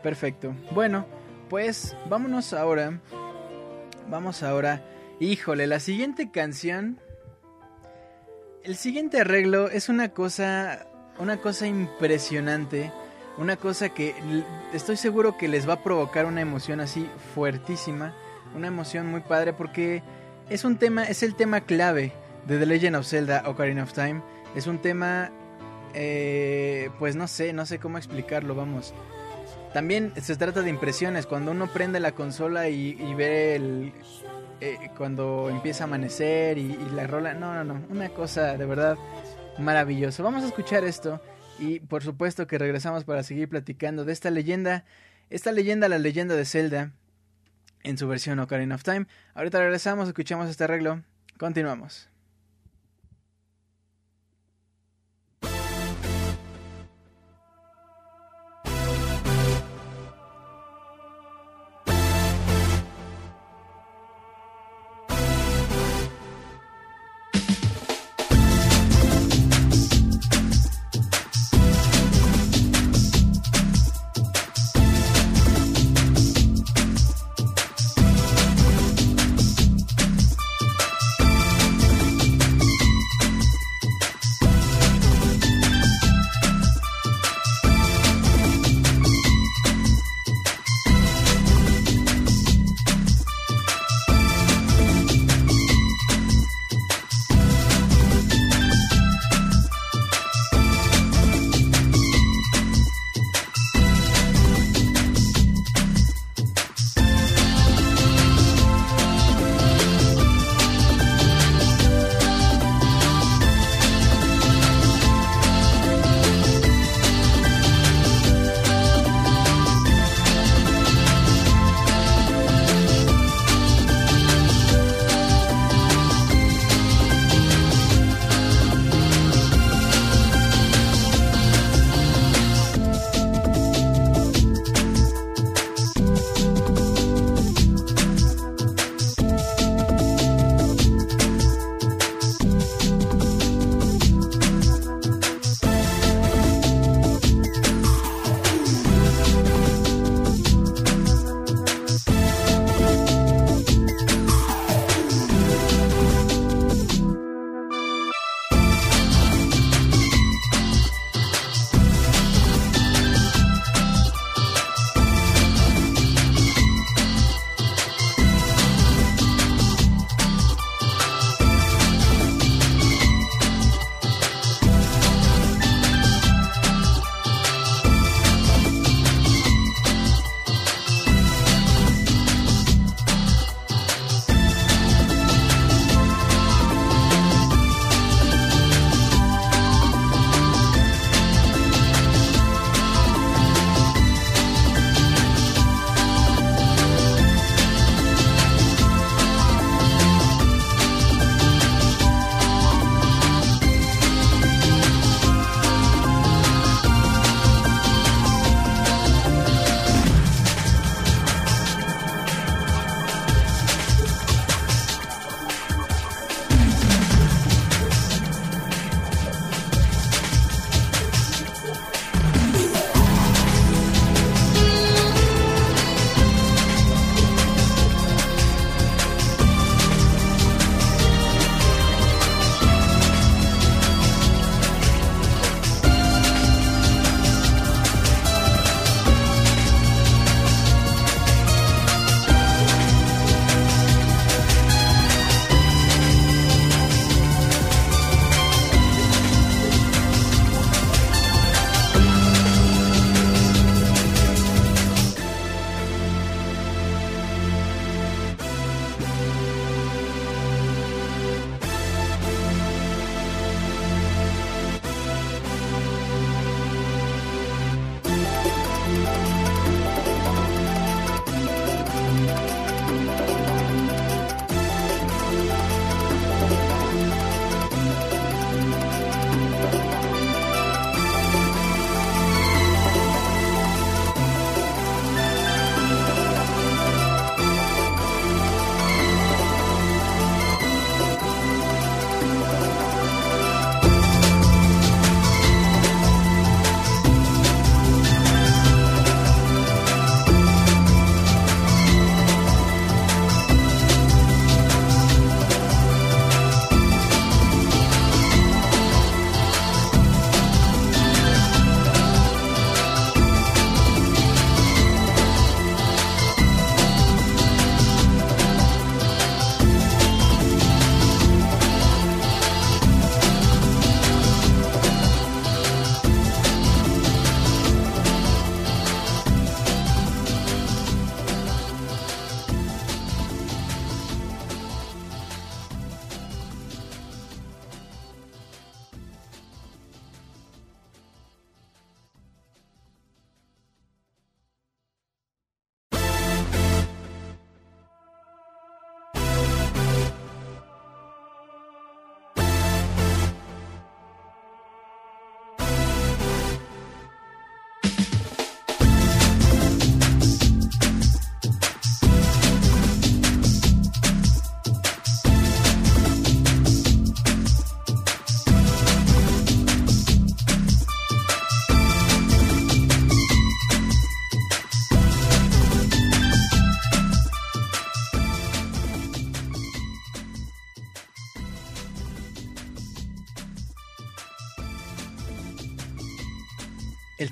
Perfecto. 0.03 0.55
Bueno, 0.71 1.05
pues 1.51 1.95
vámonos 2.09 2.55
ahora. 2.55 3.01
Vamos 4.09 4.43
ahora. 4.43 4.83
Híjole, 5.21 5.67
la 5.67 5.81
siguiente 5.81 6.31
canción. 6.31 7.01
El 8.63 8.77
siguiente 8.77 9.21
arreglo 9.21 9.69
es 9.69 9.89
una 9.89 10.11
cosa. 10.11 10.87
Una 11.19 11.39
cosa 11.39 11.67
impresionante. 11.67 12.93
Una 13.39 13.57
cosa 13.57 13.91
que 13.91 14.17
estoy 14.73 14.97
seguro 14.97 15.39
que 15.39 15.47
les 15.47 15.69
va 15.69 15.75
a 15.75 15.83
provocar 15.85 16.27
una 16.27 16.41
emoción 16.41 16.81
así 16.81 17.09
fuertísima. 17.35 18.13
Una 18.57 18.67
emoción 18.67 19.07
muy 19.07 19.21
padre 19.21 19.53
porque 19.53 20.03
es 20.51 20.65
un 20.65 20.77
tema, 20.77 21.05
es 21.05 21.23
el 21.23 21.37
tema 21.37 21.61
clave 21.61 22.13
de 22.49 22.59
The 22.59 22.67
Legend 22.67 22.97
of 22.97 23.07
Zelda 23.07 23.45
Ocarina 23.47 23.85
of 23.85 23.93
Time. 23.93 24.23
Es 24.57 24.67
un 24.67 24.79
tema, 24.79 25.31
eh, 25.95 26.91
pues 26.99 27.15
no 27.15 27.29
sé, 27.29 27.53
no 27.53 27.65
sé 27.65 27.79
cómo 27.79 27.97
explicarlo, 27.97 28.57
vamos. 28.57 28.93
También 29.73 30.13
se 30.21 30.35
trata 30.35 30.63
de 30.63 30.71
impresiones. 30.71 31.27
Cuando 31.27 31.53
uno 31.53 31.69
prende 31.69 32.01
la 32.01 32.13
consola 32.13 32.69
y, 32.69 32.97
y 32.99 33.15
ve 33.15 33.55
el, 33.55 33.93
eh, 34.61 34.91
cuando 34.97 35.49
empieza 35.49 35.85
a 35.85 35.87
amanecer 35.87 36.59
y, 36.59 36.73
y 36.73 36.91
la 36.93 37.07
rola, 37.07 37.35
no, 37.35 37.55
no, 37.55 37.63
no, 37.63 37.87
una 37.89 38.09
cosa 38.09 38.57
de 38.57 38.67
verdad 38.67 38.99
maravillosa. 39.59 40.25
Vamos 40.25 40.43
a 40.43 40.49
escuchar 40.49 40.83
esto 40.83 41.21
y 41.59 41.81
por 41.81 42.03
supuesto 42.03 42.47
que 42.47 42.59
regresamos 42.59 43.05
para 43.05 43.23
seguir 43.23 43.49
platicando 43.49 44.05
de 44.05 44.13
esta 44.13 44.31
leyenda, 44.31 44.85
esta 45.31 45.53
leyenda, 45.53 45.89
la 45.89 45.99
leyenda 45.99 46.37
de 46.37 46.45
Zelda 46.45 46.93
en 47.83 47.99
su 47.99 48.09
versión 48.09 48.39
Ocarina 48.39 48.75
of 48.75 48.83
Time. 48.83 49.07
Ahorita 49.35 49.59
regresamos, 49.59 50.09
escuchamos 50.09 50.49
este 50.49 50.65
arreglo, 50.65 51.03
continuamos. 51.39 52.09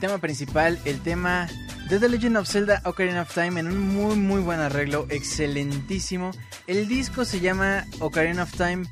Tema 0.07 0.19
principal, 0.19 0.79
el 0.85 1.01
tema 1.01 1.49
de 1.89 1.99
The 1.99 2.09
Legend 2.09 2.37
of 2.37 2.49
Zelda 2.49 2.81
Ocarina 2.85 3.23
of 3.23 3.35
Time 3.35 3.59
en 3.59 3.67
un 3.67 3.93
muy 3.93 4.15
muy 4.15 4.41
buen 4.41 4.61
arreglo, 4.61 5.05
excelentísimo. 5.11 6.31
El 6.69 6.87
disco 6.87 7.25
se 7.25 7.41
llama 7.41 7.85
Ocarina 7.99 8.45
of 8.45 8.53
Time 8.53 8.87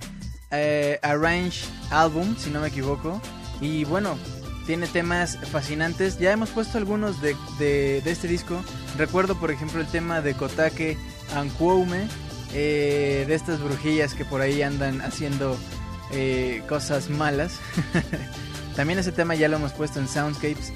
eh, 0.51 0.99
Arrange 1.03 1.66
Album, 1.91 2.35
si 2.36 2.51
no 2.51 2.61
me 2.61 2.66
equivoco. 2.66 3.23
Y 3.61 3.85
bueno, 3.85 4.19
tiene 4.66 4.89
temas 4.89 5.39
fascinantes. 5.53 6.19
Ya 6.19 6.32
hemos 6.32 6.51
puesto 6.51 6.78
algunos 6.78 7.23
de, 7.23 7.36
de- 7.61 8.03
este 8.05 8.27
disco. 8.27 8.61
Recuerdo, 8.99 9.39
por 9.39 9.53
ejemplo, 9.53 9.81
el 9.81 9.86
tema 9.86 10.20
de 10.20 10.35
Kotake 10.35 10.99
Ankuoume, 11.36 12.09
eh, 12.53 13.24
de 13.28 13.35
estas 13.36 13.61
brujillas 13.62 14.15
que 14.15 14.24
por 14.24 14.41
ahí 14.41 14.62
andan 14.62 15.01
haciendo 15.01 15.57
eh, 16.11 16.61
cosas 16.69 17.09
malas. 17.09 17.61
También 18.74 18.99
ese 18.99 19.12
tema 19.12 19.36
ya 19.36 19.49
lo 19.49 19.57
hemos 19.59 19.73
puesto 19.73 20.01
en 20.01 20.09
Soundscapes. 20.09 20.73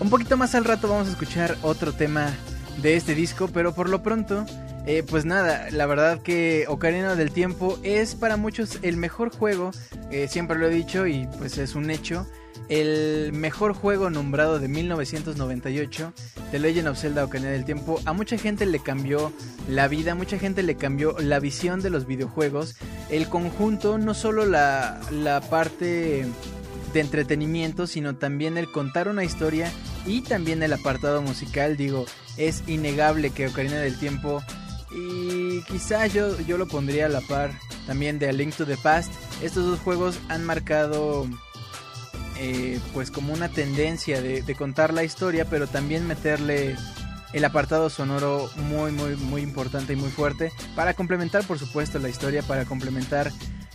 Un 0.00 0.10
poquito 0.10 0.36
más 0.36 0.54
al 0.54 0.64
rato 0.64 0.88
vamos 0.88 1.08
a 1.08 1.12
escuchar 1.12 1.56
otro 1.62 1.92
tema 1.92 2.32
de 2.80 2.96
este 2.96 3.14
disco, 3.14 3.48
pero 3.48 3.74
por 3.74 3.88
lo 3.88 4.02
pronto, 4.02 4.44
eh, 4.86 5.04
pues 5.08 5.24
nada, 5.24 5.68
la 5.70 5.86
verdad 5.86 6.20
que 6.22 6.64
Ocarina 6.68 7.14
del 7.14 7.30
Tiempo 7.30 7.78
es 7.84 8.16
para 8.16 8.36
muchos 8.36 8.78
el 8.82 8.96
mejor 8.96 9.30
juego, 9.30 9.70
eh, 10.10 10.26
siempre 10.28 10.58
lo 10.58 10.66
he 10.66 10.70
dicho 10.70 11.06
y 11.06 11.28
pues 11.38 11.56
es 11.58 11.76
un 11.76 11.90
hecho, 11.90 12.26
el 12.68 13.32
mejor 13.32 13.74
juego 13.74 14.10
nombrado 14.10 14.58
de 14.58 14.66
1998, 14.66 16.12
The 16.50 16.58
Legend 16.58 16.88
of 16.88 16.98
Zelda 16.98 17.24
Ocarina 17.24 17.50
del 17.50 17.64
Tiempo. 17.64 18.00
A 18.04 18.12
mucha 18.12 18.38
gente 18.38 18.66
le 18.66 18.80
cambió 18.80 19.32
la 19.68 19.88
vida, 19.88 20.14
mucha 20.14 20.38
gente 20.38 20.62
le 20.62 20.76
cambió 20.76 21.16
la 21.18 21.38
visión 21.38 21.80
de 21.80 21.90
los 21.90 22.06
videojuegos, 22.06 22.76
el 23.10 23.28
conjunto, 23.28 23.98
no 23.98 24.14
solo 24.14 24.46
la, 24.46 25.00
la 25.10 25.40
parte 25.42 26.26
de 26.92 27.00
entretenimiento, 27.00 27.86
sino 27.86 28.16
también 28.16 28.58
el 28.58 28.70
contar 28.70 29.08
una 29.08 29.24
historia 29.24 29.70
y 30.06 30.22
también 30.22 30.62
el 30.62 30.72
apartado 30.72 31.22
musical, 31.22 31.76
digo, 31.76 32.06
es 32.36 32.62
innegable 32.66 33.30
que 33.30 33.46
Ocarina 33.46 33.78
del 33.78 33.98
Tiempo 33.98 34.42
y 34.94 35.62
quizás 35.62 36.12
yo, 36.12 36.38
yo 36.40 36.58
lo 36.58 36.68
pondría 36.68 37.06
a 37.06 37.08
la 37.08 37.20
par 37.22 37.52
también 37.86 38.18
de 38.18 38.28
A 38.28 38.32
Link 38.32 38.54
to 38.54 38.66
the 38.66 38.76
Past. 38.76 39.12
Estos 39.42 39.64
dos 39.64 39.80
juegos 39.80 40.18
han 40.28 40.44
marcado 40.44 41.26
eh, 42.38 42.78
pues 42.92 43.10
como 43.10 43.32
una 43.32 43.48
tendencia 43.48 44.20
de, 44.20 44.42
de 44.42 44.54
contar 44.54 44.92
la 44.92 45.04
historia, 45.04 45.46
pero 45.46 45.66
también 45.66 46.06
meterle 46.06 46.76
el 47.32 47.44
apartado 47.44 47.88
sonoro 47.88 48.50
muy 48.56 48.92
muy 48.92 49.16
muy 49.16 49.40
importante 49.40 49.94
y 49.94 49.96
muy 49.96 50.10
fuerte 50.10 50.52
para 50.76 50.92
complementar 50.92 51.46
por 51.46 51.58
supuesto 51.58 51.98
la 51.98 52.10
historia, 52.10 52.42
para 52.42 52.66
complementar 52.66 53.32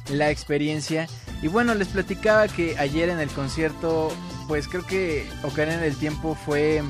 la 0.09 0.29
experiencia. 0.29 1.07
Y 1.41 1.47
bueno, 1.47 1.75
les 1.75 1.87
platicaba 1.87 2.47
que 2.47 2.77
ayer 2.77 3.09
en 3.09 3.19
el 3.19 3.29
concierto, 3.29 4.11
pues 4.47 4.67
creo 4.67 4.85
que 4.85 5.29
Ocarina 5.43 5.77
del 5.77 5.95
Tiempo 5.95 6.35
fue 6.35 6.81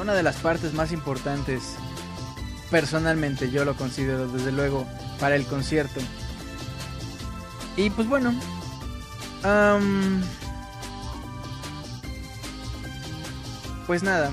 una 0.00 0.14
de 0.14 0.22
las 0.22 0.36
partes 0.36 0.72
más 0.72 0.92
importantes. 0.92 1.74
Personalmente 2.70 3.50
yo 3.50 3.64
lo 3.64 3.76
considero 3.76 4.28
desde 4.28 4.52
luego 4.52 4.86
para 5.18 5.36
el 5.36 5.44
concierto. 5.44 6.00
Y 7.76 7.90
pues 7.90 8.08
bueno. 8.08 8.34
pues 13.86 14.02
nada. 14.02 14.30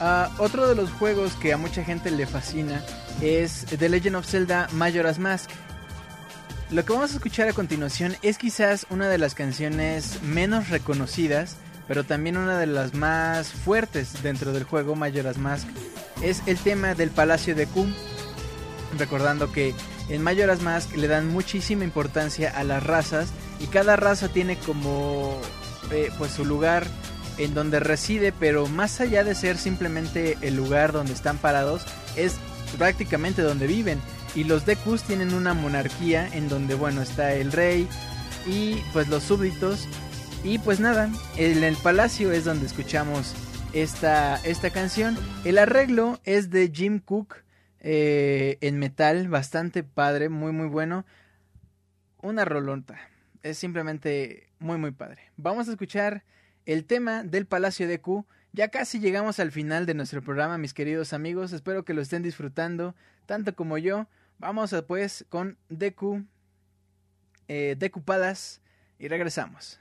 Ah, 0.00 0.30
otro 0.38 0.66
de 0.68 0.74
los 0.74 0.90
juegos 0.92 1.32
que 1.34 1.52
a 1.52 1.56
mucha 1.56 1.84
gente 1.84 2.10
le 2.10 2.26
fascina 2.26 2.82
es 3.20 3.66
The 3.66 3.88
Legend 3.88 4.16
of 4.16 4.26
Zelda 4.26 4.68
Majora's 4.72 5.18
Mask. 5.18 5.50
Lo 6.70 6.84
que 6.84 6.92
vamos 6.92 7.10
a 7.10 7.14
escuchar 7.14 7.48
a 7.48 7.52
continuación 7.52 8.16
es 8.22 8.38
quizás 8.38 8.86
una 8.90 9.08
de 9.08 9.18
las 9.18 9.34
canciones 9.34 10.22
menos 10.22 10.68
reconocidas, 10.68 11.56
pero 11.88 12.04
también 12.04 12.36
una 12.36 12.60
de 12.60 12.68
las 12.68 12.94
más 12.94 13.48
fuertes 13.48 14.22
dentro 14.22 14.52
del 14.52 14.62
juego 14.62 14.94
Majora's 14.94 15.36
Mask. 15.36 15.66
Es 16.22 16.42
el 16.46 16.58
tema 16.58 16.94
del 16.94 17.10
Palacio 17.10 17.56
de 17.56 17.66
Q. 17.66 17.88
Recordando 18.96 19.50
que 19.50 19.74
en 20.10 20.22
Majora's 20.22 20.62
Mask 20.62 20.94
le 20.94 21.08
dan 21.08 21.26
muchísima 21.26 21.82
importancia 21.82 22.56
a 22.56 22.62
las 22.62 22.84
razas 22.84 23.30
y 23.58 23.66
cada 23.66 23.96
raza 23.96 24.28
tiene 24.28 24.56
como 24.56 25.40
eh, 25.90 26.10
pues 26.18 26.30
su 26.30 26.44
lugar 26.44 26.86
en 27.38 27.52
donde 27.52 27.80
reside, 27.80 28.30
pero 28.30 28.68
más 28.68 29.00
allá 29.00 29.24
de 29.24 29.34
ser 29.34 29.58
simplemente 29.58 30.38
el 30.40 30.54
lugar 30.54 30.92
donde 30.92 31.14
están 31.14 31.38
parados, 31.38 31.82
es 32.14 32.36
prácticamente 32.78 33.42
donde 33.42 33.66
viven. 33.66 34.00
Y 34.34 34.44
los 34.44 34.64
Dekus 34.64 35.02
tienen 35.02 35.34
una 35.34 35.54
monarquía 35.54 36.28
en 36.32 36.48
donde, 36.48 36.74
bueno, 36.74 37.02
está 37.02 37.34
el 37.34 37.50
rey 37.52 37.88
y 38.46 38.76
pues 38.92 39.08
los 39.08 39.24
súbditos. 39.24 39.88
Y 40.44 40.58
pues 40.58 40.80
nada, 40.80 41.10
en 41.36 41.64
el 41.64 41.76
palacio 41.76 42.32
es 42.32 42.44
donde 42.44 42.66
escuchamos 42.66 43.34
esta, 43.72 44.36
esta 44.44 44.70
canción. 44.70 45.16
El 45.44 45.58
arreglo 45.58 46.20
es 46.24 46.50
de 46.50 46.70
Jim 46.72 47.00
Cook 47.00 47.36
eh, 47.80 48.58
en 48.60 48.78
metal, 48.78 49.28
bastante 49.28 49.82
padre, 49.82 50.28
muy 50.28 50.52
muy 50.52 50.68
bueno. 50.68 51.04
Una 52.22 52.44
rolonta, 52.44 52.98
es 53.42 53.58
simplemente 53.58 54.48
muy 54.58 54.78
muy 54.78 54.92
padre. 54.92 55.22
Vamos 55.36 55.68
a 55.68 55.72
escuchar 55.72 56.24
el 56.66 56.84
tema 56.84 57.22
del 57.22 57.46
Palacio 57.46 57.88
de 57.88 58.00
Q. 58.00 58.26
Ya 58.52 58.68
casi 58.68 59.00
llegamos 59.00 59.40
al 59.40 59.52
final 59.52 59.86
de 59.86 59.94
nuestro 59.94 60.22
programa, 60.22 60.58
mis 60.58 60.74
queridos 60.74 61.12
amigos. 61.12 61.52
Espero 61.52 61.84
que 61.84 61.94
lo 61.94 62.02
estén 62.02 62.22
disfrutando, 62.22 62.94
tanto 63.26 63.54
como 63.54 63.78
yo. 63.78 64.08
Vamos 64.40 64.72
a, 64.72 64.86
pues 64.86 65.26
con 65.28 65.58
Deku, 65.68 66.24
eh, 67.46 67.76
y 68.98 69.08
regresamos. 69.08 69.79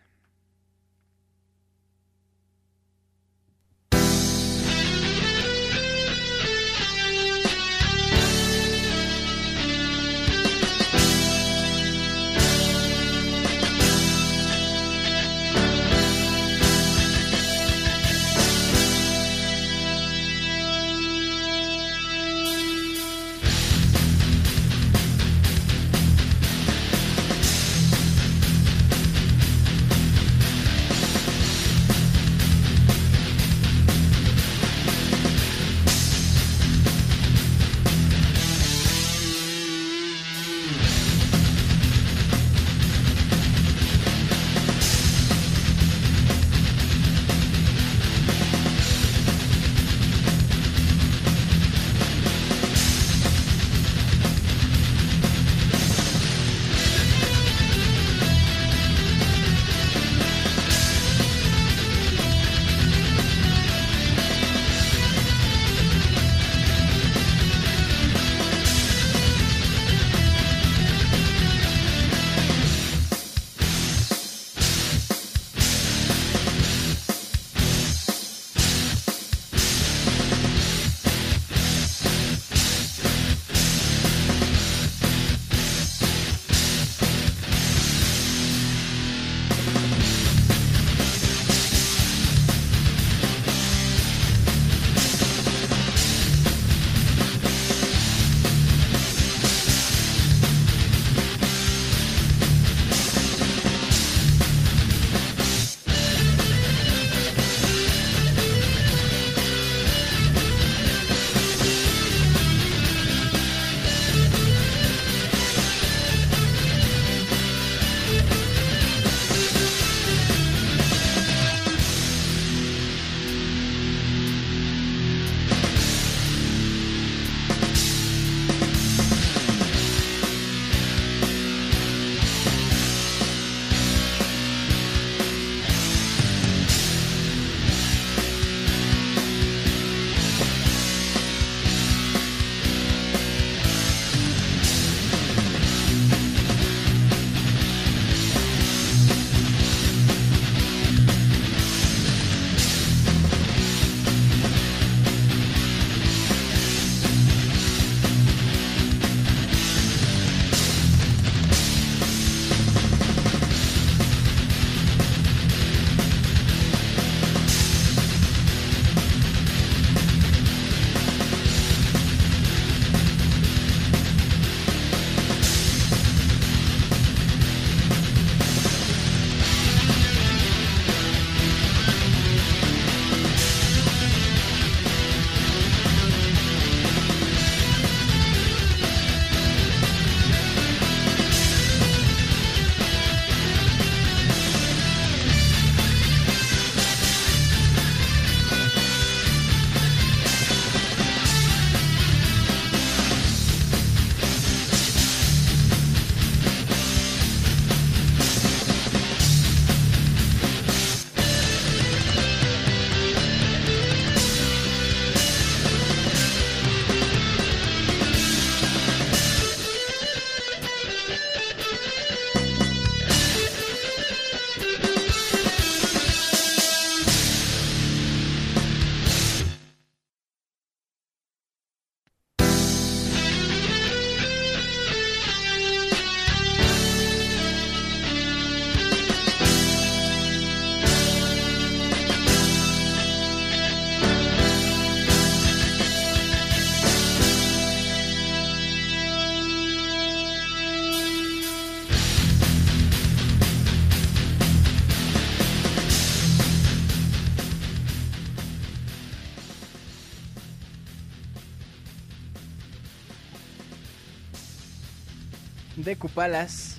De 265.90 265.96
Kupalas. 265.96 266.78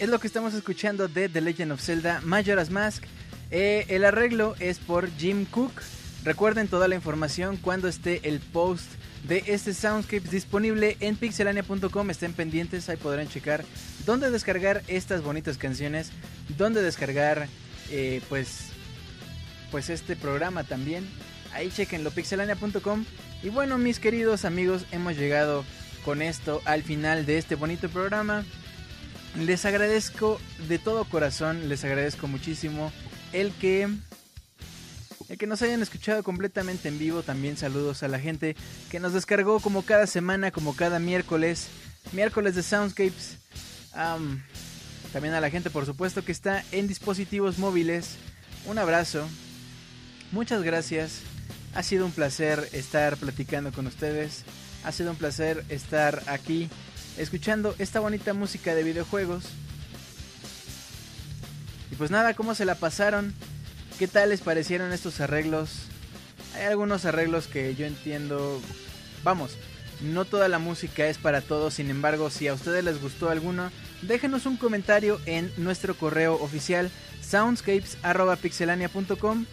Es 0.00 0.08
lo 0.08 0.18
que 0.18 0.26
estamos 0.26 0.52
escuchando 0.52 1.06
de 1.06 1.28
The 1.28 1.40
Legend 1.40 1.72
of 1.72 1.80
Zelda 1.80 2.20
Majora's 2.24 2.70
Mask. 2.70 3.04
Eh, 3.52 3.86
el 3.88 4.04
arreglo 4.04 4.56
es 4.58 4.80
por 4.80 5.08
Jim 5.16 5.44
Cook. 5.44 5.72
Recuerden 6.24 6.66
toda 6.66 6.88
la 6.88 6.96
información 6.96 7.56
cuando 7.56 7.86
esté 7.86 8.28
el 8.28 8.40
post 8.40 8.86
de 9.28 9.44
este 9.46 9.72
Soundscapes 9.74 10.32
disponible 10.32 10.96
en 10.98 11.14
pixelania.com. 11.14 12.10
Estén 12.10 12.32
pendientes, 12.32 12.88
ahí 12.88 12.96
podrán 12.96 13.28
checar 13.28 13.64
dónde 14.06 14.30
descargar 14.32 14.82
estas 14.88 15.22
bonitas 15.22 15.56
canciones, 15.56 16.10
dónde 16.58 16.82
descargar 16.82 17.46
eh, 17.90 18.20
pues, 18.28 18.70
pues 19.70 19.88
este 19.88 20.16
programa 20.16 20.64
también. 20.64 21.08
Ahí 21.54 21.70
chequenlo, 21.70 22.10
pixelania.com. 22.10 23.04
Y 23.44 23.50
bueno, 23.50 23.78
mis 23.78 24.00
queridos 24.00 24.44
amigos, 24.44 24.84
hemos 24.90 25.16
llegado 25.16 25.64
con 26.04 26.22
esto 26.22 26.60
al 26.64 26.82
final 26.82 27.26
de 27.26 27.38
este 27.38 27.54
bonito 27.54 27.88
programa. 27.88 28.44
Les 29.38 29.64
agradezco 29.64 30.40
de 30.68 30.78
todo 30.78 31.04
corazón, 31.04 31.68
les 31.68 31.84
agradezco 31.84 32.28
muchísimo 32.28 32.92
el 33.32 33.52
que 33.52 33.88
el 35.28 35.38
que 35.38 35.46
nos 35.46 35.62
hayan 35.62 35.80
escuchado 35.80 36.22
completamente 36.22 36.88
en 36.88 36.98
vivo. 36.98 37.22
También 37.22 37.56
saludos 37.56 38.02
a 38.02 38.08
la 38.08 38.20
gente 38.20 38.54
que 38.90 39.00
nos 39.00 39.14
descargó 39.14 39.60
como 39.60 39.82
cada 39.82 40.06
semana, 40.06 40.50
como 40.50 40.76
cada 40.76 40.98
miércoles, 40.98 41.68
miércoles 42.12 42.54
de 42.54 42.62
Soundscapes. 42.62 43.38
Am, 43.94 44.42
también 45.12 45.32
a 45.32 45.40
la 45.40 45.48
gente, 45.48 45.70
por 45.70 45.86
supuesto, 45.86 46.22
que 46.22 46.32
está 46.32 46.62
en 46.70 46.86
dispositivos 46.86 47.58
móviles. 47.58 48.16
Un 48.66 48.76
abrazo. 48.76 49.26
Muchas 50.32 50.62
gracias. 50.62 51.20
Ha 51.74 51.82
sido 51.82 52.04
un 52.04 52.12
placer 52.12 52.68
estar 52.72 53.16
platicando 53.16 53.72
con 53.72 53.86
ustedes. 53.86 54.44
Ha 54.84 54.92
sido 54.92 55.10
un 55.10 55.16
placer 55.16 55.64
estar 55.68 56.22
aquí 56.26 56.68
escuchando 57.16 57.74
esta 57.78 58.00
bonita 58.00 58.34
música 58.34 58.74
de 58.74 58.82
videojuegos. 58.82 59.44
Y 61.90 61.94
pues 61.94 62.10
nada, 62.10 62.34
¿cómo 62.34 62.54
se 62.54 62.64
la 62.64 62.74
pasaron? 62.74 63.34
¿Qué 63.98 64.08
tal 64.08 64.30
les 64.30 64.40
parecieron 64.40 64.92
estos 64.92 65.20
arreglos? 65.20 65.82
Hay 66.56 66.64
algunos 66.64 67.04
arreglos 67.04 67.46
que 67.46 67.74
yo 67.74 67.84
entiendo. 67.86 68.60
Vamos, 69.22 69.56
no 70.00 70.24
toda 70.24 70.48
la 70.48 70.58
música 70.58 71.06
es 71.06 71.18
para 71.18 71.42
todos, 71.42 71.74
sin 71.74 71.90
embargo, 71.90 72.30
si 72.30 72.48
a 72.48 72.54
ustedes 72.54 72.82
les 72.82 73.00
gustó 73.00 73.30
alguno, 73.30 73.70
déjenos 74.02 74.46
un 74.46 74.56
comentario 74.56 75.20
en 75.26 75.52
nuestro 75.56 75.94
correo 75.94 76.34
oficial 76.34 76.90
soundscapes.pixelania.com. 77.20 79.46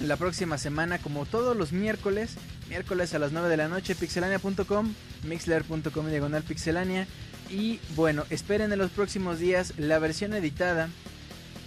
la 0.00 0.16
próxima 0.16 0.56
semana, 0.56 0.96
como 0.98 1.26
todos 1.26 1.54
los 1.56 1.72
miércoles, 1.72 2.36
miércoles 2.68 3.12
a 3.14 3.18
las 3.18 3.32
9 3.32 3.48
de 3.48 3.56
la 3.56 3.66
noche, 3.68 3.96
pixelania.com, 3.96 4.94
mixler.com 5.24 6.08
diagonal 6.08 6.44
pixelania. 6.44 7.08
Y 7.50 7.80
bueno, 7.96 8.24
esperen 8.30 8.72
en 8.72 8.78
los 8.78 8.92
próximos 8.92 9.40
días 9.40 9.74
la 9.76 9.98
versión 9.98 10.32
editada 10.34 10.88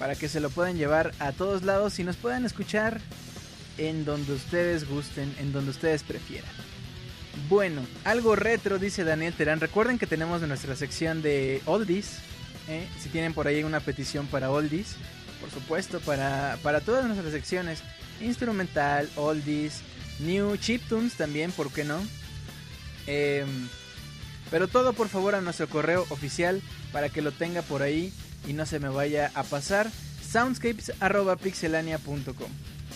para 0.03 0.15
que 0.15 0.27
se 0.27 0.41
lo 0.41 0.49
puedan 0.49 0.75
llevar 0.75 1.13
a 1.19 1.31
todos 1.31 1.63
lados 1.63 1.97
y 1.97 2.03
nos 2.03 2.17
puedan 2.17 2.43
escuchar 2.43 2.99
en 3.77 4.03
donde 4.03 4.33
ustedes 4.33 4.85
gusten, 4.85 5.33
en 5.39 5.53
donde 5.53 5.71
ustedes 5.71 6.03
prefieran. 6.03 6.51
Bueno, 7.47 7.87
algo 8.03 8.35
retro, 8.35 8.79
dice 8.79 9.05
Daniel 9.05 9.33
Terán. 9.33 9.61
Recuerden 9.61 9.97
que 9.97 10.05
tenemos 10.05 10.41
nuestra 10.41 10.75
sección 10.75 11.21
de 11.21 11.61
Oldies. 11.65 12.17
¿eh? 12.67 12.85
Si 12.99 13.07
tienen 13.07 13.33
por 13.33 13.47
ahí 13.47 13.63
una 13.63 13.79
petición 13.79 14.27
para 14.27 14.51
Oldies, 14.51 14.97
por 15.39 15.49
supuesto, 15.51 16.01
para, 16.01 16.57
para 16.61 16.81
todas 16.81 17.05
nuestras 17.05 17.31
secciones. 17.31 17.81
Instrumental, 18.19 19.09
Oldies, 19.15 19.83
New 20.19 20.57
Chiptunes 20.57 21.13
también, 21.13 21.53
¿por 21.53 21.71
qué 21.71 21.85
no? 21.85 22.01
Eh, 23.07 23.45
pero 24.51 24.67
todo 24.67 24.91
por 24.91 25.07
favor 25.07 25.33
a 25.33 25.39
nuestro 25.39 25.69
correo 25.69 26.05
oficial 26.09 26.61
para 26.91 27.07
que 27.07 27.21
lo 27.21 27.31
tenga 27.31 27.61
por 27.61 27.81
ahí 27.83 28.11
y 28.47 28.53
no 28.53 28.65
se 28.65 28.79
me 28.79 28.87
vaya 28.89 29.31
a 29.35 29.43
pasar. 29.43 29.91
Soundscapes.pixelania.com 30.31 32.49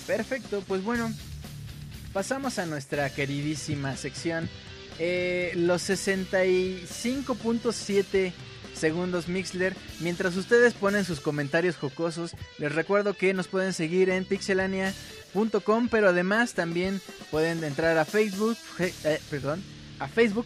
Perfecto, 0.06 0.64
pues 0.68 0.84
bueno, 0.84 1.12
pasamos 2.14 2.60
a 2.60 2.66
nuestra 2.66 3.10
queridísima 3.10 3.96
sección. 3.98 4.50
Eh, 5.00 5.52
los 5.56 5.90
65.7 5.90 8.34
segundos 8.74 9.28
Mixler. 9.28 9.76
Mientras 10.00 10.38
ustedes 10.38 10.74
ponen 10.74 11.04
sus 11.04 11.20
comentarios 11.20 11.76
jocosos, 11.76 12.38
les 12.58 12.74
recuerdo 12.74 13.14
que 13.14 13.34
nos 13.34 13.48
pueden 13.48 13.74
seguir 13.74 14.10
en 14.10 14.24
pixelania.com, 14.26 15.90
pero 15.90 16.08
además 16.10 16.54
también 16.54 17.02
pueden 17.32 17.64
entrar 17.64 17.98
a 17.98 18.06
Facebook, 18.06 18.58
eh, 18.80 19.20
perdón, 19.30 19.64
a 20.00 20.08
Facebook 20.08 20.46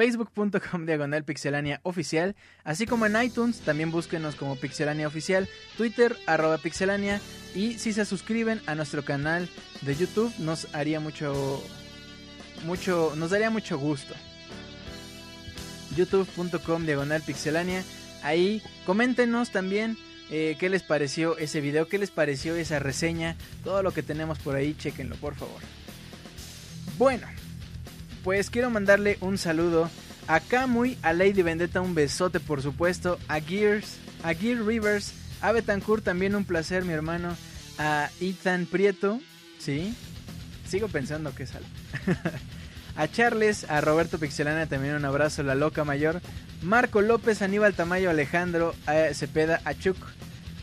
facebook.com 0.00 0.86
diagonal 0.86 1.24
pixelania 1.24 1.78
oficial, 1.82 2.34
así 2.64 2.86
como 2.86 3.04
en 3.04 3.22
iTunes, 3.22 3.60
también 3.60 3.90
búsquenos 3.90 4.34
como 4.34 4.56
pixelania 4.56 5.06
oficial, 5.06 5.46
Twitter 5.76 6.16
arroba 6.26 6.56
pixelania 6.56 7.20
y 7.54 7.74
si 7.74 7.92
se 7.92 8.06
suscriben 8.06 8.62
a 8.64 8.74
nuestro 8.74 9.04
canal 9.04 9.46
de 9.82 9.94
YouTube 9.94 10.32
nos 10.38 10.74
haría 10.74 11.00
mucho, 11.00 11.62
mucho, 12.64 13.12
nos 13.14 13.28
daría 13.28 13.50
mucho 13.50 13.78
gusto. 13.78 14.14
youtube.com 15.94 16.86
diagonal 16.86 17.20
pixelania, 17.20 17.84
ahí 18.22 18.62
coméntenos 18.86 19.50
también 19.50 19.98
eh, 20.30 20.56
qué 20.58 20.70
les 20.70 20.82
pareció 20.82 21.36
ese 21.36 21.60
video, 21.60 21.88
qué 21.88 21.98
les 21.98 22.10
pareció 22.10 22.56
esa 22.56 22.78
reseña, 22.78 23.36
todo 23.64 23.82
lo 23.82 23.92
que 23.92 24.02
tenemos 24.02 24.38
por 24.38 24.56
ahí, 24.56 24.74
chequenlo 24.78 25.16
por 25.16 25.34
favor. 25.34 25.60
Bueno, 26.96 27.26
pues 28.22 28.50
quiero 28.50 28.70
mandarle 28.70 29.18
un 29.20 29.38
saludo 29.38 29.90
a 30.26 30.40
Kamui, 30.40 30.96
a 31.02 31.12
Lady 31.12 31.42
Vendetta 31.42 31.80
un 31.80 31.94
besote 31.94 32.40
por 32.40 32.62
supuesto, 32.62 33.18
a 33.28 33.40
Gears, 33.40 33.96
a 34.22 34.34
Gear 34.34 34.64
Rivers, 34.64 35.12
a 35.40 35.52
Betancourt 35.52 36.04
también 36.04 36.34
un 36.34 36.44
placer 36.44 36.84
mi 36.84 36.92
hermano, 36.92 37.36
a 37.78 38.10
Ethan 38.20 38.66
Prieto, 38.66 39.20
sí, 39.58 39.94
sigo 40.68 40.88
pensando 40.88 41.34
que 41.34 41.44
es 41.44 41.54
algo. 41.54 41.68
a 42.96 43.08
Charles, 43.08 43.68
a 43.68 43.80
Roberto 43.80 44.18
Pixelana 44.18 44.66
también 44.66 44.94
un 44.94 45.04
abrazo, 45.04 45.42
la 45.42 45.54
loca 45.54 45.84
mayor, 45.84 46.20
Marco 46.62 47.00
López, 47.00 47.42
Aníbal 47.42 47.74
Tamayo, 47.74 48.10
Alejandro, 48.10 48.74
a 48.86 49.14
Cepeda, 49.14 49.60
a 49.64 49.74
Chuck 49.74 49.96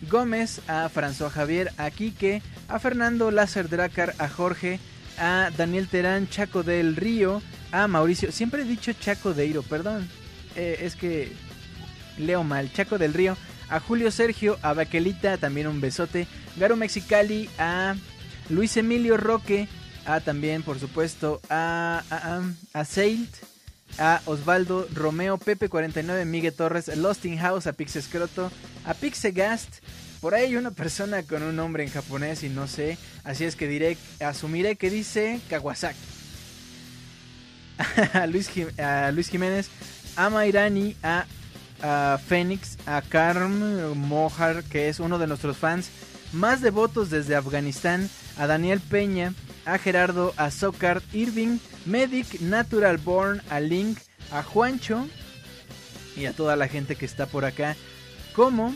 Gómez, 0.09 0.61
a 0.67 0.89
François 0.89 1.31
Javier, 1.31 1.71
a 1.77 1.89
Quique, 1.89 2.41
a 2.67 2.79
Fernando 2.79 3.31
Láser 3.31 3.67
Dracar, 3.67 4.13
a 4.19 4.29
Jorge, 4.29 4.79
a 5.17 5.51
Daniel 5.55 5.87
Terán, 5.87 6.29
Chaco 6.29 6.63
del 6.63 6.95
Río, 6.95 7.41
a 7.71 7.87
Mauricio, 7.87 8.31
siempre 8.31 8.61
he 8.61 8.65
dicho 8.65 8.93
Chaco 8.93 9.33
Deiro, 9.33 9.63
perdón, 9.63 10.07
eh, 10.55 10.79
es 10.81 10.95
que 10.95 11.31
leo 12.17 12.43
mal, 12.43 12.71
Chaco 12.71 12.97
del 12.97 13.13
Río, 13.13 13.37
a 13.69 13.79
Julio 13.79 14.11
Sergio, 14.11 14.57
a 14.61 14.73
Baquelita, 14.73 15.37
también 15.37 15.67
un 15.67 15.81
besote, 15.81 16.27
Garo 16.57 16.75
Mexicali, 16.75 17.49
a 17.57 17.95
Luis 18.49 18.77
Emilio 18.77 19.17
Roque, 19.17 19.67
a 20.05 20.21
también, 20.21 20.63
por 20.63 20.79
supuesto, 20.79 21.41
a, 21.49 22.01
a, 22.09 22.41
a, 22.79 22.85
a 23.99 24.21
Osvaldo 24.25 24.87
Romeo, 24.93 25.37
Pepe 25.37 25.69
49, 25.69 26.25
Miguel 26.25 26.53
Torres, 26.53 26.95
Lost 26.95 27.25
in 27.25 27.37
House, 27.37 27.67
a 27.67 27.73
Pixescroto, 27.73 28.51
a 28.85 28.93
Pixegast, 28.93 29.81
por 30.27 30.35
ahí 30.35 30.57
una 30.57 30.71
persona 30.71 31.23
con 31.23 31.41
un 31.41 31.55
nombre 31.55 31.85
en 31.85 31.89
japonés 31.89 32.43
y 32.43 32.49
no 32.49 32.67
sé, 32.67 32.97
así 33.23 33.45
es 33.45 33.55
que 33.55 33.65
diré, 33.65 33.97
asumiré 34.19 34.75
que 34.75 34.89
dice 34.89 35.39
Kawasaki. 35.49 35.97
a, 38.13 38.27
Luis, 38.27 38.51
Luis 39.13 39.29
Jiménez, 39.29 39.69
a 40.17 40.29
Mairani, 40.29 40.97
a, 41.01 41.25
a 41.81 42.19
Fénix, 42.27 42.77
a 42.85 43.01
Karm 43.03 43.95
Mojar, 43.95 44.65
que 44.65 44.89
es 44.89 44.99
uno 44.99 45.17
de 45.17 45.27
nuestros 45.27 45.55
fans 45.55 45.91
más 46.33 46.59
devotos 46.59 47.09
desde 47.09 47.37
Afganistán, 47.37 48.09
a 48.37 48.47
Daniel 48.47 48.81
Peña, 48.81 49.33
a 49.63 49.77
Gerardo, 49.77 50.33
a 50.35 50.51
Socard, 50.51 51.03
Irving, 51.13 51.59
Medic, 51.85 52.41
Natural 52.41 52.97
Born, 52.97 53.41
a 53.49 53.61
Link, 53.61 53.97
a 54.33 54.43
Juancho, 54.43 55.07
y 56.17 56.25
a 56.25 56.33
toda 56.33 56.57
la 56.57 56.67
gente 56.67 56.97
que 56.97 57.05
está 57.05 57.27
por 57.27 57.45
acá, 57.45 57.77
como 58.35 58.75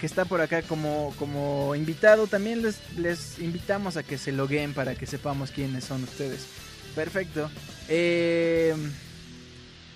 que 0.00 0.06
está 0.06 0.24
por 0.24 0.40
acá 0.40 0.62
como, 0.62 1.14
como 1.18 1.74
invitado. 1.74 2.26
También 2.26 2.62
les, 2.62 2.78
les 2.96 3.38
invitamos 3.38 3.96
a 3.96 4.02
que 4.02 4.18
se 4.18 4.32
logueen 4.32 4.74
para 4.74 4.94
que 4.94 5.06
sepamos 5.06 5.50
quiénes 5.50 5.84
son 5.84 6.02
ustedes. 6.02 6.46
Perfecto. 6.94 7.50
Eh, 7.88 8.74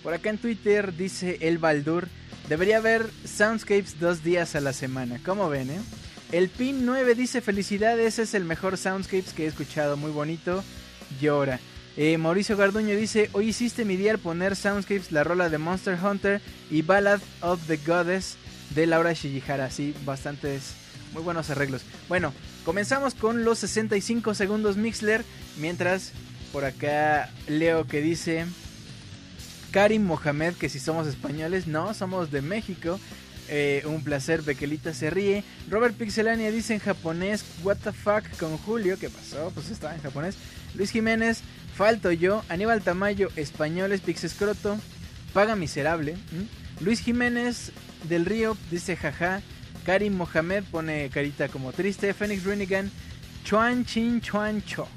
por 0.03 0.15
acá 0.15 0.31
en 0.31 0.39
Twitter 0.39 0.95
dice 0.95 1.39
El 1.41 1.59
Baldur. 1.59 2.09
Debería 2.49 2.77
haber 2.77 3.11
Soundscapes 3.25 3.99
dos 3.99 4.23
días 4.23 4.55
a 4.55 4.61
la 4.61 4.73
semana. 4.73 5.21
¿Cómo 5.25 5.49
ven, 5.49 5.71
eh? 5.71 5.81
El 6.31 6.49
Pin 6.49 6.87
9 6.87 7.15
dice 7.15 7.41
felicidades, 7.41 8.19
es 8.19 8.35
el 8.35 8.45
mejor 8.45 8.77
Soundscapes 8.77 9.33
que 9.33 9.45
he 9.45 9.49
escuchado. 9.49 9.97
Muy 9.97 10.13
bonito. 10.13 10.63
Llora. 11.21 11.59
Eh, 11.97 12.19
Mauricio 12.19 12.59
Garduño 12.59 12.95
dice, 12.95 13.31
hoy 13.33 13.49
hiciste 13.49 13.87
mi 13.87 13.97
día 13.97 14.13
al 14.13 14.19
poner 14.19 14.55
Soundscapes, 14.55 15.13
la 15.13 15.25
rola 15.25 15.49
de 15.49 15.57
Monster 15.57 15.99
Hunter 16.03 16.43
y 16.71 16.83
Ballad 16.83 17.21
of 17.41 17.67
the 17.67 17.79
Goddess 17.79 18.37
de 18.75 18.87
Laura 18.87 19.15
Shijihara. 19.15 19.71
Sí, 19.71 19.95
bastantes, 20.05 20.75
muy 21.15 21.23
buenos 21.23 21.49
arreglos. 21.49 21.83
Bueno, 22.09 22.35
comenzamos 22.67 23.15
con 23.15 23.45
los 23.45 23.61
65 23.61 24.35
segundos 24.35 24.77
Mixler, 24.77 25.25
mientras 25.59 26.13
por 26.53 26.65
acá 26.65 27.31
leo 27.49 27.87
que 27.87 28.03
dice... 28.03 28.47
Karim 29.73 30.07
Mohamed, 30.07 30.55
que 30.55 30.71
si 30.71 30.79
somos 30.79 31.07
españoles, 31.07 31.67
no, 31.67 31.93
somos 31.93 32.31
de 32.31 32.41
México. 32.41 32.99
Eh, 33.49 33.83
un 33.85 34.03
placer, 34.03 34.41
Bequelita 34.41 34.95
se 34.95 35.11
ríe. 35.11 35.45
Robert 35.69 35.95
Pixelania 35.95 36.51
dice 36.51 36.73
en 36.73 36.81
japonés, 36.81 37.45
what 37.63 37.77
the 37.85 37.93
fuck 37.93 38.25
con 38.39 38.57
Julio, 38.57 38.99
¿qué 38.99 39.11
pasó? 39.11 39.51
Pues 39.55 39.69
estaba 39.71 39.95
en 39.95 40.01
japonés. 40.01 40.37
Luis 40.75 40.91
Jiménez, 40.91 41.43
falto 41.77 42.11
yo. 42.11 42.43
Aníbal 42.49 42.83
Tamayo, 42.83 43.29
españoles, 43.37 44.01
Pixescroto, 44.01 44.79
paga 45.33 45.55
miserable. 45.55 46.17
Luis 46.81 47.01
Jiménez 47.01 47.73
del 48.09 48.25
Río 48.25 48.57
dice 48.71 48.97
jaja. 48.97 49.43
Karim 49.85 50.17
Mohamed 50.17 50.65
pone 50.65 51.11
carita 51.11 51.49
como 51.49 51.73
triste. 51.73 52.13
Phoenix 52.13 52.43
Runigan, 52.45 52.91
Chuan 53.45 53.85
Chin 53.85 54.21
Chuan 54.21 54.65
Cho. 54.65 54.89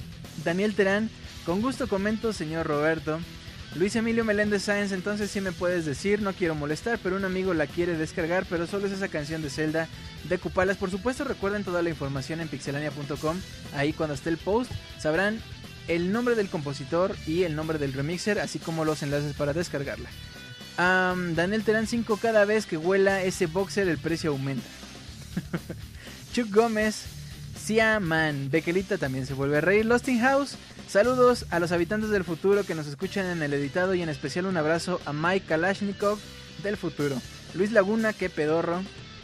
Daniel 0.43 0.73
Terán, 0.73 1.09
con 1.45 1.61
gusto 1.61 1.87
comento, 1.87 2.33
señor 2.33 2.65
Roberto. 2.65 3.19
Luis 3.75 3.95
Emilio 3.95 4.25
Meléndez 4.25 4.63
Sáenz, 4.63 4.91
entonces 4.93 5.29
sí 5.29 5.41
me 5.41 5.51
puedes 5.51 5.85
decir, 5.85 6.23
no 6.23 6.33
quiero 6.33 6.55
molestar, 6.55 6.97
pero 7.03 7.17
un 7.17 7.25
amigo 7.25 7.53
la 7.53 7.67
quiere 7.67 7.95
descargar, 7.95 8.47
pero 8.49 8.65
solo 8.65 8.87
es 8.87 8.93
esa 8.93 9.09
canción 9.09 9.43
de 9.43 9.51
Zelda 9.51 9.87
de 10.27 10.39
Cupalas. 10.39 10.77
Por 10.77 10.89
supuesto, 10.89 11.23
recuerden 11.23 11.63
toda 11.63 11.83
la 11.83 11.89
información 11.89 12.41
en 12.41 12.47
pixelania.com. 12.47 13.37
Ahí 13.75 13.93
cuando 13.93 14.15
esté 14.15 14.31
el 14.31 14.37
post, 14.37 14.71
sabrán 14.97 15.39
el 15.89 16.13
nombre 16.13 16.35
del 16.35 16.47
compositor 16.47 17.15
y 17.27 17.43
el 17.43 17.55
nombre 17.55 17.79
del 17.79 17.93
remixer, 17.93 18.39
así 18.39 18.59
como 18.59 18.85
los 18.85 19.03
enlaces 19.03 19.35
para 19.35 19.53
descargarla. 19.53 20.09
Daniel 20.77 21.63
Terán 21.65 21.87
5, 21.87 22.17
cada 22.17 22.45
vez 22.45 22.65
que 22.65 22.77
huela 22.77 23.21
ese 23.21 23.47
boxer 23.47 23.89
el 23.89 23.97
precio 23.97 24.31
aumenta. 24.31 24.65
Chuck 26.33 26.53
Gómez, 26.53 27.03
Siaman, 27.61 28.49
Bequelita 28.49 28.97
también 28.97 29.25
se 29.25 29.33
vuelve 29.33 29.57
a 29.57 29.61
reír. 29.61 29.85
Losting 29.85 30.21
House, 30.21 30.55
saludos 30.87 31.47
a 31.49 31.59
los 31.59 31.73
habitantes 31.73 32.11
del 32.11 32.23
futuro 32.23 32.63
que 32.63 32.75
nos 32.75 32.87
escuchan 32.87 33.25
en 33.25 33.43
el 33.43 33.53
editado 33.53 33.93
y 33.93 34.01
en 34.01 34.09
especial 34.09 34.45
un 34.45 34.55
abrazo 34.55 35.01
a 35.05 35.11
Mike 35.11 35.47
Kalashnikov 35.47 36.17
del 36.63 36.77
futuro. 36.77 37.19
Luis 37.55 37.71
Laguna, 37.71 38.13
que 38.13 38.29
pedorro. 38.29 38.81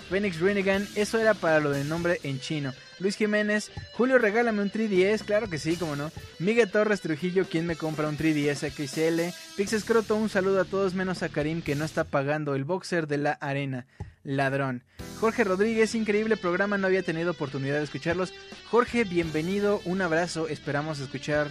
Phoenix 0.10 0.40
Renigan, 0.40 0.88
eso 0.96 1.18
era 1.18 1.34
para 1.34 1.60
lo 1.60 1.72
del 1.72 1.90
nombre 1.90 2.20
en 2.24 2.40
chino. 2.40 2.74
Luis 3.00 3.18
Jiménez, 3.18 3.72
Julio, 3.94 4.18
regálame 4.18 4.62
un 4.62 4.72
3DS, 4.72 5.26
claro 5.26 5.50
que 5.50 5.58
sí, 5.58 5.76
como 5.76 5.96
no. 5.96 6.12
Miguel 6.40 6.72
Torres 6.72 7.02
Trujillo, 7.02 7.46
¿quién 7.50 7.66
me 7.66 7.76
compra 7.76 8.08
un 8.08 8.18
3DS 8.18 8.72
XL? 8.72 9.36
Pixescroto, 9.58 10.16
un 10.16 10.30
saludo 10.30 10.62
a 10.62 10.66
todos 10.66 10.94
menos 10.94 11.24
a 11.24 11.30
Karim 11.30 11.62
que 11.62 11.76
no 11.76 11.84
está 11.84 12.04
pagando 12.04 12.56
el 12.56 12.64
boxer 12.64 13.08
de 13.08 13.18
la 13.18 13.32
arena. 13.34 13.86
Ladrón. 14.24 14.84
Jorge 15.20 15.44
Rodríguez, 15.44 15.96
increíble 15.96 16.36
programa, 16.38 16.78
no 16.78 16.88
había 16.88 17.04
tenido 17.04 17.32
oportunidad 17.32 17.78
de 17.78 17.84
escucharlos. 17.84 18.34
Jorge, 18.70 19.04
bienvenido, 19.04 19.82
un 19.86 20.02
abrazo, 20.02 20.48
esperamos 20.48 21.00
escuchar 21.00 21.48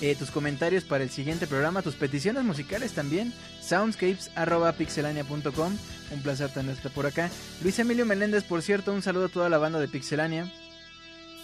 eh, 0.00 0.16
tus 0.16 0.30
comentarios 0.30 0.84
para 0.84 1.04
el 1.04 1.10
siguiente 1.10 1.46
programa, 1.46 1.82
tus 1.82 1.94
peticiones 1.94 2.44
musicales 2.44 2.92
también. 2.92 3.32
Soundscapes.pixelania.com. 3.62 5.76
Un 6.12 6.22
placer 6.22 6.50
tenerte 6.50 6.90
por 6.90 7.06
acá. 7.06 7.30
Luis 7.62 7.78
Emilio 7.78 8.06
Meléndez, 8.06 8.44
por 8.44 8.62
cierto, 8.62 8.92
un 8.92 9.02
saludo 9.02 9.26
a 9.26 9.28
toda 9.28 9.48
la 9.48 9.58
banda 9.58 9.78
de 9.78 9.88
Pixelania. 9.88 10.50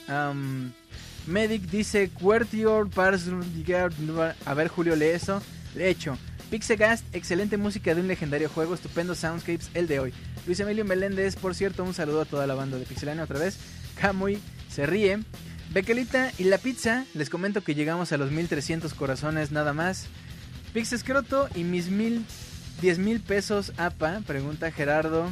Am, 0.09 0.73
Medic 1.27 1.63
dice, 1.63 2.11
A 4.45 4.55
ver, 4.55 4.69
Julio, 4.69 4.97
lee 4.97 5.07
eso. 5.07 5.43
De 5.75 5.91
hecho, 5.91 6.17
Pixegast, 6.51 7.05
excelente 7.15 7.57
música 7.57 7.95
de 7.95 8.01
un 8.01 8.09
legendario 8.09 8.49
juego, 8.49 8.75
estupendo 8.75 9.15
soundscapes, 9.15 9.71
el 9.75 9.89
de 9.89 10.01
hoy. 10.01 10.15
Luis 10.47 10.59
Emilio 10.61 10.85
Meléndez, 10.85 11.37
por 11.37 11.55
cierto, 11.55 11.85
un 11.85 11.93
saludo 11.93 12.23
a 12.23 12.25
toda 12.25 12.47
la 12.47 12.55
banda 12.55 12.79
de 12.79 12.87
Pixelania 12.87 13.25
otra 13.25 13.39
vez. 13.39 13.59
Kamui 14.01 14.39
se 14.71 14.87
ríe. 14.87 15.21
Bequelita 15.77 16.33
y 16.39 16.45
la 16.45 16.57
pizza, 16.57 17.05
les 17.13 17.29
comento 17.29 17.63
que 17.63 17.75
llegamos 17.75 18.11
a 18.11 18.17
los 18.17 18.31
1300 18.31 18.95
corazones 18.95 19.53
nada 19.53 19.75
más. 19.75 20.07
Pixescroto 20.73 21.51
y 21.55 21.65
mis 21.65 21.91
mil, 21.91 22.25
10 22.81 22.99
mil 22.99 23.21
pesos 23.21 23.75
APA, 23.77 24.23
pregunta 24.27 24.71
Gerardo. 24.71 25.29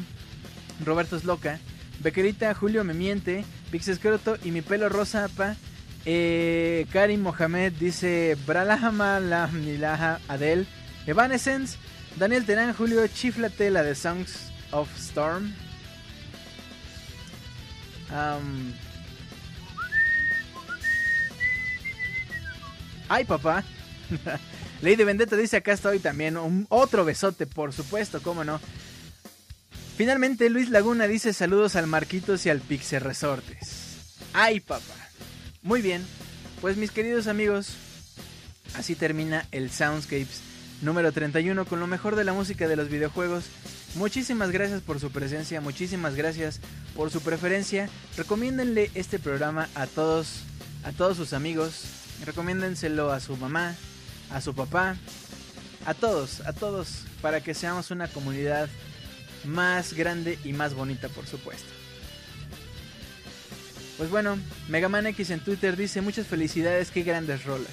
Roberto 0.84 1.16
es 1.16 1.24
loca. 1.24 1.60
Bequelita, 2.00 2.52
Julio 2.52 2.84
me 2.84 2.92
miente. 2.92 3.46
Pixescroto 3.70 4.36
y 4.44 4.50
mi 4.50 4.60
pelo 4.60 4.90
rosa 4.90 5.24
APA. 5.24 5.56
Eh, 6.04 6.84
Karim 6.92 7.22
Mohamed 7.22 7.72
dice 7.80 8.36
Bralahama 8.46 9.20
la 9.20 9.46
Milaha 9.46 10.20
Adel. 10.28 10.66
Evanescence. 11.06 11.78
Daniel 12.18 12.44
Terán, 12.44 12.74
Julio, 12.74 13.06
chiflate 13.06 13.70
la 13.70 13.82
de 13.82 13.94
Songs 13.94 14.52
of 14.72 14.94
Storm. 14.98 15.54
Am, 18.10 18.74
Ay, 23.14 23.24
papá. 23.24 23.62
Lady 24.82 25.04
Vendetta 25.04 25.36
dice 25.36 25.58
acá 25.58 25.72
estoy 25.72 26.00
también. 26.00 26.36
Un, 26.36 26.66
otro 26.68 27.04
besote, 27.04 27.46
por 27.46 27.72
supuesto, 27.72 28.20
cómo 28.20 28.42
no. 28.42 28.60
Finalmente, 29.96 30.50
Luis 30.50 30.68
Laguna 30.68 31.06
dice 31.06 31.32
saludos 31.32 31.76
al 31.76 31.86
Marquitos 31.86 32.44
y 32.44 32.50
al 32.50 32.58
Pixel 32.58 33.02
Resortes. 33.02 34.16
Ay, 34.32 34.58
papá. 34.58 34.96
Muy 35.62 35.80
bien. 35.80 36.04
Pues 36.60 36.76
mis 36.76 36.90
queridos 36.90 37.28
amigos, 37.28 37.76
así 38.74 38.96
termina 38.96 39.46
el 39.52 39.70
Soundscapes 39.70 40.40
número 40.82 41.12
31 41.12 41.66
con 41.66 41.78
lo 41.78 41.86
mejor 41.86 42.16
de 42.16 42.24
la 42.24 42.32
música 42.32 42.66
de 42.66 42.74
los 42.74 42.88
videojuegos. 42.88 43.44
Muchísimas 43.94 44.50
gracias 44.50 44.80
por 44.80 44.98
su 44.98 45.12
presencia, 45.12 45.60
muchísimas 45.60 46.16
gracias 46.16 46.58
por 46.96 47.12
su 47.12 47.20
preferencia. 47.20 47.88
Recomiéndenle 48.16 48.90
este 48.94 49.20
programa 49.20 49.68
a 49.76 49.86
todos, 49.86 50.40
a 50.82 50.90
todos 50.90 51.16
sus 51.16 51.32
amigos. 51.32 52.03
Recomiéndenselo 52.24 53.10
a 53.10 53.20
su 53.20 53.36
mamá, 53.36 53.74
a 54.30 54.40
su 54.40 54.54
papá, 54.54 54.96
a 55.86 55.94
todos, 55.94 56.40
a 56.40 56.52
todos, 56.52 57.04
para 57.20 57.42
que 57.42 57.54
seamos 57.54 57.90
una 57.90 58.08
comunidad 58.08 58.68
más 59.44 59.94
grande 59.94 60.38
y 60.44 60.52
más 60.52 60.74
bonita, 60.74 61.08
por 61.08 61.26
supuesto. 61.26 61.68
Pues 63.98 64.10
bueno, 64.10 64.38
Megaman 64.68 65.06
X 65.08 65.30
en 65.30 65.40
Twitter 65.40 65.76
dice 65.76 66.00
muchas 66.00 66.26
felicidades, 66.26 66.90
qué 66.90 67.02
grandes 67.02 67.44
rolas. 67.44 67.72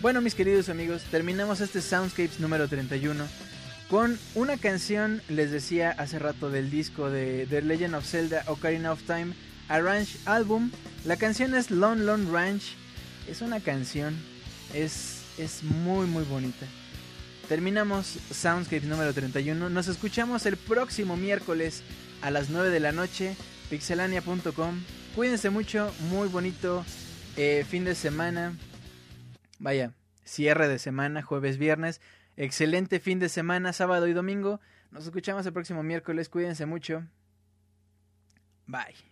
Bueno, 0.00 0.20
mis 0.20 0.34
queridos 0.34 0.68
amigos, 0.68 1.02
terminamos 1.10 1.60
este 1.60 1.80
Soundscapes 1.80 2.40
número 2.40 2.66
31 2.66 3.24
con 3.92 4.18
una 4.34 4.56
canción, 4.56 5.20
les 5.28 5.50
decía 5.50 5.90
hace 5.90 6.18
rato, 6.18 6.48
del 6.48 6.70
disco 6.70 7.10
de 7.10 7.46
The 7.50 7.60
Legend 7.60 7.94
of 7.96 8.06
Zelda 8.06 8.42
Ocarina 8.46 8.90
of 8.90 9.02
Time, 9.02 9.34
a 9.68 9.80
Ranch 9.80 10.16
Album. 10.26 10.70
La 11.04 11.16
canción 11.16 11.54
es 11.54 11.70
Lone 11.70 12.04
Lone 12.04 12.30
Ranch. 12.30 12.74
Es 13.28 13.40
una 13.40 13.60
canción, 13.60 14.16
es, 14.74 15.22
es 15.38 15.62
muy 15.62 16.06
muy 16.06 16.24
bonita. 16.24 16.66
Terminamos 17.48 18.18
Soundscapes 18.30 18.84
número 18.84 19.12
31. 19.12 19.68
Nos 19.68 19.88
escuchamos 19.88 20.46
el 20.46 20.56
próximo 20.56 21.16
miércoles 21.16 21.82
a 22.22 22.30
las 22.30 22.50
9 22.50 22.70
de 22.70 22.80
la 22.80 22.92
noche, 22.92 23.36
pixelania.com. 23.68 24.80
Cuídense 25.14 25.50
mucho, 25.50 25.92
muy 26.08 26.28
bonito 26.28 26.84
eh, 27.36 27.64
fin 27.68 27.84
de 27.84 27.94
semana. 27.94 28.56
Vaya, 29.58 29.92
cierre 30.24 30.68
de 30.68 30.78
semana, 30.78 31.22
jueves, 31.22 31.58
viernes. 31.58 32.00
Excelente 32.36 33.00
fin 33.00 33.18
de 33.18 33.28
semana, 33.28 33.72
sábado 33.72 34.06
y 34.08 34.12
domingo. 34.12 34.60
Nos 34.90 35.04
escuchamos 35.04 35.44
el 35.46 35.52
próximo 35.52 35.82
miércoles. 35.82 36.28
Cuídense 36.28 36.66
mucho. 36.66 37.04
Bye. 38.66 39.11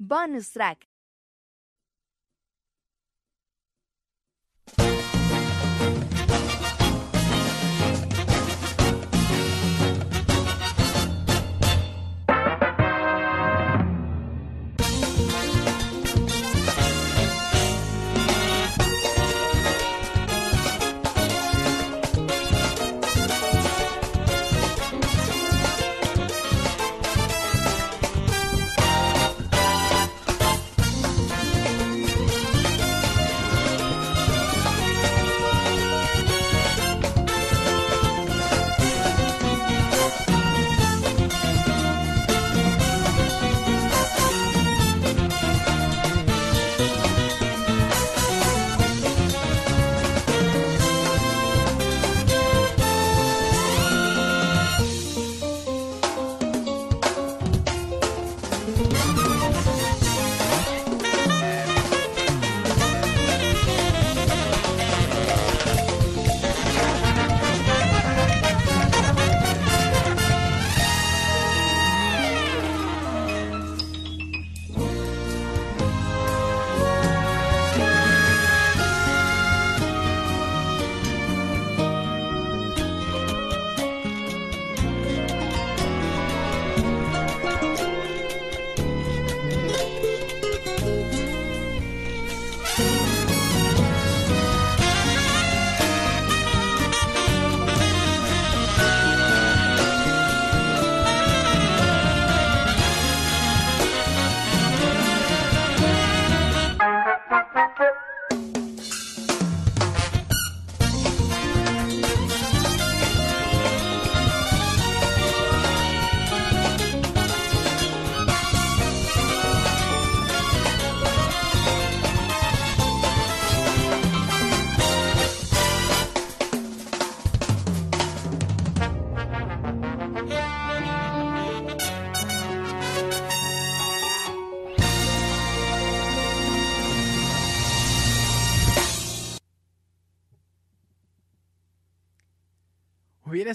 Bonus 0.00 0.50
track. 0.50 0.86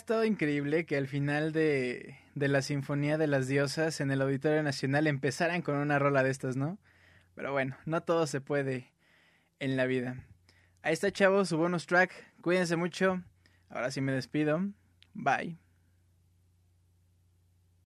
Estado 0.06 0.23
increíble 0.23 0.86
que 0.86 0.98
al 0.98 1.07
final 1.07 1.52
de, 1.52 2.15
de 2.36 2.48
la 2.48 2.61
Sinfonía 2.61 3.18
de 3.18 3.26
las 3.26 3.48
Diosas 3.48 3.99
en 4.02 4.11
el 4.11 4.22
Auditorio 4.22 4.61
Nacional 4.61 5.07
empezaran 5.07 5.64
con 5.64 5.77
una 5.77 5.98
rola 5.98 6.22
de 6.22 6.30
estas, 6.30 6.56
¿no? 6.56 6.77
Pero 7.34 7.52
bueno, 7.52 7.76
no 7.88 8.03
todo 8.03 8.27
se 8.27 8.40
puede 8.40 8.94
en 9.57 9.76
la 9.77 9.88
vida. 9.88 10.23
Ahí 10.84 10.94
está, 10.94 11.10
chavos, 11.11 11.49
su 11.49 11.57
bonus 11.57 11.88
track. 11.88 12.11
Cuídense 12.41 12.76
mucho. 12.76 13.23
Ahora 13.68 13.90
sí 13.90 13.99
me 13.99 14.11
despido. 14.11 14.61
Bye. 15.15 15.57